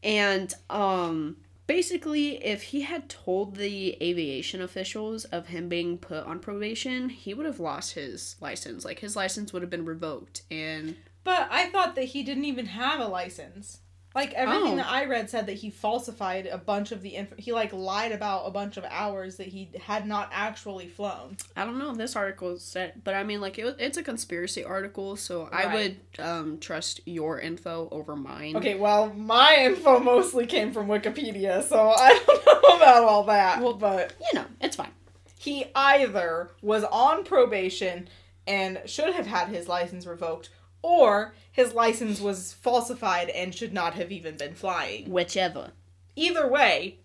And 0.02 0.52
um 0.68 1.36
basically 1.66 2.44
if 2.44 2.62
he 2.64 2.82
had 2.82 3.08
told 3.08 3.56
the 3.56 3.96
aviation 4.02 4.60
officials 4.60 5.24
of 5.26 5.46
him 5.46 5.68
being 5.68 5.96
put 5.96 6.24
on 6.26 6.38
probation, 6.40 7.08
he 7.08 7.32
would 7.32 7.46
have 7.46 7.60
lost 7.60 7.94
his 7.94 8.36
license. 8.40 8.84
Like 8.84 8.98
his 8.98 9.16
license 9.16 9.52
would 9.52 9.62
have 9.62 9.70
been 9.70 9.84
revoked 9.84 10.42
and 10.50 10.96
But 11.24 11.48
I 11.50 11.66
thought 11.66 11.94
that 11.94 12.06
he 12.06 12.22
didn't 12.22 12.46
even 12.46 12.66
have 12.66 13.00
a 13.00 13.06
license. 13.06 13.78
Like 14.14 14.32
everything 14.34 14.74
Oh. 14.74 14.76
that 14.76 14.88
I 14.90 15.06
read 15.06 15.30
said 15.30 15.46
that 15.46 15.54
he 15.54 15.70
falsified 15.70 16.46
a 16.46 16.58
bunch 16.58 16.92
of 16.92 17.00
the 17.02 17.10
info. 17.10 17.34
He 17.38 17.52
like 17.52 17.72
lied 17.72 18.12
about 18.12 18.46
a 18.46 18.50
bunch 18.50 18.76
of 18.76 18.84
hours 18.84 19.36
that 19.36 19.46
he 19.48 19.70
had 19.80 20.06
not 20.06 20.28
actually 20.32 20.86
flown. 20.88 21.36
I 21.56 21.64
don't 21.64 21.78
know 21.78 21.94
this 21.94 22.14
article 22.14 22.58
said 22.58 23.00
but 23.04 23.14
I 23.14 23.22
mean 23.24 23.40
like 23.40 23.58
it, 23.58 23.76
it's 23.78 23.96
a 23.96 24.02
conspiracy 24.02 24.64
article, 24.64 25.16
so 25.16 25.48
I 25.52 25.74
would 25.74 25.96
um 26.18 26.58
trust 26.58 27.00
your 27.06 27.40
info 27.40 27.88
over 27.90 28.14
mine. 28.16 28.56
Okay, 28.56 28.74
well, 28.74 29.12
my 29.14 29.56
info 29.60 29.98
mostly 29.98 30.46
came 30.46 30.72
from 30.72 30.88
Wikipedia, 30.88 31.62
so 31.62 31.90
I 31.96 32.20
don't 32.26 32.46
know 32.70 32.76
about 32.76 33.04
all 33.04 33.24
that. 33.24 33.60
Well- 33.62 33.74
but 33.74 34.12
You 34.32 34.40
know, 34.40 34.46
it's 34.60 34.76
fine. 34.76 34.92
he 35.38 35.64
either 35.74 36.50
was 36.60 36.84
on 36.84 37.24
probation 37.24 38.08
and 38.46 38.80
should 38.86 39.14
have 39.14 39.26
had 39.26 39.48
his 39.48 39.68
license 39.68 40.04
revoked, 40.06 40.50
or 40.82 41.34
his 41.50 41.72
license 41.74 42.20
was 42.20 42.52
falsified 42.54 43.28
and 43.30 43.54
should 43.54 43.72
not 43.72 43.94
have 43.94 44.10
even 44.12 44.36
been 44.36 44.54
flying. 44.54 45.10
Whichever. 45.10 45.72
Either 46.16 46.46
way, 46.48 46.98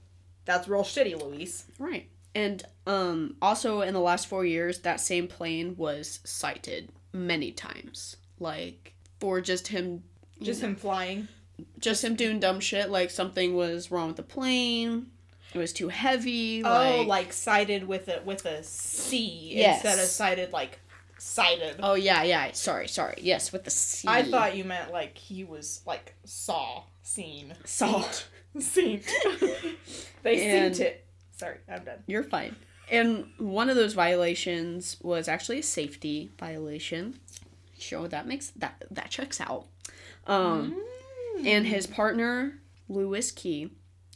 that's 0.46 0.68
real 0.68 0.84
shitty, 0.84 1.22
Luis. 1.22 1.66
Right. 1.80 2.10
And 2.36 2.64
um 2.86 3.36
also 3.42 3.82
in 3.82 3.94
the 3.94 4.00
last 4.00 4.28
4 4.28 4.46
years 4.46 4.80
that 4.82 5.00
same 5.00 5.28
plane 5.28 5.76
was 5.78 6.20
cited 6.24 6.90
many 7.14 7.52
times. 7.52 8.18
Like 8.40 8.94
for 9.20 9.42
just 9.42 9.68
him 9.70 10.04
Just 10.42 10.62
him 10.62 10.76
flying. 10.76 11.28
just 11.80 12.04
him 12.04 12.16
doing 12.16 12.40
dumb 12.40 12.60
shit 12.60 12.90
like 12.90 13.10
something 13.10 13.56
was 13.56 13.90
wrong 13.92 14.08
with 14.10 14.18
the 14.18 14.24
plane. 14.24 15.08
It 15.54 15.58
was 15.58 15.74
too 15.74 15.88
heavy 15.88 16.62
oh, 16.64 16.70
like, 16.70 17.08
like 17.08 17.34
cited 17.34 17.88
with 17.88 18.08
a 18.10 18.22
with 18.24 18.46
a 18.46 18.64
C 18.64 19.54
Yes. 19.56 19.84
instead 19.84 20.00
of 20.04 20.10
cited 20.10 20.52
like 20.54 20.80
cited. 21.18 21.78
Oh 21.82 21.96
yeah, 21.96 22.24
yeah. 22.24 22.52
Sorry, 22.54 22.88
sorry. 22.88 23.16
Yes, 23.22 23.52
with 23.52 23.64
the 23.64 23.70
C. 23.72 24.08
I 24.08 24.24
thought 24.24 24.56
you 24.56 24.64
meant 24.64 24.92
like 24.92 25.18
he 25.18 25.44
was 25.44 25.82
like 25.86 26.16
saw 26.24 26.84
seen 27.02 27.54
Saw. 27.64 28.04
seen. 28.60 29.02
they 30.24 30.50
And- 30.50 30.74
synced 30.76 30.80
it. 30.80 31.06
Sorry, 31.36 31.58
I'm 31.70 31.84
done. 31.84 32.00
You're 32.08 32.24
fine. 32.24 32.56
And 32.90 33.28
one 33.38 33.70
of 33.70 33.76
those 33.76 33.94
violations 33.94 34.98
was 35.02 35.28
actually 35.28 35.60
a 35.60 35.64
safety 35.64 36.32
violation. 36.40 37.20
Sure, 37.78 38.08
that 38.08 38.26
makes 38.28 38.50
that 38.52 38.84
that 38.90 39.10
checks 39.12 39.40
out. 39.42 39.66
Um, 40.26 40.82
and 41.46 41.68
his 41.68 41.86
partner 41.86 42.60
Lewis 42.90 43.32
Key 43.32 43.72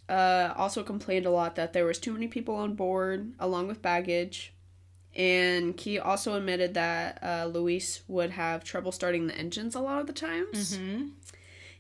uh, 0.10 0.54
also 0.58 0.84
complained 0.84 1.26
a 1.26 1.30
lot 1.30 1.56
that 1.56 1.74
there 1.74 1.86
was 1.86 2.00
too 2.00 2.12
many 2.12 2.28
people 2.28 2.56
on 2.56 2.74
board 2.74 3.34
along 3.40 3.68
with 3.68 3.82
baggage. 3.82 4.54
And 5.16 5.76
Key 5.76 6.00
also 6.00 6.36
admitted 6.36 6.74
that 6.76 7.22
uh, 7.22 7.46
Luis 7.52 8.02
would 8.08 8.32
have 8.32 8.64
trouble 8.64 8.92
starting 8.92 9.28
the 9.28 9.36
engines 9.36 9.76
a 9.76 9.80
lot 9.82 10.00
of 10.00 10.08
the 10.08 10.14
times. 10.14 10.78
Mm-hmm. 10.78 11.08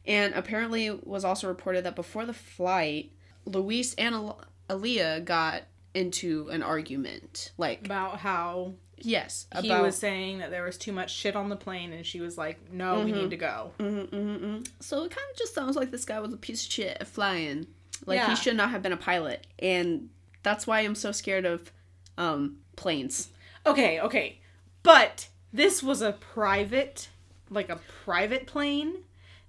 And 0.05 0.33
apparently, 0.33 0.87
it 0.87 1.05
was 1.07 1.23
also 1.23 1.47
reported 1.47 1.83
that 1.85 1.95
before 1.95 2.25
the 2.25 2.33
flight, 2.33 3.11
Luis 3.45 3.93
and 3.95 4.15
Al- 4.15 4.41
Aaliyah 4.69 5.23
got 5.25 5.63
into 5.93 6.49
an 6.49 6.63
argument. 6.63 7.51
Like, 7.57 7.85
About 7.85 8.17
how 8.17 8.73
yes, 8.97 9.47
about 9.51 9.63
he 9.63 9.71
was 9.71 9.97
saying 9.97 10.39
that 10.39 10.49
there 10.51 10.63
was 10.63 10.77
too 10.77 10.91
much 10.91 11.13
shit 11.13 11.35
on 11.35 11.49
the 11.49 11.55
plane, 11.55 11.93
and 11.93 12.05
she 12.05 12.19
was 12.19 12.37
like, 12.37 12.71
"No, 12.71 13.01
we 13.01 13.11
Mhm. 13.11 13.15
need 13.15 13.29
to 13.31 13.37
go." 13.37 13.71
Mm, 13.79 14.07
mm, 14.09 14.39
mm. 14.39 14.67
So 14.79 15.03
it 15.03 15.11
kind 15.11 15.27
of 15.31 15.37
just 15.37 15.53
sounds 15.53 15.75
like 15.75 15.91
this 15.91 16.05
guy 16.05 16.19
was 16.19 16.33
a 16.33 16.37
piece 16.37 16.65
of 16.65 16.71
shit 16.71 17.05
flying. 17.07 17.67
Like 18.05 18.17
Yeah. 18.17 18.29
he 18.29 18.35
should 18.35 18.55
not 18.57 18.71
have 18.71 18.81
been 18.81 18.93
a 18.93 18.97
pilot, 18.97 19.45
and 19.59 20.09
that's 20.43 20.65
why 20.65 20.79
I'm 20.81 20.95
so 20.95 21.11
scared 21.11 21.45
of 21.45 21.71
um 22.17 22.57
planes. 22.75 23.29
Okay, 23.65 23.99
okay, 23.99 24.39
but 24.83 25.27
this 25.53 25.83
was 25.83 26.01
a 26.01 26.13
private, 26.13 27.09
like 27.49 27.69
a 27.69 27.79
private 28.05 28.47
plane 28.47 29.03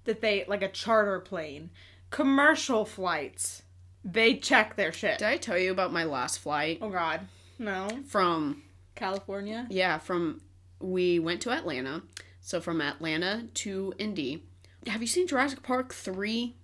that 0.05 0.21
they 0.21 0.45
like 0.47 0.61
a 0.61 0.67
charter 0.69 1.19
plane. 1.19 1.69
Commercial 2.09 2.85
flights, 2.85 3.63
they 4.03 4.35
check 4.35 4.75
their 4.75 4.91
shit. 4.91 5.17
Did 5.19 5.27
I 5.27 5.37
tell 5.37 5.57
you 5.57 5.71
about 5.71 5.91
my 5.93 6.03
last 6.03 6.39
flight 6.39 6.77
Oh 6.81 6.89
God, 6.89 7.21
no, 7.57 7.87
from 8.07 8.61
California. 8.95 9.65
yeah 9.69 9.97
from 9.97 10.41
we 10.79 11.17
went 11.17 11.41
to 11.41 11.51
Atlanta, 11.51 12.03
so 12.41 12.59
from 12.61 12.81
Atlanta 12.81 13.47
to 13.55 13.93
Indy. 13.97 14.43
Have 14.85 15.01
you 15.01 15.07
seen 15.07 15.27
Jurassic 15.27 15.63
Park 15.63 15.93
three? 15.93 16.55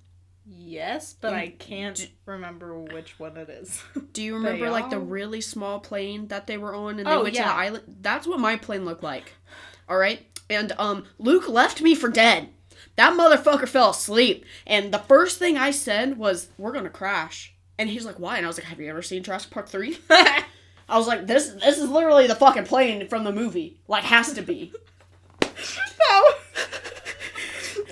Yes, 0.52 1.14
but 1.14 1.32
You- 1.32 1.38
I 1.38 1.47
can't 1.60 2.10
remember 2.26 2.78
which 2.80 3.20
one 3.20 3.38
it 3.38 3.50
is. 3.50 3.82
Do 4.14 4.24
you 4.24 4.36
remember 4.36 4.70
like 4.70 4.89
the 4.89 5.00
really 5.00 5.41
small 5.41 5.80
plane 5.80 6.28
that 6.30 6.47
they 6.47 6.58
were 6.58 6.74
on 6.74 6.97
and 6.97 7.08
they 7.08 7.12
Oh, 7.12 7.24
went 7.24 7.36
to 7.36 7.41
the 7.41 7.47
island? 7.47 7.84
That's 8.02 8.26
what 8.26 8.39
my 8.39 8.56
plane 8.56 8.86
looked 8.86 9.04
like. 9.04 9.34
All 9.88 9.97
right, 9.97 10.26
and 10.50 10.72
um, 10.80 11.06
Luke 11.20 11.47
left 11.50 11.82
me 11.82 11.93
for 11.95 12.10
dead. 12.10 12.50
That 12.95 13.14
motherfucker 13.18 13.68
fell 13.68 13.91
asleep, 13.91 14.45
and 14.68 14.91
the 14.93 15.00
first 15.00 15.38
thing 15.39 15.58
I 15.58 15.72
said 15.72 16.18
was, 16.18 16.50
"We're 16.58 16.72
gonna 16.74 16.89
crash." 16.89 17.54
And 17.78 17.89
he's 17.89 18.06
like, 18.06 18.20
"Why?" 18.20 18.38
And 18.38 18.45
I 18.45 18.50
was 18.50 18.58
like, 18.58 18.68
"Have 18.68 18.80
you 18.80 18.89
ever 18.89 19.02
seen 19.02 19.24
Jurassic 19.24 19.52
Park 19.52 19.70
3? 19.70 19.97
I 20.10 20.43
was 20.97 21.08
like, 21.08 21.28
"This, 21.28 21.50
this 21.50 21.78
is 21.78 21.89
literally 21.89 22.28
the 22.28 22.36
fucking 22.36 22.66
plane 22.66 23.08
from 23.08 23.24
the 23.24 23.32
movie. 23.32 23.80
Like, 23.88 24.04
has 24.04 24.34
to 24.34 24.41
be." 24.41 24.74
no. 25.43 26.24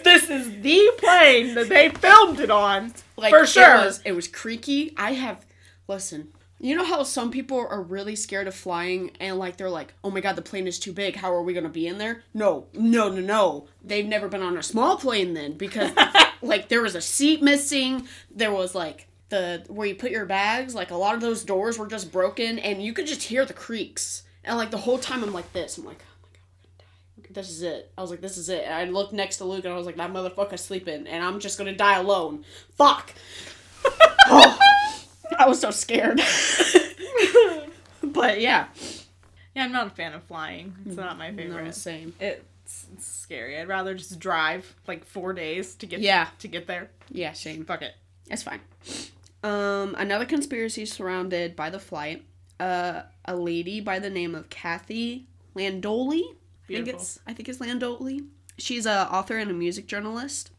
This 0.08 0.30
is 0.30 0.62
the 0.62 0.92
plane 0.98 1.56
that 1.56 1.70
they 1.70 1.90
filmed 1.90 2.40
it 2.40 2.50
on. 2.52 2.94
Like, 3.16 3.32
For 3.32 3.44
it 3.44 3.48
sure. 3.50 3.78
was, 3.86 4.02
it 4.06 4.14
was 4.14 4.28
creaky. 4.28 4.94
I 4.98 5.14
have, 5.14 5.46
listen, 5.88 6.30
You 6.60 6.76
know 6.76 6.84
how 6.86 7.04
some 7.04 7.30
people 7.32 7.60
are 7.70 7.82
really 7.82 8.16
scared 8.16 8.48
of 8.48 8.56
flying 8.56 9.12
and 9.20 9.38
like 9.38 9.58
they're 9.58 9.70
like, 9.70 9.94
"Oh 10.04 10.10
my 10.10 10.22
god, 10.22 10.36
the 10.36 10.42
plane 10.42 10.66
is 10.68 10.80
too 10.80 10.92
big. 10.92 11.16
How 11.16 11.32
are 11.34 11.44
we 11.44 11.54
going 11.54 11.64
to 11.66 11.70
be 11.70 11.86
in 11.88 11.98
there?" 12.00 12.24
No. 12.34 12.66
No, 12.74 13.10
no, 13.10 13.22
no. 13.22 13.68
They've 13.84 14.06
never 14.08 14.28
been 14.28 14.42
on 14.42 14.58
a 14.58 14.64
small 14.64 14.98
plane 14.98 15.34
then 15.36 15.54
because 15.58 15.92
like 16.42 16.68
there 16.70 16.82
was 16.82 16.96
a 16.96 17.02
seat 17.02 17.44
missing, 17.44 18.08
there 18.32 18.52
was 18.52 18.74
like 18.74 19.08
the 19.30 19.64
where 19.68 19.88
you 19.88 19.94
put 19.96 20.10
your 20.12 20.26
bags, 20.26 20.74
like 20.74 20.90
a 20.92 20.96
lot 20.96 21.14
of 21.16 21.22
those 21.22 21.44
doors 21.44 21.78
were 21.78 21.88
just 21.88 22.12
broken 22.12 22.58
and 22.60 22.82
you 22.84 22.92
could 22.94 23.06
just 23.08 23.24
hear 23.24 23.46
the 23.46 23.54
creaks. 23.54 24.24
And 24.44 24.58
like 24.58 24.72
the 24.72 24.78
whole 24.86 24.98
time 24.98 25.24
I'm 25.24 25.34
like 25.34 25.52
this. 25.54 25.78
I'm 25.78 25.86
like, 25.86 26.02
"Oh 26.02 26.18
my 26.24 26.30
god, 26.38 26.86
we're 27.18 27.22
going 27.24 27.27
to 27.27 27.27
die. 27.27 27.27
This 27.38 27.52
is 27.52 27.62
it. 27.62 27.92
I 27.96 28.02
was 28.02 28.10
like, 28.10 28.20
this 28.20 28.36
is 28.36 28.50
it. 28.50 28.64
And 28.66 28.74
I 28.74 28.86
looked 28.86 29.14
next 29.14 29.38
to 29.38 29.46
Luke 29.46 29.64
and 29.64 29.72
I 29.72 29.78
was 29.78 29.86
like, 29.86 29.98
that 29.98 30.12
motherfucker's 30.12 30.62
sleeping 30.62 31.06
and 31.06 31.24
I'm 31.24 31.40
just 31.40 31.60
going 31.60 31.72
to 31.72 31.78
die 31.78 32.00
alone. 32.00 32.44
Fuck. 32.76 33.14
oh, 33.86 34.58
I 35.38 35.48
was 35.48 35.60
so 35.62 35.70
scared. 35.70 36.20
but 38.02 38.42
yeah. 38.42 38.70
Yeah, 39.56 39.66
I'm 39.66 39.72
not 39.72 39.86
a 39.86 39.90
fan 39.92 40.14
of 40.14 40.24
flying. 40.24 40.74
It's 40.88 40.96
not 40.96 41.20
my 41.20 41.32
favorite. 41.32 41.64
No, 41.64 41.70
same. 41.70 42.16
It's, 42.20 42.88
it's 42.92 43.06
scary. 43.06 43.60
I'd 43.60 43.68
rather 43.68 43.94
just 43.94 44.18
drive 44.18 44.74
like 44.88 45.06
four 45.06 45.34
days 45.34 45.76
to 45.76 45.86
get 45.86 46.00
Yeah. 46.00 46.30
to 46.40 46.48
get 46.48 46.66
there. 46.66 46.90
Yeah, 47.12 47.34
same. 47.34 47.66
Fuck 47.66 47.84
it. 47.84 47.94
It's 48.32 48.42
fine. 48.42 48.62
Um, 49.44 49.94
another 50.00 50.26
conspiracy 50.26 50.88
surrounded 50.88 51.56
by 51.56 51.70
the 51.70 51.78
flight. 51.78 52.26
Uh, 52.60 53.04
a 53.26 53.36
lady 53.36 53.80
by 53.80 54.00
the 54.00 54.10
name 54.10 54.34
of 54.34 54.50
Kathy 54.50 55.28
Landoli. 55.56 56.24
I 56.70 56.74
think 56.74 56.88
it's 56.88 57.20
I 57.26 57.34
think 57.34 57.50
it's 57.50 57.60
Landoli. 57.60 58.26
She's 58.58 58.86
a 58.86 59.12
author 59.12 59.38
and 59.38 59.50
a 59.50 59.54
music 59.54 59.88
journalist. 59.88 60.52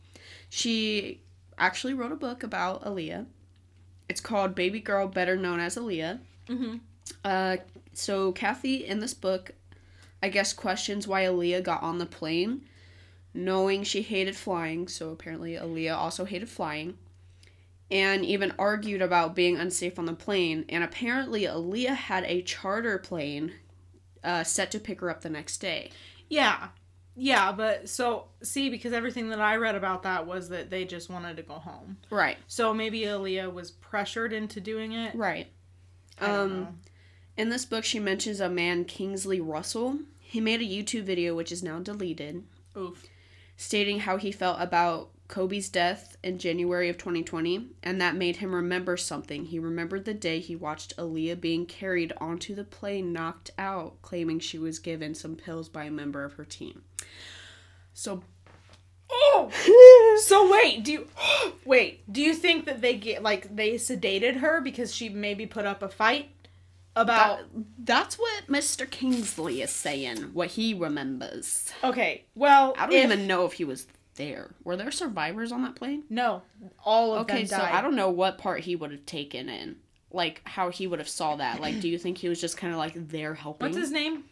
She 0.49 1.21
actually 1.59 1.95
wrote 1.95 2.13
a 2.13 2.17
book 2.17 2.43
about 2.43 2.85
Aaliyah. 2.85 3.27
It's 4.09 4.21
called 4.21 4.55
Baby 4.55 4.81
Girl, 4.81 5.07
better 5.07 5.37
known 5.37 5.61
as 5.61 5.77
Aaliyah. 5.77 6.19
Mm-hmm. 6.49 6.77
Uh, 7.25 7.57
so 7.93 8.33
Kathy 8.33 8.87
in 8.87 9.01
this 9.01 9.15
book, 9.15 9.53
I 10.23 10.29
guess, 10.29 10.53
questions 10.53 11.07
why 11.07 11.25
Aaliyah 11.25 11.63
got 11.63 11.83
on 11.83 11.99
the 11.99 12.07
plane, 12.07 12.63
knowing 13.35 13.83
she 13.83 14.03
hated 14.03 14.37
flying. 14.37 14.89
So 14.89 15.11
apparently 15.11 15.55
Aaliyah 15.55 15.97
also 15.97 16.25
hated 16.25 16.49
flying, 16.49 16.97
and 17.91 18.25
even 18.25 18.55
argued 18.59 19.03
about 19.03 19.35
being 19.35 19.59
unsafe 19.59 19.99
on 19.99 20.07
the 20.07 20.15
plane. 20.15 20.65
And 20.71 20.83
apparently 20.83 21.43
Aaliyah 21.43 21.97
had 21.97 22.25
a 22.25 22.43
charter 22.43 22.99
plane 22.99 23.53
uh, 24.25 24.45
set 24.45 24.71
to 24.73 24.81
pick 24.81 25.01
her 25.01 25.11
up 25.11 25.23
the 25.23 25.31
next 25.31 25.59
day. 25.59 25.91
Yeah. 26.29 26.69
Yeah, 27.21 27.51
but 27.51 27.89
so 27.89 28.27
see, 28.43 28.71
because 28.71 28.93
everything 28.93 29.31
that 29.31 29.41
I 29.41 29.57
read 29.57 29.75
about 29.75 30.05
that 30.05 30.27
was 30.27 30.51
that 30.51 30.71
they 30.71 30.85
just 30.85 31.11
wanted 31.11 31.37
to 31.39 31.43
go 31.43 31.55
home. 31.55 31.97
Right. 32.11 32.37
So 32.47 32.73
maybe 32.73 33.01
Aaliyah 33.01 33.53
was 33.53 33.73
pressured 33.73 34.33
into 34.33 34.61
doing 34.61 34.93
it. 34.93 35.17
Right. 35.17 35.49
Um, 36.21 36.61
know. 36.61 36.75
In 37.37 37.49
this 37.49 37.65
book, 37.65 37.85
she 37.85 37.99
mentions 37.99 38.41
a 38.41 38.49
man, 38.49 38.85
Kingsley 38.85 39.41
Russell. 39.41 39.99
He 40.21 40.41
made 40.41 40.61
a 40.61 40.65
YouTube 40.65 41.05
video, 41.05 41.35
which 41.35 41.51
is 41.51 41.63
now 41.63 41.79
deleted, 41.79 42.45
Oof. 42.77 43.05
stating 43.57 44.01
how 44.01 44.17
he 44.17 44.31
felt 44.31 44.61
about 44.61 45.11
Kobe's 45.29 45.69
death 45.69 46.17
in 46.25 46.39
January 46.39 46.89
of 46.89 46.97
2020, 46.97 47.69
and 47.83 48.01
that 48.01 48.17
made 48.17 48.37
him 48.37 48.55
remember 48.55 48.97
something. 48.97 49.45
He 49.45 49.59
remembered 49.59 50.05
the 50.07 50.15
day 50.15 50.41
he 50.41 50.57
watched 50.57 50.97
Aaliyah 50.97 51.39
being 51.41 51.67
carried 51.67 52.13
onto 52.19 52.55
the 52.55 52.65
plane, 52.65 53.13
knocked 53.13 53.51
out, 53.59 54.01
claiming 54.03 54.41
she 54.41 54.59
was 54.59 54.79
given 54.79 55.15
some 55.15 55.37
pills 55.37 55.69
by 55.69 55.85
a 55.85 55.91
member 55.91 56.25
of 56.25 56.33
her 56.35 56.45
team. 56.45 56.83
So, 57.93 58.23
Oh. 59.11 60.19
so 60.27 60.51
wait, 60.51 60.83
do 60.85 60.93
you 60.93 61.09
wait? 61.65 62.11
Do 62.13 62.21
you 62.23 62.35
think 62.35 62.67
that 62.67 62.81
they 62.81 62.95
get 62.95 63.23
like 63.23 63.55
they 63.55 63.73
sedated 63.75 64.37
her 64.37 64.61
because 64.61 64.95
she 64.95 65.09
maybe 65.09 65.47
put 65.47 65.65
up 65.67 65.83
a 65.83 65.89
fight 65.89 66.31
about? 66.95 67.39
that, 67.39 67.65
that's 67.85 68.19
what 68.19 68.47
Mr. 68.49 68.91
Kingsley 68.91 69.63
is 69.63 69.71
saying, 69.71 70.31
what 70.35 70.49
he 70.51 70.75
remembers. 70.75 71.71
okay, 71.85 72.25
well, 72.35 72.75
I 72.79 72.87
don't 72.87 72.95
if- 72.97 73.05
even 73.05 73.27
know 73.27 73.45
if 73.47 73.55
he 73.55 73.65
was 73.65 73.87
there. 74.19 74.51
Were 74.65 74.77
there 74.77 74.91
survivors 74.91 75.51
on 75.51 75.63
that 75.63 75.75
plane? 75.75 76.03
No, 76.11 76.43
all 76.85 77.15
of 77.15 77.23
Okay, 77.23 77.45
them 77.45 77.47
died. 77.47 77.61
Okay, 77.61 77.71
so. 77.73 77.79
I 77.79 77.81
don't 77.81 77.97
know 77.97 78.11
what 78.11 78.37
part 78.37 78.61
he 78.61 78.77
would 78.77 78.91
have 78.93 79.07
taken 79.07 79.49
in. 79.49 79.77
Like 80.11 80.43
how 80.45 80.71
he 80.71 80.87
would 80.87 80.99
have 80.99 81.09
saw 81.09 81.37
that. 81.37 81.61
Like, 81.61 81.81
do 81.81 81.89
you 81.89 81.99
think 81.99 82.19
he 82.19 82.29
was 82.29 82.41
just 82.41 82.57
kind 82.59 82.73
of 82.73 82.79
like 82.79 82.93
there 83.09 83.35
helping? 83.35 83.67
What's 83.67 83.79
his 83.79 83.91
name? 83.91 84.25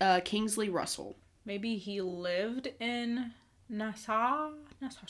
Uh, 0.00 0.20
Kingsley 0.24 0.68
Russell. 0.68 1.16
Maybe 1.44 1.76
he 1.76 2.00
lived 2.02 2.68
in 2.80 3.32
Nassau. 3.68 4.50
Nassau. 4.80 5.02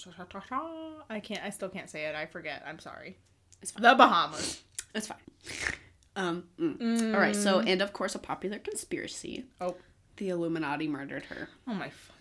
I 1.10 1.20
can't. 1.20 1.42
I 1.42 1.50
still 1.50 1.68
can't 1.68 1.90
say 1.90 2.04
it. 2.06 2.14
I 2.14 2.26
forget. 2.26 2.62
I'm 2.66 2.78
sorry. 2.78 3.18
It's 3.60 3.72
fine. 3.72 3.82
The 3.82 3.94
Bahamas. 3.94 4.62
That's 4.92 5.06
fine. 5.06 5.18
Um. 6.16 6.44
mm. 6.58 7.14
All 7.14 7.20
right. 7.20 7.34
So, 7.36 7.60
and 7.60 7.80
of 7.82 7.92
course, 7.92 8.14
a 8.14 8.18
popular 8.18 8.58
conspiracy. 8.58 9.44
Oh. 9.60 9.76
The 10.16 10.28
Illuminati 10.28 10.86
murdered 10.88 11.24
her. 11.26 11.48
Oh 11.66 11.74
my. 11.74 11.88
Fuck. 11.88 12.16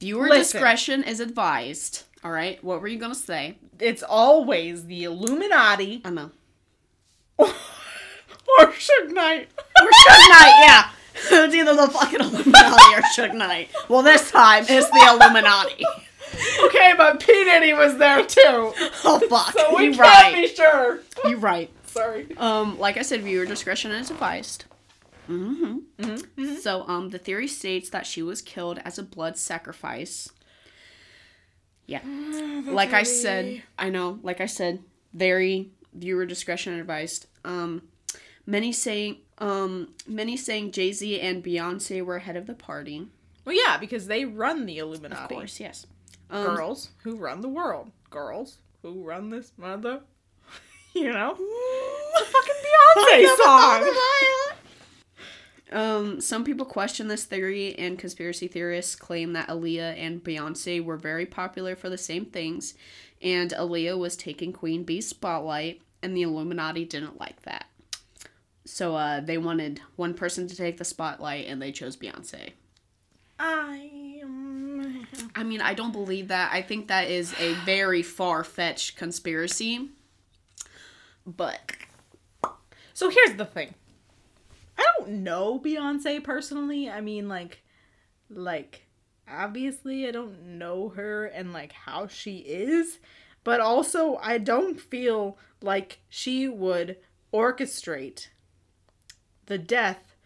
Viewer 0.00 0.28
Listen. 0.28 0.60
discretion 0.60 1.02
is 1.04 1.20
advised. 1.20 2.02
All 2.24 2.30
right. 2.30 2.62
What 2.62 2.80
were 2.80 2.88
you 2.88 2.98
gonna 2.98 3.14
say? 3.14 3.56
It's 3.78 4.02
always 4.02 4.86
the 4.86 5.04
Illuminati 5.04 6.02
I 6.04 6.10
know. 6.10 6.30
or 7.38 7.46
Suge 8.58 9.10
Knight. 9.12 9.48
Or 9.80 9.88
Suge 9.88 10.28
Knight. 10.30 10.54
Yeah. 10.64 10.90
it's 11.46 11.54
either 11.54 11.74
the 11.74 11.88
fucking 11.88 12.20
Illuminati 12.20 12.94
or 12.94 13.02
Suge 13.16 13.34
Knight. 13.34 13.70
Well, 13.88 14.02
this 14.02 14.30
time 14.30 14.64
it's 14.68 14.88
the 14.90 15.08
Illuminati. 15.10 15.84
okay, 16.66 16.92
but 16.96 17.20
P 17.20 17.26
Diddy 17.44 17.72
was 17.72 17.96
there 17.98 18.24
too. 18.24 18.72
Oh 19.04 19.20
fuck. 19.28 19.52
So 19.52 19.76
we 19.76 19.84
You're 19.84 19.94
can't 19.94 20.34
right. 20.34 20.34
be 20.34 20.48
sure. 20.54 21.00
You're 21.24 21.38
right. 21.38 21.70
Sorry. 21.86 22.26
Um, 22.36 22.78
like 22.78 22.96
I 22.96 23.02
said, 23.02 23.22
viewer 23.22 23.46
discretion 23.46 23.92
is 23.92 24.10
advised. 24.10 24.64
Hmm 25.26 25.78
Mm-hmm. 25.98 26.54
So, 26.56 26.86
um, 26.88 27.10
the 27.10 27.18
theory 27.18 27.48
states 27.48 27.90
that 27.90 28.06
she 28.06 28.22
was 28.22 28.42
killed 28.42 28.78
as 28.84 28.98
a 28.98 29.02
blood 29.02 29.36
sacrifice. 29.36 30.28
Yeah. 31.86 32.00
like 32.66 32.92
I 32.92 33.02
said, 33.04 33.62
I 33.78 33.90
know, 33.90 34.18
like 34.22 34.40
I 34.40 34.46
said, 34.46 34.82
very 35.14 35.70
viewer 35.94 36.26
discretion 36.26 36.78
advised. 36.78 37.26
Um, 37.44 37.82
many 38.44 38.72
saying, 38.72 39.18
um, 39.38 39.94
many 40.06 40.36
saying 40.36 40.72
Jay 40.72 40.92
Z 40.92 41.20
and 41.20 41.44
Beyonce 41.44 42.04
were 42.04 42.16
ahead 42.16 42.36
of 42.36 42.46
the 42.46 42.54
party. 42.54 43.06
Well, 43.44 43.54
yeah, 43.54 43.76
because 43.78 44.08
they 44.08 44.24
run 44.24 44.66
the 44.66 44.78
Illuminati. 44.78 45.34
Of 45.34 45.40
course, 45.40 45.60
yes. 45.60 45.86
Um, 46.28 46.56
Girls 46.56 46.90
who 47.04 47.16
run 47.16 47.40
the 47.40 47.48
world. 47.48 47.92
Girls 48.10 48.58
who 48.82 49.02
run 49.04 49.30
this 49.30 49.52
mother. 49.56 50.00
You 50.94 51.12
know? 51.12 51.36
It's 51.38 52.22
a 52.22 52.24
fucking 52.24 52.54
Beyonce 52.64 53.36
song. 53.44 53.92
Um, 55.72 56.20
some 56.20 56.44
people 56.44 56.64
question 56.64 57.08
this 57.08 57.24
theory, 57.24 57.74
and 57.76 57.98
conspiracy 57.98 58.46
theorists 58.46 58.94
claim 58.94 59.32
that 59.32 59.48
Aaliyah 59.48 59.98
and 59.98 60.22
Beyonce 60.22 60.82
were 60.84 60.96
very 60.96 61.26
popular 61.26 61.74
for 61.74 61.90
the 61.90 61.98
same 61.98 62.24
things, 62.26 62.74
and 63.20 63.50
Aaliyah 63.50 63.98
was 63.98 64.16
taking 64.16 64.52
Queen 64.52 64.84
Bee's 64.84 65.08
spotlight, 65.08 65.82
and 66.02 66.16
the 66.16 66.22
Illuminati 66.22 66.84
didn't 66.84 67.18
like 67.18 67.42
that. 67.42 67.66
So 68.64 68.94
uh, 68.96 69.20
they 69.20 69.38
wanted 69.38 69.80
one 69.96 70.14
person 70.14 70.46
to 70.48 70.56
take 70.56 70.76
the 70.78 70.84
spotlight, 70.84 71.46
and 71.46 71.60
they 71.60 71.72
chose 71.72 71.96
Beyonce. 71.96 72.52
I. 73.38 73.90
I 75.34 75.42
mean, 75.42 75.60
I 75.60 75.74
don't 75.74 75.92
believe 75.92 76.28
that. 76.28 76.52
I 76.52 76.62
think 76.62 76.88
that 76.88 77.10
is 77.10 77.34
a 77.38 77.52
very 77.64 78.02
far 78.02 78.44
fetched 78.44 78.96
conspiracy. 78.96 79.90
But 81.26 81.60
So 82.94 83.10
here's 83.10 83.36
the 83.36 83.44
thing. 83.44 83.74
Don't 85.06 85.22
know 85.22 85.60
Beyonce 85.60 86.22
personally. 86.22 86.90
I 86.90 87.00
mean, 87.00 87.28
like, 87.28 87.62
like 88.28 88.86
obviously 89.30 90.06
I 90.06 90.10
don't 90.10 90.58
know 90.58 90.90
her 90.90 91.26
and 91.26 91.52
like 91.52 91.72
how 91.72 92.08
she 92.08 92.38
is, 92.38 92.98
but 93.44 93.60
also 93.60 94.16
I 94.16 94.38
don't 94.38 94.80
feel 94.80 95.38
like 95.62 96.00
she 96.08 96.48
would 96.48 96.96
orchestrate 97.32 98.28
the 99.46 99.58
death 99.58 100.16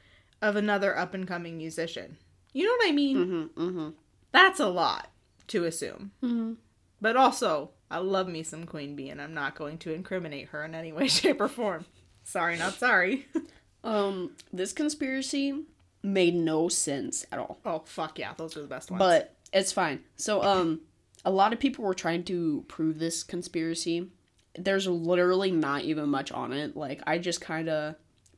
of 0.41 0.57
another 0.57 0.97
up 0.97 1.13
and 1.13 1.29
coming 1.29 1.59
musician. 1.59 2.17
You 2.53 2.65
know 2.65 2.73
what 2.73 2.89
I 2.89 2.93
mean? 2.93 3.17
mm-hmm, 3.17 3.63
mm-hmm. 3.63 3.89
That's 4.33 4.61
a 4.61 4.69
lot 4.69 5.11
to 5.49 5.65
assume. 5.65 6.13
Mm-hmm. 6.23 6.55
But 7.03 7.17
also, 7.17 7.71
I 7.91 7.99
love 7.99 8.29
me 8.29 8.43
some 8.43 8.65
Queen 8.65 8.97
Bee, 8.97 9.11
and 9.11 9.21
I'm 9.21 9.35
not 9.35 9.55
going 9.55 9.79
to 9.79 9.93
incriminate 9.93 10.49
her 10.49 10.65
in 10.65 10.75
any 10.75 10.93
way, 10.93 11.09
shape, 11.09 11.41
or 11.41 11.49
form. 11.49 11.85
Sorry, 12.25 12.57
not 12.57 12.75
sorry. 12.75 13.27
Um, 13.83 14.33
this 14.53 14.73
conspiracy 14.73 15.65
made 16.03 16.35
no 16.35 16.69
sense 16.69 17.27
at 17.31 17.39
all. 17.39 17.59
oh, 17.65 17.83
fuck 17.85 18.19
yeah, 18.19 18.33
those 18.37 18.57
are 18.57 18.63
the 18.63 18.67
best 18.67 18.91
ones. 18.91 18.99
But 18.99 19.37
it's 19.53 19.73
fine. 19.73 20.01
So, 20.17 20.43
um, 20.43 20.81
a 21.25 21.31
lot 21.31 21.53
of 21.53 21.61
people 21.61 21.85
were 21.85 21.95
trying 21.95 22.25
to 22.25 22.65
prove 22.69 22.99
this 22.99 23.23
conspiracy. 23.23 24.11
There's 24.59 24.87
literally 24.87 25.51
not 25.51 25.83
even 25.83 26.09
much 26.09 26.33
on 26.33 26.53
it. 26.53 26.77
Like, 26.77 27.03
I 27.07 27.19
just 27.19 27.41
kind 27.41 27.69
of 27.69 27.97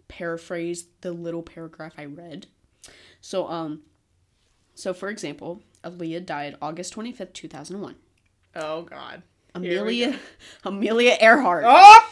paraphrased 0.09 0.89
the 1.01 1.13
little 1.13 1.43
paragraph 1.43 1.95
I 1.97 2.05
read. 2.05 2.47
So, 3.21 3.49
um, 3.49 3.83
so 4.75 4.93
for 4.93 5.09
example, 5.09 5.63
Aaliyah 5.85 6.27
died 6.27 6.57
August 6.61 6.95
25th, 6.95 7.33
2001. 7.33 7.95
oh 8.57 8.83
god. 8.83 9.23
Here 9.61 9.85
we 9.85 10.03
Amelia, 10.03 10.19
Amelia 10.65 11.17
Earhart. 11.21 11.65
Oh! 11.67 12.09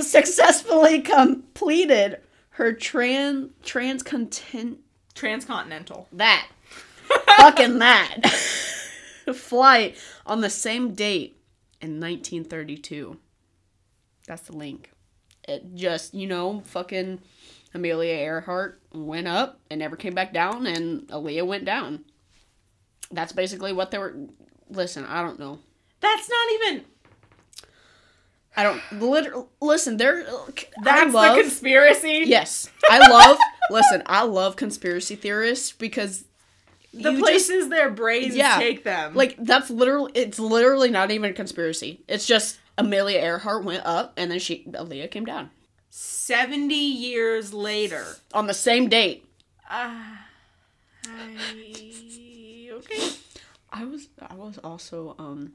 successfully 0.00 1.00
completed 1.00 2.20
her 2.60 2.74
trans 2.74 3.50
trans 3.62 4.02
content 4.02 4.80
Transcontinental. 5.14 6.06
that 6.12 6.46
fucking 7.38 7.78
that 7.78 8.26
flight 9.34 9.96
on 10.26 10.42
the 10.42 10.50
same 10.50 10.92
date 10.92 11.40
in 11.80 11.98
1932. 12.00 13.16
That's 14.26 14.42
the 14.42 14.56
link. 14.56 14.90
It 15.48 15.74
just, 15.74 16.12
you 16.12 16.26
know, 16.26 16.60
fucking 16.66 17.20
Amelia 17.72 18.12
Earhart 18.12 18.82
went 18.92 19.26
up 19.26 19.58
and 19.70 19.78
never 19.78 19.96
came 19.96 20.14
back 20.14 20.34
down, 20.34 20.66
and 20.66 21.08
Aaliyah 21.08 21.46
went 21.46 21.64
down. 21.64 22.04
That's 23.10 23.32
basically 23.32 23.72
what 23.72 23.90
they 23.90 23.96
were. 23.96 24.14
Listen, 24.68 25.06
I 25.06 25.22
don't 25.22 25.38
know. 25.38 25.60
That's 26.00 26.28
not 26.28 26.52
even. 26.52 26.84
I 28.60 28.62
don't. 28.62 28.82
Literally, 29.00 29.46
listen, 29.62 29.96
there. 29.96 30.26
That's 30.82 31.14
love, 31.14 31.36
the 31.36 31.42
conspiracy. 31.42 32.24
Yes, 32.26 32.68
I 32.90 32.98
love. 33.08 33.38
listen, 33.70 34.02
I 34.04 34.24
love 34.24 34.56
conspiracy 34.56 35.16
theorists 35.16 35.72
because 35.72 36.24
The 36.92 36.98
you 36.98 37.10
just- 37.12 37.22
places 37.22 37.68
their 37.70 37.88
brains 37.90 38.36
Yeah. 38.36 38.58
take 38.58 38.84
them. 38.84 39.14
like 39.14 39.36
that's 39.38 39.70
literally. 39.70 40.12
It's 40.14 40.38
literally 40.38 40.90
not 40.90 41.10
even 41.10 41.30
a 41.30 41.32
conspiracy. 41.32 42.02
It's 42.06 42.26
just 42.26 42.58
Amelia 42.76 43.18
Earhart 43.20 43.64
went 43.64 43.86
up 43.86 44.12
and 44.18 44.30
then 44.30 44.38
she 44.38 44.64
Aaliyah 44.68 45.10
came 45.10 45.24
down 45.24 45.50
70 45.88 46.74
years 46.74 47.54
later. 47.54 48.04
on 48.34 48.46
the 48.46 48.54
same 48.54 48.88
date. 48.90 49.24
Ah. 49.70 50.26
I... 51.06 52.70
Okay. 52.72 53.08
I 53.72 53.84
was. 53.84 54.08
I 54.20 54.34
was 54.34 54.58
also. 54.58 55.14
Um. 55.18 55.52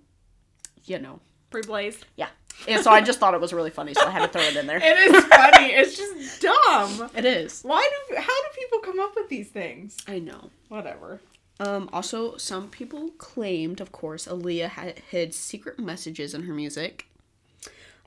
You 0.86 0.99
know. 0.99 1.20
Pre 1.51 1.62
Blaze. 1.62 1.99
Yeah. 2.16 2.30
And 2.68 2.84
so 2.84 2.91
I 2.91 3.01
just 3.01 3.20
thought 3.20 3.34
it 3.34 3.41
was 3.41 3.53
really 3.53 3.70
funny, 3.70 3.93
so 3.93 4.06
I 4.06 4.10
had 4.10 4.22
to 4.22 4.28
throw 4.28 4.41
it 4.41 4.56
in 4.56 4.66
there. 4.66 4.78
It 4.78 4.97
is 4.97 5.24
funny. 5.26 5.72
it's 5.74 5.97
just 5.97 6.41
dumb. 6.41 7.10
It 7.16 7.26
is. 7.26 7.62
Why 7.62 7.88
do. 8.10 8.16
How 8.16 8.24
do 8.24 8.47
people 8.60 8.80
come 8.80 8.99
up 8.99 9.16
with 9.16 9.30
these 9.30 9.49
things? 9.49 9.97
I 10.08 10.20
know. 10.20 10.49
Whatever. 10.70 11.22
Um, 11.60 11.89
also, 11.93 12.38
some 12.38 12.70
people 12.70 13.12
claimed, 13.18 13.80
of 13.80 13.91
course, 13.91 14.28
Aaliyah 14.28 14.70
had 14.70 14.99
hid 14.99 15.34
secret 15.34 15.80
messages 15.80 16.34
in 16.34 16.43
her 16.43 16.53
music. 16.53 17.08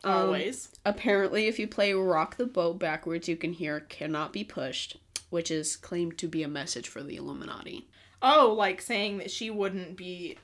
Um, 0.04 0.12
Always. 0.12 0.68
Apparently, 0.84 1.46
if 1.46 1.58
you 1.58 1.66
play 1.66 1.92
Rock 1.92 2.36
the 2.36 2.46
Boat 2.46 2.78
backwards, 2.78 3.28
you 3.28 3.36
can 3.36 3.52
hear 3.52 3.80
Cannot 3.80 4.32
Be 4.32 4.44
Pushed, 4.44 4.98
which 5.30 5.50
is 5.50 5.76
claimed 5.76 6.18
to 6.18 6.28
be 6.28 6.42
a 6.42 6.48
message 6.48 6.88
for 6.88 7.02
the 7.02 7.16
Illuminati. 7.16 7.88
Oh, 8.20 8.54
like 8.56 8.82
saying 8.82 9.18
that 9.18 9.30
she 9.30 9.50
wouldn't 9.50 9.96
be. 9.96 10.36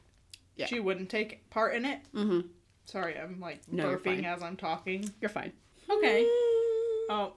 Yeah. 0.57 0.67
She 0.67 0.79
wouldn't 0.81 1.11
take 1.11 1.51
part 1.51 1.75
in 1.75 1.85
it? 1.85 2.01
Mm-hmm. 2.15 2.41
Sorry, 2.87 3.19
I'm 3.19 3.41
like 3.41 3.61
No, 3.71 3.97
burping 3.97 4.25
as 4.25 4.43
I'm 4.43 4.57
talking. 4.57 5.11
You're 5.21 5.31
fine. 5.31 5.53
Okay. 5.91 6.29
Oh. 7.11 7.35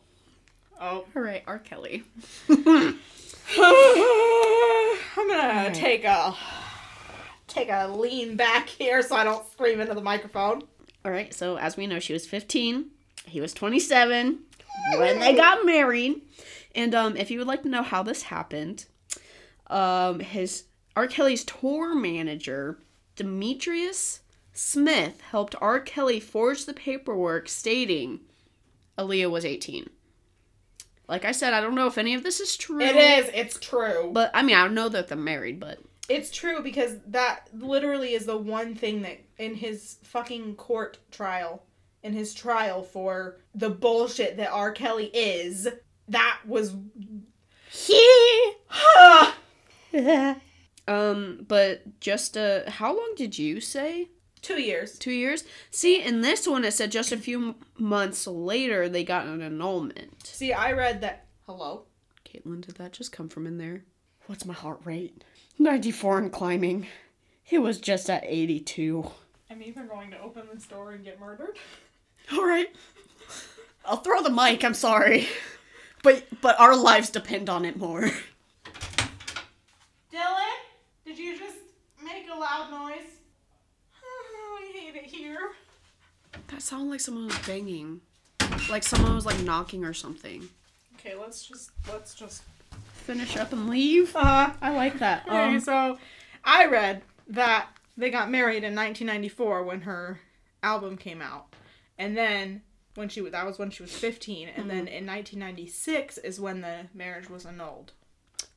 Oh. 0.80 1.06
All 1.16 1.22
right, 1.22 1.44
R. 1.46 1.60
Kelly. 1.60 2.04
I'm 2.50 3.00
gonna 5.28 5.72
take 5.74 6.06
a 6.06 6.34
take 7.48 7.68
a 7.70 7.88
lean 7.90 8.38
back 8.38 8.70
here 8.70 9.02
so 9.02 9.16
I 9.16 9.26
don't 9.26 9.46
scream 9.52 9.82
into 9.82 9.94
the 9.94 10.02
microphone. 10.02 10.62
All 11.04 11.12
right, 11.12 11.34
so 11.34 11.58
as 11.58 11.76
we 11.76 11.86
know, 11.86 12.00
she 12.00 12.14
was 12.14 12.26
15. 12.26 12.86
He 13.26 13.42
was 13.42 13.54
27 13.54 14.40
when 14.98 15.20
they 15.20 15.36
got 15.36 15.66
married. 15.66 16.22
And 16.76 16.94
um, 16.94 17.18
if 17.18 17.32
you 17.32 17.40
would 17.40 17.48
like 17.48 17.64
to 17.64 17.70
know 17.70 17.84
how 17.84 18.04
this 18.04 18.24
happened, 18.24 18.86
um, 19.68 20.20
his 20.20 20.66
R. 20.96 21.08
Kelly's 21.08 21.44
tour 21.44 21.96
manager, 21.96 22.80
Demetrius 23.16 24.22
Smith, 24.58 25.22
helped 25.22 25.54
R. 25.62 25.80
Kelly 25.80 26.20
forge 26.20 26.66
the 26.66 26.74
paperwork 26.74 27.48
stating 27.48 28.22
Aaliyah 28.98 29.30
was 29.30 29.46
18. 29.46 29.88
Like 31.08 31.26
I 31.26 31.32
said, 31.32 31.54
I 31.54 31.62
don't 31.62 31.76
know 31.76 31.86
if 31.86 32.00
any 32.00 32.16
of 32.16 32.24
this 32.24 32.40
is 32.40 32.58
true. 32.58 32.82
It 32.82 32.96
is. 32.96 33.30
It's 33.36 33.60
true. 33.60 34.10
But 34.12 34.32
I 34.34 34.42
mean, 34.42 34.56
I 34.56 34.68
know 34.68 34.90
that 34.90 35.10
they're 35.10 35.18
married, 35.18 35.60
but 35.60 35.78
It's 36.10 36.32
true 36.32 36.64
because 36.64 36.96
that 37.06 37.50
literally 37.54 38.16
is 38.16 38.26
the 38.26 38.36
one 38.36 38.74
thing 38.74 39.04
that 39.04 39.20
in 39.38 39.54
his 39.54 39.98
fucking 40.02 40.56
court 40.56 40.98
trial, 41.12 41.62
in 42.02 42.14
his 42.14 42.34
trial 42.34 42.82
for 42.82 43.38
the 43.54 43.70
bullshit 43.70 44.38
that 44.38 44.50
R. 44.50 44.72
Kelly 44.72 45.12
is, 45.14 45.68
that 46.08 46.40
was 46.48 46.74
he. 47.70 48.54
um, 50.88 51.46
but 51.48 52.00
just 52.00 52.36
uh, 52.36 52.72
how 52.72 52.98
long 52.98 53.14
did 53.16 53.38
you 53.38 53.62
say? 53.62 54.10
Two 54.48 54.62
years. 54.62 54.98
Two 54.98 55.12
years. 55.12 55.44
See, 55.72 56.02
in 56.02 56.22
this 56.22 56.48
one, 56.48 56.64
it 56.64 56.72
said 56.72 56.90
just 56.90 57.12
a 57.12 57.18
few 57.18 57.56
months 57.78 58.26
later 58.26 58.88
they 58.88 59.04
got 59.04 59.26
an 59.26 59.42
annulment. 59.42 60.26
See, 60.26 60.54
I 60.54 60.72
read 60.72 61.02
that. 61.02 61.26
Hello. 61.46 61.84
Caitlin, 62.24 62.62
did 62.66 62.76
that 62.76 62.94
just 62.94 63.12
come 63.12 63.28
from 63.28 63.46
in 63.46 63.58
there? 63.58 63.84
What's 64.28 64.46
my 64.46 64.54
heart 64.54 64.80
rate? 64.86 65.22
94 65.60 66.20
and 66.20 66.32
climbing. 66.32 66.88
It 67.50 67.58
was 67.58 67.78
just 67.78 68.10
at 68.10 68.24
82. 68.26 69.12
I'm 69.50 69.62
even 69.62 69.86
going 69.86 70.12
to 70.12 70.22
open 70.22 70.44
this 70.54 70.66
door 70.66 70.92
and 70.92 71.04
get 71.04 71.20
murdered. 71.20 71.58
All 72.32 72.48
right. 72.48 72.74
I'll 73.84 73.98
throw 73.98 74.24
the 74.24 74.30
mic. 74.30 74.64
I'm 74.64 74.74
sorry. 74.74 75.28
But 76.04 76.26
but 76.40 76.58
our 76.58 76.78
lives 76.78 77.10
depend 77.10 77.50
on 77.50 77.66
it 77.66 77.76
more. 77.76 78.10
Dylan, 80.14 80.58
did 81.06 81.20
you 81.20 81.38
just 81.38 81.58
make 82.02 82.28
a 82.34 82.40
loud 82.40 82.72
noise? 82.72 83.18
I 84.98 85.02
hate 85.02 85.14
it 85.14 85.16
here. 85.16 85.52
That 86.48 86.62
sounded 86.62 86.90
like 86.90 87.00
someone 87.00 87.28
was 87.28 87.38
banging. 87.40 88.02
Like 88.70 88.84
someone 88.84 89.14
was 89.16 89.26
like 89.26 89.40
knocking 89.42 89.86
or 89.86 89.94
something. 89.94 90.48
Okay, 90.96 91.14
let's 91.16 91.46
just 91.46 91.72
let's 91.92 92.16
just. 92.16 92.44
Finish 92.94 93.38
up 93.38 93.54
and 93.54 93.70
leave. 93.70 94.14
Uh, 94.16 94.52
I 94.62 94.76
like 94.76 95.00
that. 95.00 95.26
okay, 95.28 95.56
Um, 95.56 95.60
so 95.62 95.98
I 96.44 96.66
read 96.66 97.04
that 97.30 97.70
they 97.96 98.10
got 98.10 98.30
married 98.30 98.66
in 98.66 98.76
1994 98.76 99.64
when 99.64 99.82
her 99.82 100.20
album 100.62 100.98
came 100.98 101.22
out, 101.22 101.54
and 101.98 102.18
then 102.18 102.64
when 102.96 103.08
she 103.08 103.22
was 103.22 103.32
that 103.32 103.46
was 103.46 103.58
when 103.58 103.70
she 103.70 103.82
was 103.84 103.94
15, 103.94 104.50
and 104.50 104.70
then 104.70 104.88
in 104.90 105.06
1996 105.06 106.18
is 106.18 106.40
when 106.40 106.60
the 106.62 106.88
marriage 106.94 107.30
was 107.30 107.46
annulled. 107.46 107.94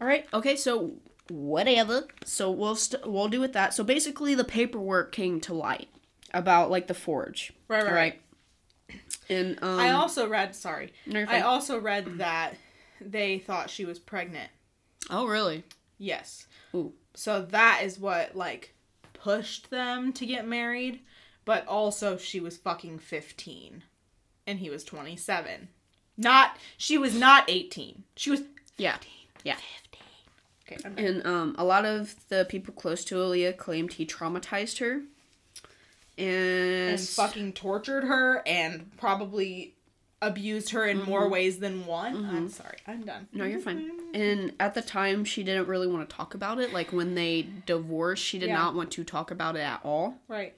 All 0.00 0.06
right. 0.06 0.26
Okay. 0.34 0.56
So 0.56 0.94
whatever. 1.28 2.08
So 2.24 2.50
we'll 2.50 2.76
st- 2.76 3.06
we'll 3.06 3.28
do 3.28 3.40
with 3.40 3.52
that. 3.52 3.72
So 3.74 3.84
basically, 3.84 4.34
the 4.34 4.44
paperwork 4.44 5.12
came 5.12 5.40
to 5.42 5.54
light 5.54 5.88
about 6.32 6.70
like 6.70 6.86
the 6.86 6.94
forge. 6.94 7.52
Right, 7.68 7.84
right, 7.84 7.92
right. 7.92 8.20
And 9.28 9.58
um, 9.62 9.78
I 9.78 9.92
also 9.92 10.28
read, 10.28 10.56
sorry, 10.56 10.92
no, 11.06 11.24
I 11.28 11.42
also 11.42 11.78
read 11.78 12.18
that 12.18 12.54
they 13.00 13.38
thought 13.38 13.70
she 13.70 13.84
was 13.84 13.98
pregnant. 13.98 14.50
oh 15.08 15.26
really? 15.26 15.64
Yes. 15.98 16.46
Ooh. 16.74 16.92
So 17.14 17.42
that 17.42 17.82
is 17.84 17.98
what 17.98 18.34
like 18.34 18.74
pushed 19.12 19.70
them 19.70 20.12
to 20.14 20.26
get 20.26 20.46
married, 20.46 21.00
but 21.44 21.66
also 21.66 22.16
she 22.16 22.40
was 22.40 22.56
fucking 22.56 22.98
15 22.98 23.84
and 24.46 24.58
he 24.58 24.70
was 24.70 24.82
27. 24.84 25.68
Not 26.16 26.56
she 26.76 26.98
was 26.98 27.14
not 27.14 27.44
18. 27.48 28.02
She 28.16 28.30
was 28.30 28.42
Yeah. 28.76 28.96
Yeah. 29.44 29.56
15. 30.66 30.90
Okay. 30.90 31.06
And 31.06 31.26
um, 31.26 31.54
a 31.58 31.64
lot 31.64 31.84
of 31.84 32.14
the 32.28 32.46
people 32.48 32.74
close 32.74 33.04
to 33.06 33.16
Aaliyah 33.16 33.56
claimed 33.56 33.94
he 33.94 34.06
traumatized 34.06 34.78
her. 34.78 35.02
And, 36.20 37.00
fucking 37.00 37.54
tortured 37.54 38.04
her 38.04 38.42
and 38.46 38.96
probably 38.96 39.74
abused 40.22 40.70
her 40.70 40.86
in 40.86 41.02
more 41.02 41.22
mm-hmm. 41.22 41.32
ways 41.32 41.58
than 41.60 41.86
one. 41.86 42.16
I'm 42.16 42.24
mm-hmm. 42.24 42.48
sorry. 42.48 42.76
I'm 42.86 43.04
done. 43.04 43.28
No, 43.32 43.44
you're 43.44 43.60
fine. 43.60 43.90
And 44.12 44.52
at 44.60 44.74
the 44.74 44.82
time, 44.82 45.24
she 45.24 45.42
didn't 45.42 45.66
really 45.66 45.86
want 45.86 46.08
to 46.08 46.14
talk 46.14 46.34
about 46.34 46.58
it. 46.58 46.72
Like 46.72 46.92
when 46.92 47.14
they 47.14 47.46
divorced, 47.64 48.22
she 48.22 48.38
did 48.38 48.48
Yeah. 48.48 48.56
not 48.56 48.74
want 48.74 48.90
to 48.92 49.04
talk 49.04 49.30
about 49.30 49.56
it 49.56 49.60
at 49.60 49.80
all. 49.82 50.18
Right. 50.28 50.54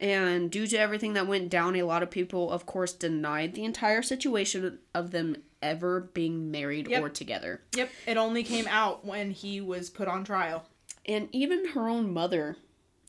And 0.00 0.50
due 0.50 0.66
to 0.66 0.76
everything 0.76 1.12
that 1.12 1.28
went 1.28 1.50
down, 1.50 1.76
a 1.76 1.84
lot 1.84 2.02
of 2.02 2.10
people, 2.10 2.50
of 2.50 2.66
course, 2.66 2.92
denied 2.92 3.54
the 3.54 3.64
entire 3.64 4.02
situation 4.02 4.80
of 4.92 5.12
them 5.12 5.36
ever 5.62 6.00
being 6.00 6.50
married 6.50 6.88
Yep. 6.88 7.02
or 7.02 7.08
together. 7.08 7.62
Yep. 7.76 7.90
It 8.06 8.16
only 8.16 8.42
came 8.42 8.66
out 8.68 9.04
when 9.04 9.30
he 9.30 9.60
was 9.60 9.88
put 9.88 10.08
on 10.08 10.24
trial. 10.24 10.66
And 11.06 11.28
even 11.32 11.68
her 11.68 11.88
own 11.88 12.12
mother, 12.12 12.56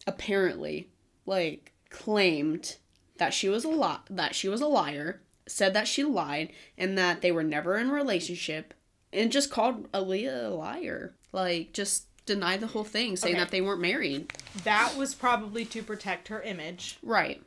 apparently, 0.06 0.90
like 1.26 1.72
claimed 1.90 2.76
that 3.18 3.34
she 3.34 3.48
was 3.50 3.64
a 3.64 3.70
lot 3.70 4.06
that 4.10 4.36
she 4.36 4.50
was 4.50 4.62
a 4.62 4.68
liar, 4.68 5.22
said 5.48 5.74
that 5.74 5.88
she 5.88 6.04
lied, 6.04 6.52
and 6.78 6.98
that 6.98 7.22
they 7.22 7.32
were 7.32 7.44
never 7.44 7.78
in 7.78 7.90
a 7.90 7.94
relationship, 7.94 8.74
and 9.14 9.32
just 9.32 9.50
called 9.52 9.92
Aaliyah 9.92 10.46
a 10.46 10.50
liar. 10.50 11.14
Like 11.32 11.74
just 11.74 12.06
denied 12.26 12.60
the 12.60 12.68
whole 12.68 12.84
thing, 12.84 13.16
saying 13.16 13.36
Okay. 13.36 13.44
that 13.44 13.52
they 13.52 13.62
weren't 13.62 13.82
married. 13.82 14.34
That 14.64 14.96
was 14.98 15.14
probably 15.14 15.64
to 15.66 15.84
protect 15.84 16.28
her 16.30 16.42
image, 16.42 16.98
Right. 17.04 17.42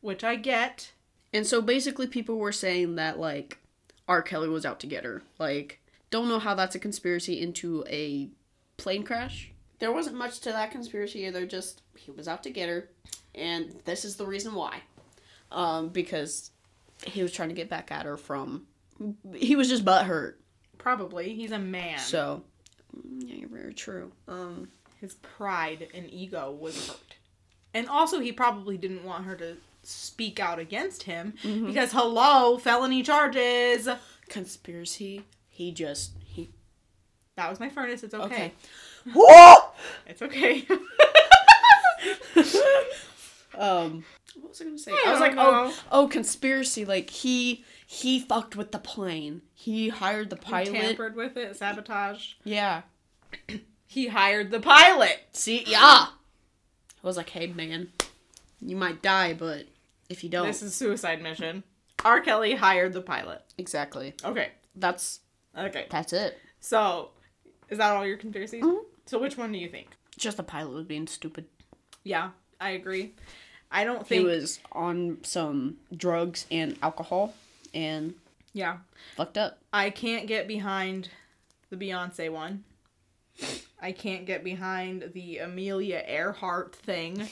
which 0.00 0.24
I 0.24 0.36
get. 0.36 0.92
And 1.34 1.46
so 1.46 1.60
basically 1.60 2.06
people 2.06 2.36
were 2.38 2.52
saying 2.52 2.94
that 2.96 3.18
like 3.18 3.58
R. 4.08 4.22
Kelly 4.22 4.48
was 4.48 4.64
out 4.64 4.80
to 4.80 4.86
get 4.86 5.04
her. 5.04 5.22
Like, 5.38 5.80
don't 6.10 6.28
know 6.28 6.38
how 6.38 6.54
that's 6.54 6.74
a 6.76 6.78
conspiracy 6.78 7.40
into 7.40 7.84
a 7.88 8.30
plane 8.78 9.02
crash. 9.02 9.50
There 9.78 9.92
wasn't 9.92 10.16
much 10.16 10.40
to 10.40 10.50
that 10.52 10.70
conspiracy 10.70 11.26
either, 11.26 11.44
just 11.46 11.82
he 11.96 12.10
was 12.10 12.28
out 12.28 12.42
to 12.44 12.50
get 12.50 12.68
her, 12.68 12.88
and 13.34 13.74
this 13.84 14.04
is 14.04 14.16
the 14.16 14.26
reason 14.26 14.54
why. 14.54 14.80
Um, 15.52 15.90
because 15.90 16.50
he 17.06 17.22
was 17.22 17.32
trying 17.32 17.50
to 17.50 17.54
get 17.54 17.68
back 17.68 17.92
at 17.92 18.06
her 18.06 18.16
from. 18.16 18.66
He 19.34 19.54
was 19.56 19.68
just 19.68 19.84
butthurt. 19.84 20.34
Probably. 20.78 21.34
He's 21.34 21.52
a 21.52 21.58
man. 21.58 21.98
So, 21.98 22.42
mm, 22.96 23.22
yeah, 23.28 23.34
you're 23.36 23.48
very 23.50 23.74
true. 23.74 24.12
Um, 24.26 24.68
His 25.00 25.14
pride 25.14 25.88
and 25.94 26.10
ego 26.10 26.50
was 26.50 26.88
hurt. 26.88 27.14
And 27.74 27.88
also, 27.88 28.20
he 28.20 28.32
probably 28.32 28.78
didn't 28.78 29.04
want 29.04 29.26
her 29.26 29.36
to 29.36 29.56
speak 29.82 30.40
out 30.40 30.58
against 30.58 31.02
him 31.04 31.34
Mm-hmm. 31.42 31.66
because, 31.66 31.92
hello, 31.92 32.56
felony 32.56 33.02
charges. 33.02 33.86
conspiracy. 34.30 35.22
He 35.50 35.72
just 35.72 36.12
he. 36.24 36.50
That 37.36 37.50
was 37.50 37.60
my 37.60 37.68
furnace. 37.68 38.02
It's 38.02 38.14
okay. 38.14 38.24
Okay. 38.24 38.52
Whoa! 39.14 39.70
It's 40.06 40.22
okay. 40.22 40.66
Um, 43.58 44.04
what 44.38 44.50
was 44.50 44.60
I 44.60 44.64
gonna 44.64 44.78
say? 44.78 44.92
I 44.92 45.04
I 45.06 45.10
was 45.12 45.20
like, 45.20 45.34
know. 45.34 45.42
oh, 45.72 45.78
oh, 45.90 46.08
conspiracy. 46.08 46.84
Like 46.84 47.08
he 47.08 47.64
he 47.86 48.20
fucked 48.20 48.54
with 48.54 48.70
the 48.70 48.78
plane. 48.78 49.40
He 49.54 49.88
hired 49.88 50.28
the 50.28 50.36
He 50.36 50.42
pilot. 50.42 50.72
tampered 50.74 51.16
with 51.16 51.36
it, 51.38 51.56
sabotage. 51.56 52.34
Yeah. 52.44 52.82
He 53.88 54.08
hired 54.08 54.50
the 54.50 54.60
pilot. 54.60 55.20
See, 55.32 55.62
yeah. 55.66 55.78
I 56.08 56.10
was 57.02 57.16
like, 57.16 57.30
hey 57.30 57.46
man, 57.46 57.92
you 58.60 58.76
might 58.76 59.00
die, 59.00 59.32
but 59.32 59.66
if 60.10 60.22
you 60.24 60.28
don't, 60.28 60.46
This 60.48 60.60
is 60.60 60.74
suicide 60.74 61.22
mission. 61.22 61.62
R. 62.04 62.20
Kelly 62.20 62.56
hired 62.56 62.92
the 62.92 63.00
pilot. 63.00 63.42
exactly. 63.56 64.12
Okay. 64.22 64.50
That's 64.74 65.20
Okay. 65.56 65.86
that's 65.88 66.12
it. 66.12 66.36
So, 66.60 67.10
is 67.70 67.78
that 67.78 67.92
all 67.96 68.04
your 68.06 68.18
conspiracies? 68.18 68.62
Mhm. 68.62 68.80
So, 69.06 69.18
which 69.18 69.36
one 69.36 69.52
do 69.52 69.58
you 69.58 69.68
think? 69.68 69.88
Just 70.18 70.36
the 70.36 70.42
pilot 70.42 70.72
was 70.74 70.84
being 70.86 71.06
stupid. 71.06 71.46
Yeah, 72.04 72.30
I 72.60 72.70
agree. 72.70 73.14
I 73.70 73.84
don't 73.84 74.06
think 74.06 74.20
He 74.20 74.26
was 74.26 74.60
on 74.72 75.18
some 75.22 75.78
drugs 75.96 76.46
and 76.50 76.76
alcohol 76.82 77.34
and 77.74 78.14
Yeah. 78.52 78.78
fucked 79.16 79.36
up. 79.38 79.58
I 79.72 79.90
can't 79.90 80.26
get 80.26 80.46
behind 80.48 81.10
the 81.70 81.76
Beyonce 81.76 82.30
one. 82.30 82.64
I 83.82 83.92
can't 83.92 84.24
get 84.24 84.42
behind 84.42 85.10
the 85.14 85.38
Amelia 85.38 86.02
Earhart 86.06 86.74
thing. 86.74 87.28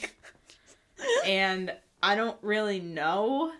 and 1.25 1.73
I 2.03 2.15
don't 2.15 2.37
really 2.41 2.79
know. 2.79 3.53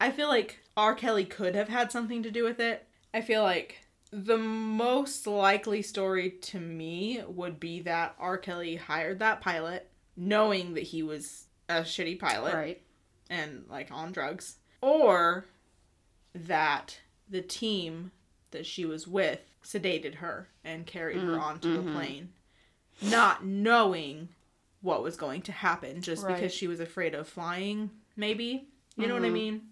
I 0.00 0.10
feel 0.10 0.28
like 0.28 0.60
R. 0.76 0.94
Kelly 0.94 1.24
could 1.26 1.54
have 1.54 1.68
had 1.68 1.92
something 1.92 2.22
to 2.22 2.30
do 2.30 2.44
with 2.44 2.58
it. 2.60 2.86
I 3.12 3.20
feel 3.20 3.42
like 3.42 3.80
the 4.12 4.38
most 4.38 5.26
likely 5.26 5.82
story 5.82 6.30
to 6.30 6.58
me 6.58 7.22
would 7.28 7.60
be 7.60 7.80
that 7.82 8.14
R. 8.18 8.38
Kelly 8.38 8.76
hired 8.76 9.18
that 9.20 9.40
pilot 9.40 9.88
knowing 10.16 10.74
that 10.74 10.82
he 10.82 11.02
was 11.02 11.46
a 11.68 11.80
shitty 11.82 12.18
pilot 12.18 12.54
Right. 12.54 12.82
and 13.28 13.64
like 13.68 13.90
on 13.92 14.10
drugs, 14.12 14.56
or 14.80 15.46
that 16.34 16.98
the 17.28 17.42
team 17.42 18.10
that 18.50 18.66
she 18.66 18.84
was 18.84 19.06
with 19.06 19.40
sedated 19.64 20.16
her 20.16 20.48
and 20.64 20.86
carried 20.86 21.20
her 21.20 21.36
Mm, 21.36 21.40
onto 21.40 21.68
mhm. 21.68 21.84
the 21.84 21.92
plane, 21.92 22.32
not 23.00 23.44
knowing 23.44 24.30
what 24.80 25.02
was 25.02 25.16
going 25.16 25.42
to 25.42 25.52
happen 25.52 26.00
just 26.02 26.24
Right. 26.24 26.34
because 26.34 26.52
she 26.52 26.66
was 26.66 26.80
afraid 26.80 27.14
of 27.14 27.28
flying, 27.28 27.90
maybe. 28.16 28.66
You 28.96 29.06
know 29.06 29.14
what 29.14 29.24
I 29.24 29.28
Mhm. 29.28 29.32
mean? 29.32 29.70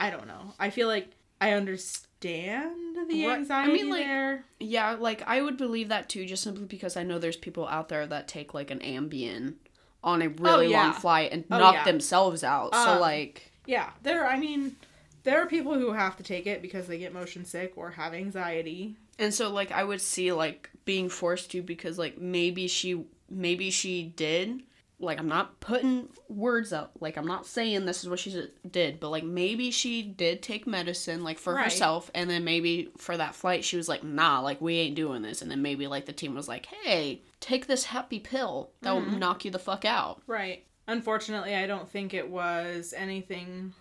I 0.00 0.10
don't 0.10 0.26
know. 0.26 0.54
I 0.58 0.70
feel 0.70 0.88
like 0.88 1.10
I 1.40 1.52
understand 1.52 2.85
the 3.04 3.26
Right. 3.26 3.32
I 3.32 3.36
anxiety 3.38 3.72
mean, 3.72 3.90
like, 3.90 4.04
there. 4.04 4.44
Yeah, 4.60 4.92
like 4.98 5.22
I 5.26 5.42
would 5.42 5.56
believe 5.56 5.88
that 5.90 6.08
too, 6.08 6.24
just 6.26 6.42
simply 6.42 6.64
because 6.64 6.96
I 6.96 7.02
know 7.02 7.18
there's 7.18 7.36
people 7.36 7.66
out 7.68 7.88
there 7.88 8.06
that 8.06 8.28
take 8.28 8.54
like 8.54 8.70
an 8.70 8.78
Ambien 8.80 9.54
on 10.02 10.22
a 10.22 10.28
really 10.28 10.66
Oh, 10.66 10.70
yeah. 10.70 10.84
long 10.84 10.92
flight 10.94 11.32
and 11.32 11.44
Oh, 11.50 11.58
knock 11.58 11.74
yeah. 11.74 11.84
themselves 11.84 12.42
out. 12.44 12.72
Um, 12.74 12.84
so 12.84 13.00
like, 13.00 13.52
Yeah, 13.66 13.90
there. 14.02 14.26
I 14.26 14.38
mean, 14.38 14.76
there 15.24 15.42
are 15.42 15.46
people 15.46 15.74
who 15.74 15.92
have 15.92 16.16
to 16.18 16.22
take 16.22 16.46
it 16.46 16.62
because 16.62 16.86
they 16.86 16.98
get 16.98 17.12
motion 17.12 17.44
sick 17.44 17.72
or 17.76 17.90
have 17.90 18.14
anxiety. 18.14 18.96
and 19.18 19.32
so 19.34 19.50
like 19.50 19.72
I 19.72 19.82
would 19.82 20.00
see 20.00 20.32
like 20.32 20.70
being 20.84 21.08
forced 21.08 21.50
to 21.52 21.62
because 21.62 21.98
like 21.98 22.18
maybe 22.18 22.68
she 22.68 23.04
maybe 23.28 23.70
she 23.70 24.04
did. 24.04 24.62
Like 24.98 25.18
I'm 25.18 25.28
not 25.28 25.60
putting 25.60 26.08
words 26.28 26.72
out. 26.72 26.90
Like 27.00 27.18
I'm 27.18 27.26
not 27.26 27.44
saying 27.46 27.84
this 27.84 28.02
is 28.02 28.08
what 28.08 28.18
she 28.18 28.48
did, 28.70 28.98
but 28.98 29.10
like 29.10 29.24
maybe 29.24 29.70
she 29.70 30.02
did 30.02 30.42
take 30.42 30.66
medicine 30.66 31.22
like 31.22 31.38
for 31.38 31.54
Right. 31.54 31.64
herself, 31.64 32.10
and 32.14 32.30
then 32.30 32.44
maybe 32.44 32.90
for 32.96 33.14
that 33.16 33.34
flight 33.34 33.62
she 33.62 33.76
was 33.76 33.88
like, 33.90 34.02
nah, 34.02 34.40
like 34.40 34.60
we 34.60 34.76
ain't 34.78 34.96
doing 34.96 35.20
this, 35.20 35.42
and 35.42 35.50
then 35.50 35.60
maybe 35.60 35.86
like 35.86 36.06
the 36.06 36.12
team 36.14 36.34
was 36.34 36.48
like, 36.48 36.66
hey, 36.66 37.20
take 37.40 37.66
this 37.66 37.84
happy 37.84 38.18
pill 38.20 38.70
that 38.80 38.92
will 38.94 39.02
Mhm. 39.02 39.18
knock 39.18 39.44
you 39.44 39.50
the 39.50 39.58
fuck 39.58 39.84
out. 39.84 40.22
Right. 40.26 40.64
Unfortunately, 40.88 41.54
I 41.54 41.66
don't 41.66 41.90
think 41.90 42.14
it 42.14 42.30
was 42.30 42.94
anything 42.96 43.74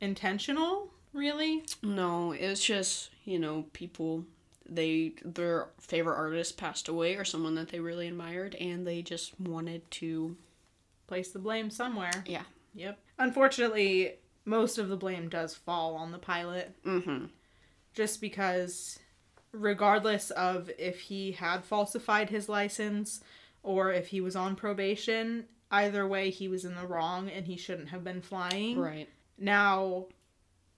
intentional, 0.00 0.90
really. 1.12 1.64
No, 1.82 2.32
it 2.32 2.48
was 2.48 2.62
just 2.62 3.10
you 3.24 3.38
know 3.38 3.66
people 3.72 4.24
they 4.68 5.14
their 5.24 5.68
favorite 5.80 6.16
artist 6.16 6.56
passed 6.56 6.86
away 6.88 7.16
or 7.16 7.24
someone 7.24 7.54
that 7.56 7.68
they 7.70 7.80
really 7.80 8.08
admired, 8.08 8.54
and 8.56 8.86
they 8.86 9.02
just 9.02 9.38
wanted 9.40 9.88
to 9.92 10.36
Place 11.10 11.32
the 11.32 11.40
blame 11.40 11.70
somewhere. 11.70 12.22
yeah. 12.24 12.44
Yep. 12.74 13.00
Unfortunately, 13.18 14.14
most 14.44 14.78
of 14.78 14.88
the 14.88 14.96
blame 14.96 15.28
does 15.28 15.56
fall 15.56 15.96
on 15.96 16.12
the 16.12 16.18
pilot 16.18 16.72
Mm-hmm. 16.86 17.24
just 17.92 18.20
because 18.20 19.00
regardless 19.50 20.30
of 20.30 20.70
if 20.78 21.00
he 21.00 21.32
had 21.32 21.64
falsified 21.64 22.30
his 22.30 22.48
license 22.48 23.20
or 23.64 23.92
if 23.92 24.06
he 24.06 24.20
was 24.20 24.36
on 24.36 24.54
probation, 24.54 25.46
either 25.72 26.06
way 26.06 26.30
he 26.30 26.46
was 26.46 26.64
in 26.64 26.76
the 26.76 26.86
wrong 26.86 27.28
and 27.28 27.44
he 27.48 27.56
shouldn't 27.56 27.88
have 27.88 28.04
been 28.04 28.22
flying. 28.22 28.78
Right. 28.78 29.08
Now, 29.36 30.06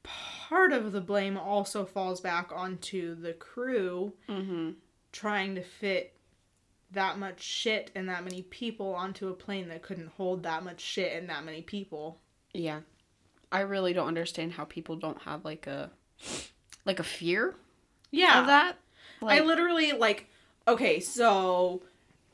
part 0.03 0.73
of 0.73 0.93
the 0.93 1.03
blame 1.03 1.37
also 1.37 1.85
falls 1.85 2.23
back 2.23 2.51
onto 2.55 3.15
the 3.15 3.35
crew 3.35 4.15
Mm-hmm. 4.31 4.71
trying 5.13 5.57
to 5.57 5.63
fit 5.63 6.17
that 6.93 7.19
much 7.19 7.43
shit 7.43 7.91
and 7.95 8.09
that 8.09 8.25
many 8.25 8.43
people 8.43 8.95
onto 8.95 9.29
a 9.29 9.35
plane 9.35 9.69
that 9.69 9.83
couldn't 9.83 10.09
hold 10.17 10.43
that 10.43 10.63
much 10.65 10.81
shit 10.81 11.13
and 11.17 11.29
that 11.29 11.45
many 11.45 11.63
people. 11.63 12.19
Yeah. 12.53 12.81
I 13.51 13.61
really 13.61 13.93
don't 13.93 14.09
understand 14.09 14.53
how 14.53 14.65
people 14.65 14.97
don't 14.97 15.21
have 15.23 15.45
like 15.45 15.67
a 15.67 15.91
like 16.85 16.99
a 16.99 17.05
fear 17.05 17.55
Yeah. 18.11 18.41
of 18.41 18.47
that. 18.47 18.77
Like, 19.21 19.41
I 19.41 19.45
literally 19.45 19.93
like 19.93 20.29
okay, 20.67 21.01
so 21.01 21.83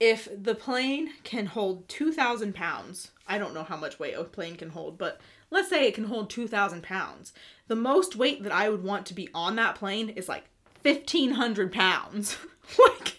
if 0.00 0.28
the 0.42 0.54
plane 0.54 1.10
can 1.24 1.46
hold 1.46 1.88
two 1.88 2.12
thousand 2.12 2.54
pounds, 2.54 3.10
I 3.26 3.38
don't 3.38 3.54
know 3.54 3.64
how 3.64 3.76
much 3.76 3.98
weight 3.98 4.14
a 4.14 4.24
plane 4.24 4.56
can 4.56 4.70
hold, 4.70 4.96
but 4.98 5.20
let's 5.50 5.68
say 5.68 5.86
it 5.86 5.94
can 5.94 6.04
hold 6.04 6.30
two 6.30 6.46
thousand 6.48 6.82
pounds. 6.82 7.32
The 7.66 7.76
most 7.76 8.16
weight 8.16 8.42
that 8.44 8.52
I 8.52 8.68
would 8.68 8.82
want 8.84 9.06
to 9.06 9.14
be 9.14 9.28
on 9.34 9.56
that 9.56 9.74
plane 9.74 10.08
is 10.10 10.28
like 10.28 10.44
fifteen 10.82 11.32
hundred 11.32 11.72
pounds. 11.72 12.36
like 12.78 13.17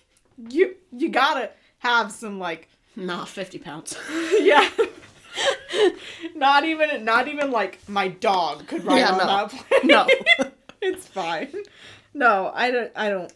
you 0.49 0.75
you 0.91 1.09
gotta 1.09 1.51
have 1.79 2.11
some 2.11 2.39
like 2.39 2.67
nah, 2.95 3.25
fifty 3.25 3.57
pounds. 3.59 3.95
yeah. 4.39 4.67
not 6.35 6.65
even 6.65 7.05
not 7.05 7.27
even 7.27 7.51
like 7.51 7.79
my 7.87 8.07
dog 8.07 8.67
could 8.67 8.83
ride 8.83 8.99
Yeah, 8.99 9.11
on 9.11 9.17
no. 9.17 9.25
that 9.25 9.49
plane. 9.49 9.81
No. 9.83 10.07
it's 10.81 11.07
fine. 11.07 11.53
No, 12.13 12.51
I 12.53 12.71
don't 12.71 12.91
I 12.95 13.09
don't 13.09 13.33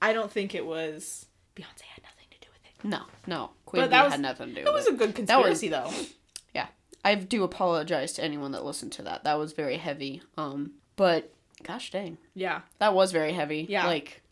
I 0.00 0.12
don't 0.12 0.30
think 0.30 0.54
it 0.54 0.64
was 0.64 1.26
Beyonce 1.56 1.82
had 1.82 2.02
nothing 2.02 2.26
to 2.30 2.38
do 2.40 2.46
with 2.52 2.84
it. 2.84 2.88
no, 2.88 3.00
no. 3.26 3.50
Queen 3.66 3.82
Bee 3.84 3.88
that 3.88 4.04
was- 4.04 4.12
had 4.12 4.20
nothing 4.20 4.48
to 4.48 4.54
do 4.54 4.60
with 4.60 4.68
It 4.68 4.72
with 4.72 4.74
was 4.74 4.86
it. 4.86 4.94
a 4.94 4.96
good 4.96 5.26
That 5.26 5.38
was- 5.38 5.60
conspiracy 5.60 5.68
though. 5.68 6.06
yeah. 6.54 6.66
I 7.04 7.14
do 7.14 7.44
apologize 7.44 8.12
to 8.14 8.24
anyone 8.24 8.52
that 8.52 8.64
listened 8.64 8.92
to 8.92 9.02
that. 9.02 9.24
That 9.24 9.38
was 9.38 9.52
very 9.52 9.76
heavy. 9.76 10.22
Um, 10.36 10.72
but 10.96 11.32
gosh 11.62 11.90
dang. 11.90 12.18
Yeah. 12.34 12.62
That 12.78 12.94
was 12.94 13.12
very 13.12 13.32
heavy. 13.32 13.66
Yeah. 13.68 13.86
Like, 13.86 14.22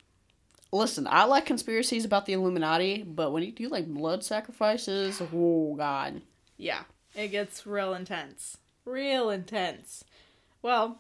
listen, 0.72 1.06
I 1.08 1.24
like 1.24 1.46
conspiracies 1.46 2.04
about 2.04 2.26
the 2.26 2.32
Illuminati, 2.34 3.02
but 3.02 3.32
when 3.32 3.42
you 3.42 3.52
do 3.52 3.68
like 3.68 3.86
blood 3.86 4.24
sacrifices, 4.24 5.20
oh 5.20 5.74
god. 5.76 6.22
Yeah. 6.56 6.82
It 7.14 7.28
gets 7.28 7.66
real 7.66 7.94
intense. 7.94 8.58
Real 8.84 9.30
intense. 9.30 10.04
Well, 10.62 10.98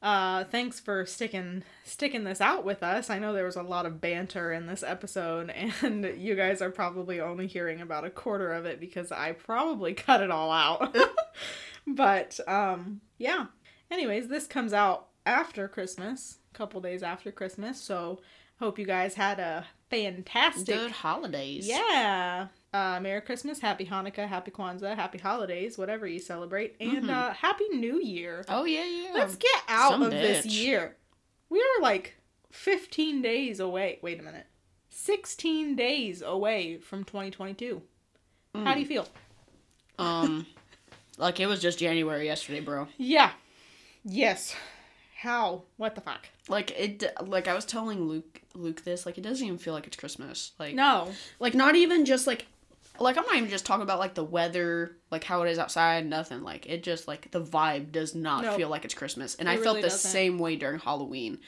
uh 0.00 0.42
thanks 0.44 0.80
for 0.80 1.06
sticking 1.06 1.62
sticking 1.84 2.24
this 2.24 2.40
out 2.40 2.64
with 2.64 2.82
us. 2.82 3.10
I 3.10 3.18
know 3.18 3.32
there 3.32 3.44
was 3.44 3.56
a 3.56 3.62
lot 3.62 3.86
of 3.86 4.00
banter 4.00 4.52
in 4.52 4.66
this 4.66 4.82
episode 4.82 5.50
and 5.82 6.04
you 6.16 6.34
guys 6.34 6.60
are 6.60 6.70
probably 6.70 7.20
only 7.20 7.46
hearing 7.46 7.80
about 7.80 8.04
a 8.04 8.10
quarter 8.10 8.52
of 8.52 8.66
it 8.66 8.80
because 8.80 9.12
I 9.12 9.32
probably 9.32 9.94
cut 9.94 10.22
it 10.22 10.30
all 10.30 10.50
out. 10.50 10.96
but 11.86 12.40
um 12.48 13.00
yeah. 13.18 13.46
Anyways, 13.90 14.28
this 14.28 14.46
comes 14.46 14.72
out 14.72 15.08
after 15.26 15.68
Christmas, 15.68 16.38
a 16.52 16.56
couple 16.56 16.80
days 16.80 17.02
after 17.02 17.30
Christmas, 17.30 17.78
so 17.78 18.20
hope 18.62 18.78
you 18.78 18.86
guys 18.86 19.14
had 19.14 19.40
a 19.40 19.66
fantastic 19.90 20.66
Good 20.76 20.90
holidays. 20.92 21.66
yeah. 21.66 22.46
Uh, 22.72 22.98
Merry 23.00 23.20
Christmas, 23.20 23.58
Happy 23.60 23.84
Hanukkah, 23.84 24.26
Happy 24.28 24.50
Kwanzaa, 24.50 24.94
Happy 24.96 25.18
Holidays, 25.18 25.76
whatever 25.76 26.06
you 26.06 26.18
celebrate, 26.18 26.76
and 26.80 27.04
Mhm. 27.04 27.10
uh, 27.10 27.34
Happy 27.34 27.68
New 27.70 28.00
Year. 28.00 28.44
Oh 28.48 28.64
yeah, 28.64 28.84
yeah. 28.86 29.10
Let's 29.12 29.36
get 29.36 29.60
out 29.68 29.90
some 29.90 30.02
of 30.02 30.10
this 30.10 30.46
year. 30.46 30.96
We 31.50 31.60
are 31.60 31.82
like 31.82 32.14
15 32.50 33.20
days 33.20 33.60
away. 33.60 33.98
Wait 34.00 34.18
a 34.20 34.22
minute. 34.22 34.46
16 34.90 35.74
days 35.76 36.22
away 36.22 36.78
from 36.78 37.04
2022. 37.04 37.82
How 38.54 38.74
do 38.74 38.80
you 38.80 38.86
feel? 38.86 39.08
Um, 39.98 40.46
like 41.18 41.40
it 41.40 41.46
was 41.46 41.60
just 41.60 41.78
January 41.78 42.26
yesterday, 42.26 42.60
bro. 42.60 42.86
Yeah. 42.96 43.32
Yes. 44.04 44.54
How? 45.22 45.62
What 45.76 45.94
the 45.94 46.00
fuck? 46.00 46.28
Like 46.48 46.72
it 46.78 47.04
like 47.26 47.46
I 47.46 47.54
was 47.54 47.64
telling 47.64 48.08
Luke 48.08 48.40
Luke 48.54 48.82
this, 48.82 49.06
like 49.06 49.18
it 49.18 49.22
doesn't 49.22 49.46
even 49.46 49.58
feel 49.58 49.72
like 49.72 49.86
it's 49.86 49.96
Christmas. 49.96 50.50
Like 50.58 50.74
No. 50.74 51.12
like 51.38 51.54
not 51.54 51.76
even 51.76 52.04
just 52.04 52.26
like 52.26 52.46
like 52.98 53.16
I'm 53.16 53.24
not 53.24 53.36
even 53.36 53.48
just 53.48 53.64
talking 53.64 53.82
about 53.84 54.00
like 54.00 54.14
the 54.14 54.24
weather, 54.24 54.96
like 55.12 55.22
how 55.24 55.42
it 55.42 55.50
is 55.50 55.58
outside, 55.60 56.06
nothing. 56.06 56.42
Like 56.42 56.66
it 56.66 56.82
just 56.82 57.06
like 57.06 57.30
the 57.30 57.40
vibe 57.40 57.92
does 57.92 58.14
not 58.16 58.42
Nope. 58.42 58.56
feel 58.56 58.68
like 58.68 58.84
it's 58.84 58.94
Christmas. 58.94 59.36
And 59.36 59.48
It 59.48 59.52
I 59.52 59.56
felt 59.58 59.76
the 59.76 59.82
doesn't. 59.82 60.10
same 60.10 60.38
way 60.40 60.56
during 60.56 60.80
Halloween. 60.80 61.38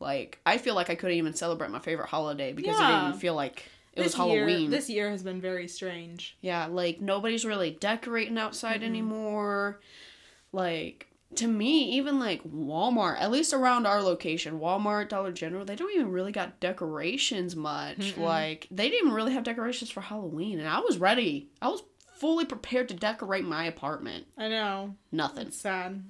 Like 0.00 0.38
I 0.46 0.56
feel 0.56 0.74
like 0.74 0.88
I 0.88 0.94
couldn't 0.94 1.16
even 1.18 1.34
celebrate 1.34 1.70
my 1.70 1.80
favorite 1.80 2.08
holiday 2.08 2.52
because 2.54 2.80
it 2.80 2.82
didn't 2.86 3.20
feel 3.20 3.34
like 3.34 3.64
it 3.94 4.00
was 4.02 4.12
This 4.12 4.18
year- 4.26 4.46
Halloween. 4.46 4.70
this 4.70 4.88
year 4.88 5.10
has 5.10 5.22
been 5.22 5.40
very 5.40 5.68
strange. 5.68 6.36
Yeah, 6.40 6.66
like 6.66 7.00
nobody's 7.02 7.44
really 7.44 7.72
decorating 7.72 8.38
outside 8.38 8.82
anymore. 8.82 9.80
Like 10.52 11.06
to 11.34 11.46
me, 11.46 11.84
even 11.96 12.18
like 12.18 12.42
Walmart, 12.44 13.20
at 13.20 13.30
least 13.30 13.52
around 13.52 13.86
our 13.86 14.02
location, 14.02 14.58
Walmart, 14.60 15.08
Dollar 15.10 15.30
General, 15.32 15.64
they 15.64 15.76
don't 15.76 15.92
even 15.94 16.10
really 16.10 16.32
got 16.32 16.58
decorations 16.60 17.54
much. 17.54 18.16
Like 18.16 18.66
they 18.70 18.88
didn't 18.88 19.12
really 19.12 19.34
have 19.34 19.44
decorations 19.44 19.90
for 19.90 20.00
Halloween, 20.00 20.58
and 20.58 20.68
I 20.68 20.80
was 20.80 20.98
ready. 20.98 21.48
I 21.60 21.68
was 21.68 21.82
fully 22.16 22.44
prepared 22.44 22.88
to 22.88 22.94
decorate 22.94 23.44
my 23.44 23.64
apartment. 23.64 24.26
I 24.36 24.48
know. 24.48 24.96
Nothing. 25.12 25.48
It's 25.48 25.58
sad. 25.58 26.02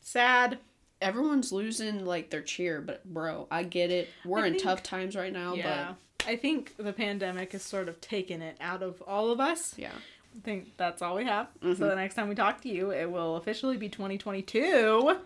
Sad. 0.00 0.58
Everyone's 1.02 1.52
losing 1.52 2.04
like 2.06 2.30
their 2.30 2.40
cheer, 2.40 2.80
but 2.80 3.04
bro, 3.04 3.46
I 3.50 3.62
get 3.64 3.90
it. 3.90 4.08
We're 4.24 4.40
I 4.40 4.46
in 4.46 4.52
think- 4.54 4.62
tough 4.62 4.82
times 4.82 5.16
right 5.16 5.32
now, 5.32 5.54
Yeah. 5.54 5.94
I 6.26 6.36
think 6.36 6.74
the 6.78 6.94
pandemic 6.94 7.52
has 7.52 7.62
sort 7.62 7.86
of 7.90 8.00
taken 8.00 8.40
it 8.40 8.56
out 8.58 8.82
of 8.82 9.02
all 9.02 9.30
of 9.30 9.40
us. 9.40 9.74
yeah. 9.76 9.90
I 10.36 10.40
think 10.44 10.76
that's 10.76 11.00
all 11.02 11.14
we 11.16 11.24
have. 11.24 11.48
Mhm. 11.62 11.76
So 11.78 11.88
the 11.88 11.94
next 11.96 12.14
time 12.14 12.28
we 12.28 12.34
talk 12.34 12.60
to 12.62 12.68
you, 12.68 12.90
it 12.90 13.10
will 13.10 13.36
officially 13.36 13.76
be 13.76 13.88
2022. 13.88 15.18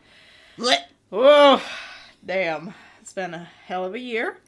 What? 0.57 0.89
Oh, 1.11 1.63
damn. 2.25 2.75
It's 3.01 3.13
been 3.13 3.33
a 3.35 3.49
hell 3.67 3.85
of 3.85 3.95
a 3.95 3.99
year. 3.99 4.39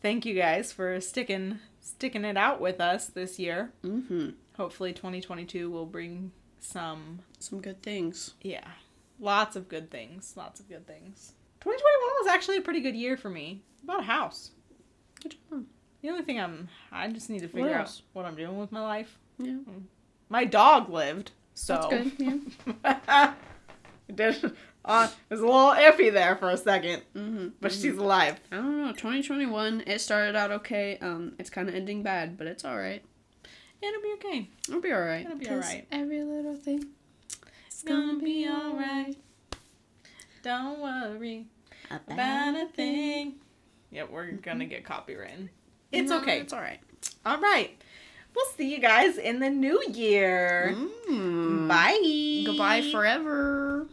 Thank 0.00 0.24
you 0.24 0.34
guys 0.34 0.72
for 0.72 1.00
sticking 1.00 1.58
sticking 1.80 2.24
it 2.24 2.36
out 2.36 2.60
with 2.60 2.80
us 2.80 3.06
this 3.06 3.38
year. 3.38 3.72
Mm-hmm. 3.82 4.30
Hopefully 4.56 4.92
2022 4.92 5.70
will 5.70 5.86
bring 5.86 6.30
some 6.60 7.20
Some 7.38 7.60
good 7.60 7.82
things. 7.82 8.34
yeah, 8.42 8.66
lots 9.18 9.56
of 9.56 9.68
good 9.68 9.90
things, 9.90 10.34
lots 10.36 10.60
of 10.60 10.68
good 10.68 10.86
things. 10.86 11.32
2021 11.60 12.12
was 12.22 12.26
actually 12.28 12.58
a 12.58 12.60
pretty 12.60 12.80
good 12.80 12.94
year 12.94 13.16
for 13.16 13.30
me. 13.30 13.62
Bought 13.82 14.00
a 14.00 14.04
house. 14.04 14.50
Good 15.22 15.36
job. 15.50 15.64
The 16.02 16.10
only 16.10 16.22
thing 16.24 16.38
I'm 16.38 16.68
I 16.92 17.08
just 17.08 17.30
need 17.30 17.40
to 17.40 17.48
figure 17.48 17.74
out 17.74 18.00
what 18.12 18.24
I'm 18.26 18.36
doing 18.36 18.58
with 18.58 18.70
my 18.70 18.82
life. 18.82 19.18
Yeah. 19.38 19.56
My 20.28 20.44
dog 20.44 20.90
lived, 20.90 21.30
so 21.54 21.88
That's 21.90 22.10
good. 22.16 22.52
Yeah. 22.84 23.34
it 24.08 24.16
did- 24.16 24.52
uh, 24.84 25.06
it 25.28 25.34
was 25.34 25.40
a 25.40 25.44
little 25.44 25.72
iffy 25.72 26.10
there 26.10 26.34
for 26.36 26.48
a 26.48 26.56
second, 26.56 27.02
Mm-hmm. 27.14 27.48
but 27.60 27.72
she's 27.72 27.96
alive. 27.98 28.40
I 28.50 28.56
don't 28.56 28.78
know. 28.86 28.92
2021, 28.92 29.82
it 29.86 30.00
started 30.00 30.34
out 30.34 30.50
okay. 30.50 30.96
Um, 31.02 31.34
it's 31.38 31.50
kind 31.50 31.68
of 31.68 31.74
ending 31.74 32.02
bad, 32.02 32.38
but 32.38 32.46
it's 32.46 32.64
all 32.64 32.78
right. 32.78 33.02
It'll 33.82 34.00
be 34.00 34.12
okay. 34.14 34.48
It'll 34.66 34.80
be 34.80 34.92
all 34.92 35.02
right. 35.02 35.26
It'll 35.26 35.36
be 35.36 35.48
alright. 35.50 35.86
Every 35.92 36.22
little 36.22 36.56
thing. 36.56 36.86
It's 37.66 37.82
gonna 37.82 38.18
be 38.18 38.48
alright. 38.48 39.16
Don't 40.42 40.80
worry 40.80 41.46
about 41.90 42.54
a 42.56 42.66
thing. 42.74 43.34
Yeah, 43.90 44.04
we're 44.10 44.32
gonna 44.32 44.64
get 44.66 44.84
copywritten. 44.84 45.48
It's 45.92 46.10
No, 46.10 46.20
okay. 46.20 46.40
It's 46.40 46.52
all 46.52 46.60
right. 46.60 46.80
All 47.26 47.38
right. 47.40 47.77
We'll 48.34 48.46
see 48.56 48.72
you 48.72 48.80
guys 48.80 49.18
in 49.18 49.40
the 49.40 49.50
new 49.50 49.82
year. 49.90 50.76
Mm. 51.08 51.68
Bye. 51.68 52.44
Goodbye 52.46 52.90
forever. 52.92 53.88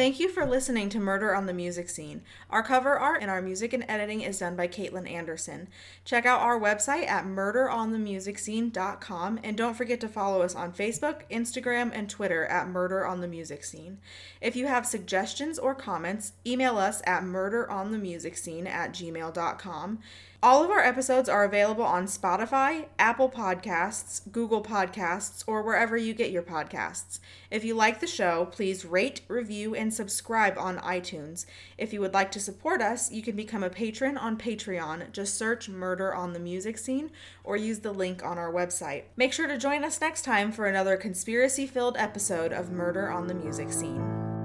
Thank 0.00 0.16
you 0.18 0.30
for 0.30 0.46
listening 0.46 0.88
to 0.90 0.98
Murder 0.98 1.34
on 1.34 1.44
the 1.44 1.52
Music 1.52 1.90
Scene. 1.90 2.22
Our 2.48 2.62
cover 2.62 2.98
art 2.98 3.20
and 3.20 3.30
our 3.30 3.42
music 3.42 3.74
and 3.74 3.84
editing 3.86 4.22
is 4.22 4.38
done 4.38 4.56
by 4.56 4.66
Caitlin 4.66 5.06
Anderson. 5.06 5.68
Check 6.06 6.24
out 6.24 6.40
our 6.40 6.58
website 6.58 7.06
at 7.06 7.26
murderonthemusicscene.com 7.26 9.40
and 9.44 9.58
don't 9.58 9.76
forget 9.76 10.00
to 10.00 10.08
follow 10.08 10.40
us 10.40 10.54
on 10.54 10.72
Facebook, 10.72 11.24
Instagram, 11.30 11.90
and 11.92 12.08
Twitter 12.08 12.46
at 12.46 12.68
Murder 12.68 13.06
on 13.06 13.20
the 13.20 13.28
Music 13.28 13.62
Scene. 13.62 13.98
If 14.40 14.56
you 14.56 14.68
have 14.68 14.86
suggestions 14.86 15.58
or 15.58 15.74
comments, 15.74 16.32
email 16.46 16.78
us 16.78 17.02
at 17.04 17.24
murderonthemusicscene 17.24 18.66
at 18.66 18.92
gmail.com. 18.92 19.98
All 20.42 20.64
of 20.64 20.70
our 20.70 20.80
episodes 20.80 21.28
are 21.28 21.44
available 21.44 21.84
on 21.84 22.06
Spotify, 22.06 22.86
Apple 22.98 23.28
Podcasts, 23.28 24.22
Google 24.32 24.62
Podcasts, 24.62 25.44
or 25.46 25.62
wherever 25.62 25.98
you 25.98 26.14
get 26.14 26.30
your 26.30 26.42
podcasts. 26.42 27.20
If 27.50 27.62
you 27.62 27.74
like 27.74 28.00
the 28.00 28.06
show, 28.06 28.46
please 28.46 28.86
rate, 28.86 29.20
review, 29.28 29.74
and 29.74 29.92
subscribe 29.92 30.56
on 30.56 30.78
iTunes. 30.78 31.44
If 31.76 31.92
you 31.92 32.00
would 32.00 32.14
like 32.14 32.32
to 32.32 32.40
support 32.40 32.80
us, 32.80 33.12
you 33.12 33.20
can 33.20 33.36
become 33.36 33.62
a 33.62 33.68
patron 33.68 34.16
on 34.16 34.38
Patreon. 34.38 35.12
Just 35.12 35.36
search 35.36 35.68
Murder 35.68 36.14
on 36.14 36.32
the 36.32 36.38
Music 36.38 36.78
Scene 36.78 37.10
or 37.44 37.58
use 37.58 37.80
the 37.80 37.92
link 37.92 38.24
on 38.24 38.38
our 38.38 38.50
website. 38.50 39.02
Make 39.16 39.34
sure 39.34 39.46
to 39.46 39.58
join 39.58 39.84
us 39.84 40.00
next 40.00 40.22
time 40.22 40.52
for 40.52 40.66
another 40.66 40.96
conspiracy 40.96 41.66
filled 41.66 41.98
episode 41.98 42.54
of 42.54 42.72
Murder 42.72 43.10
on 43.10 43.26
the 43.26 43.34
Music 43.34 43.70
Scene. 43.70 44.39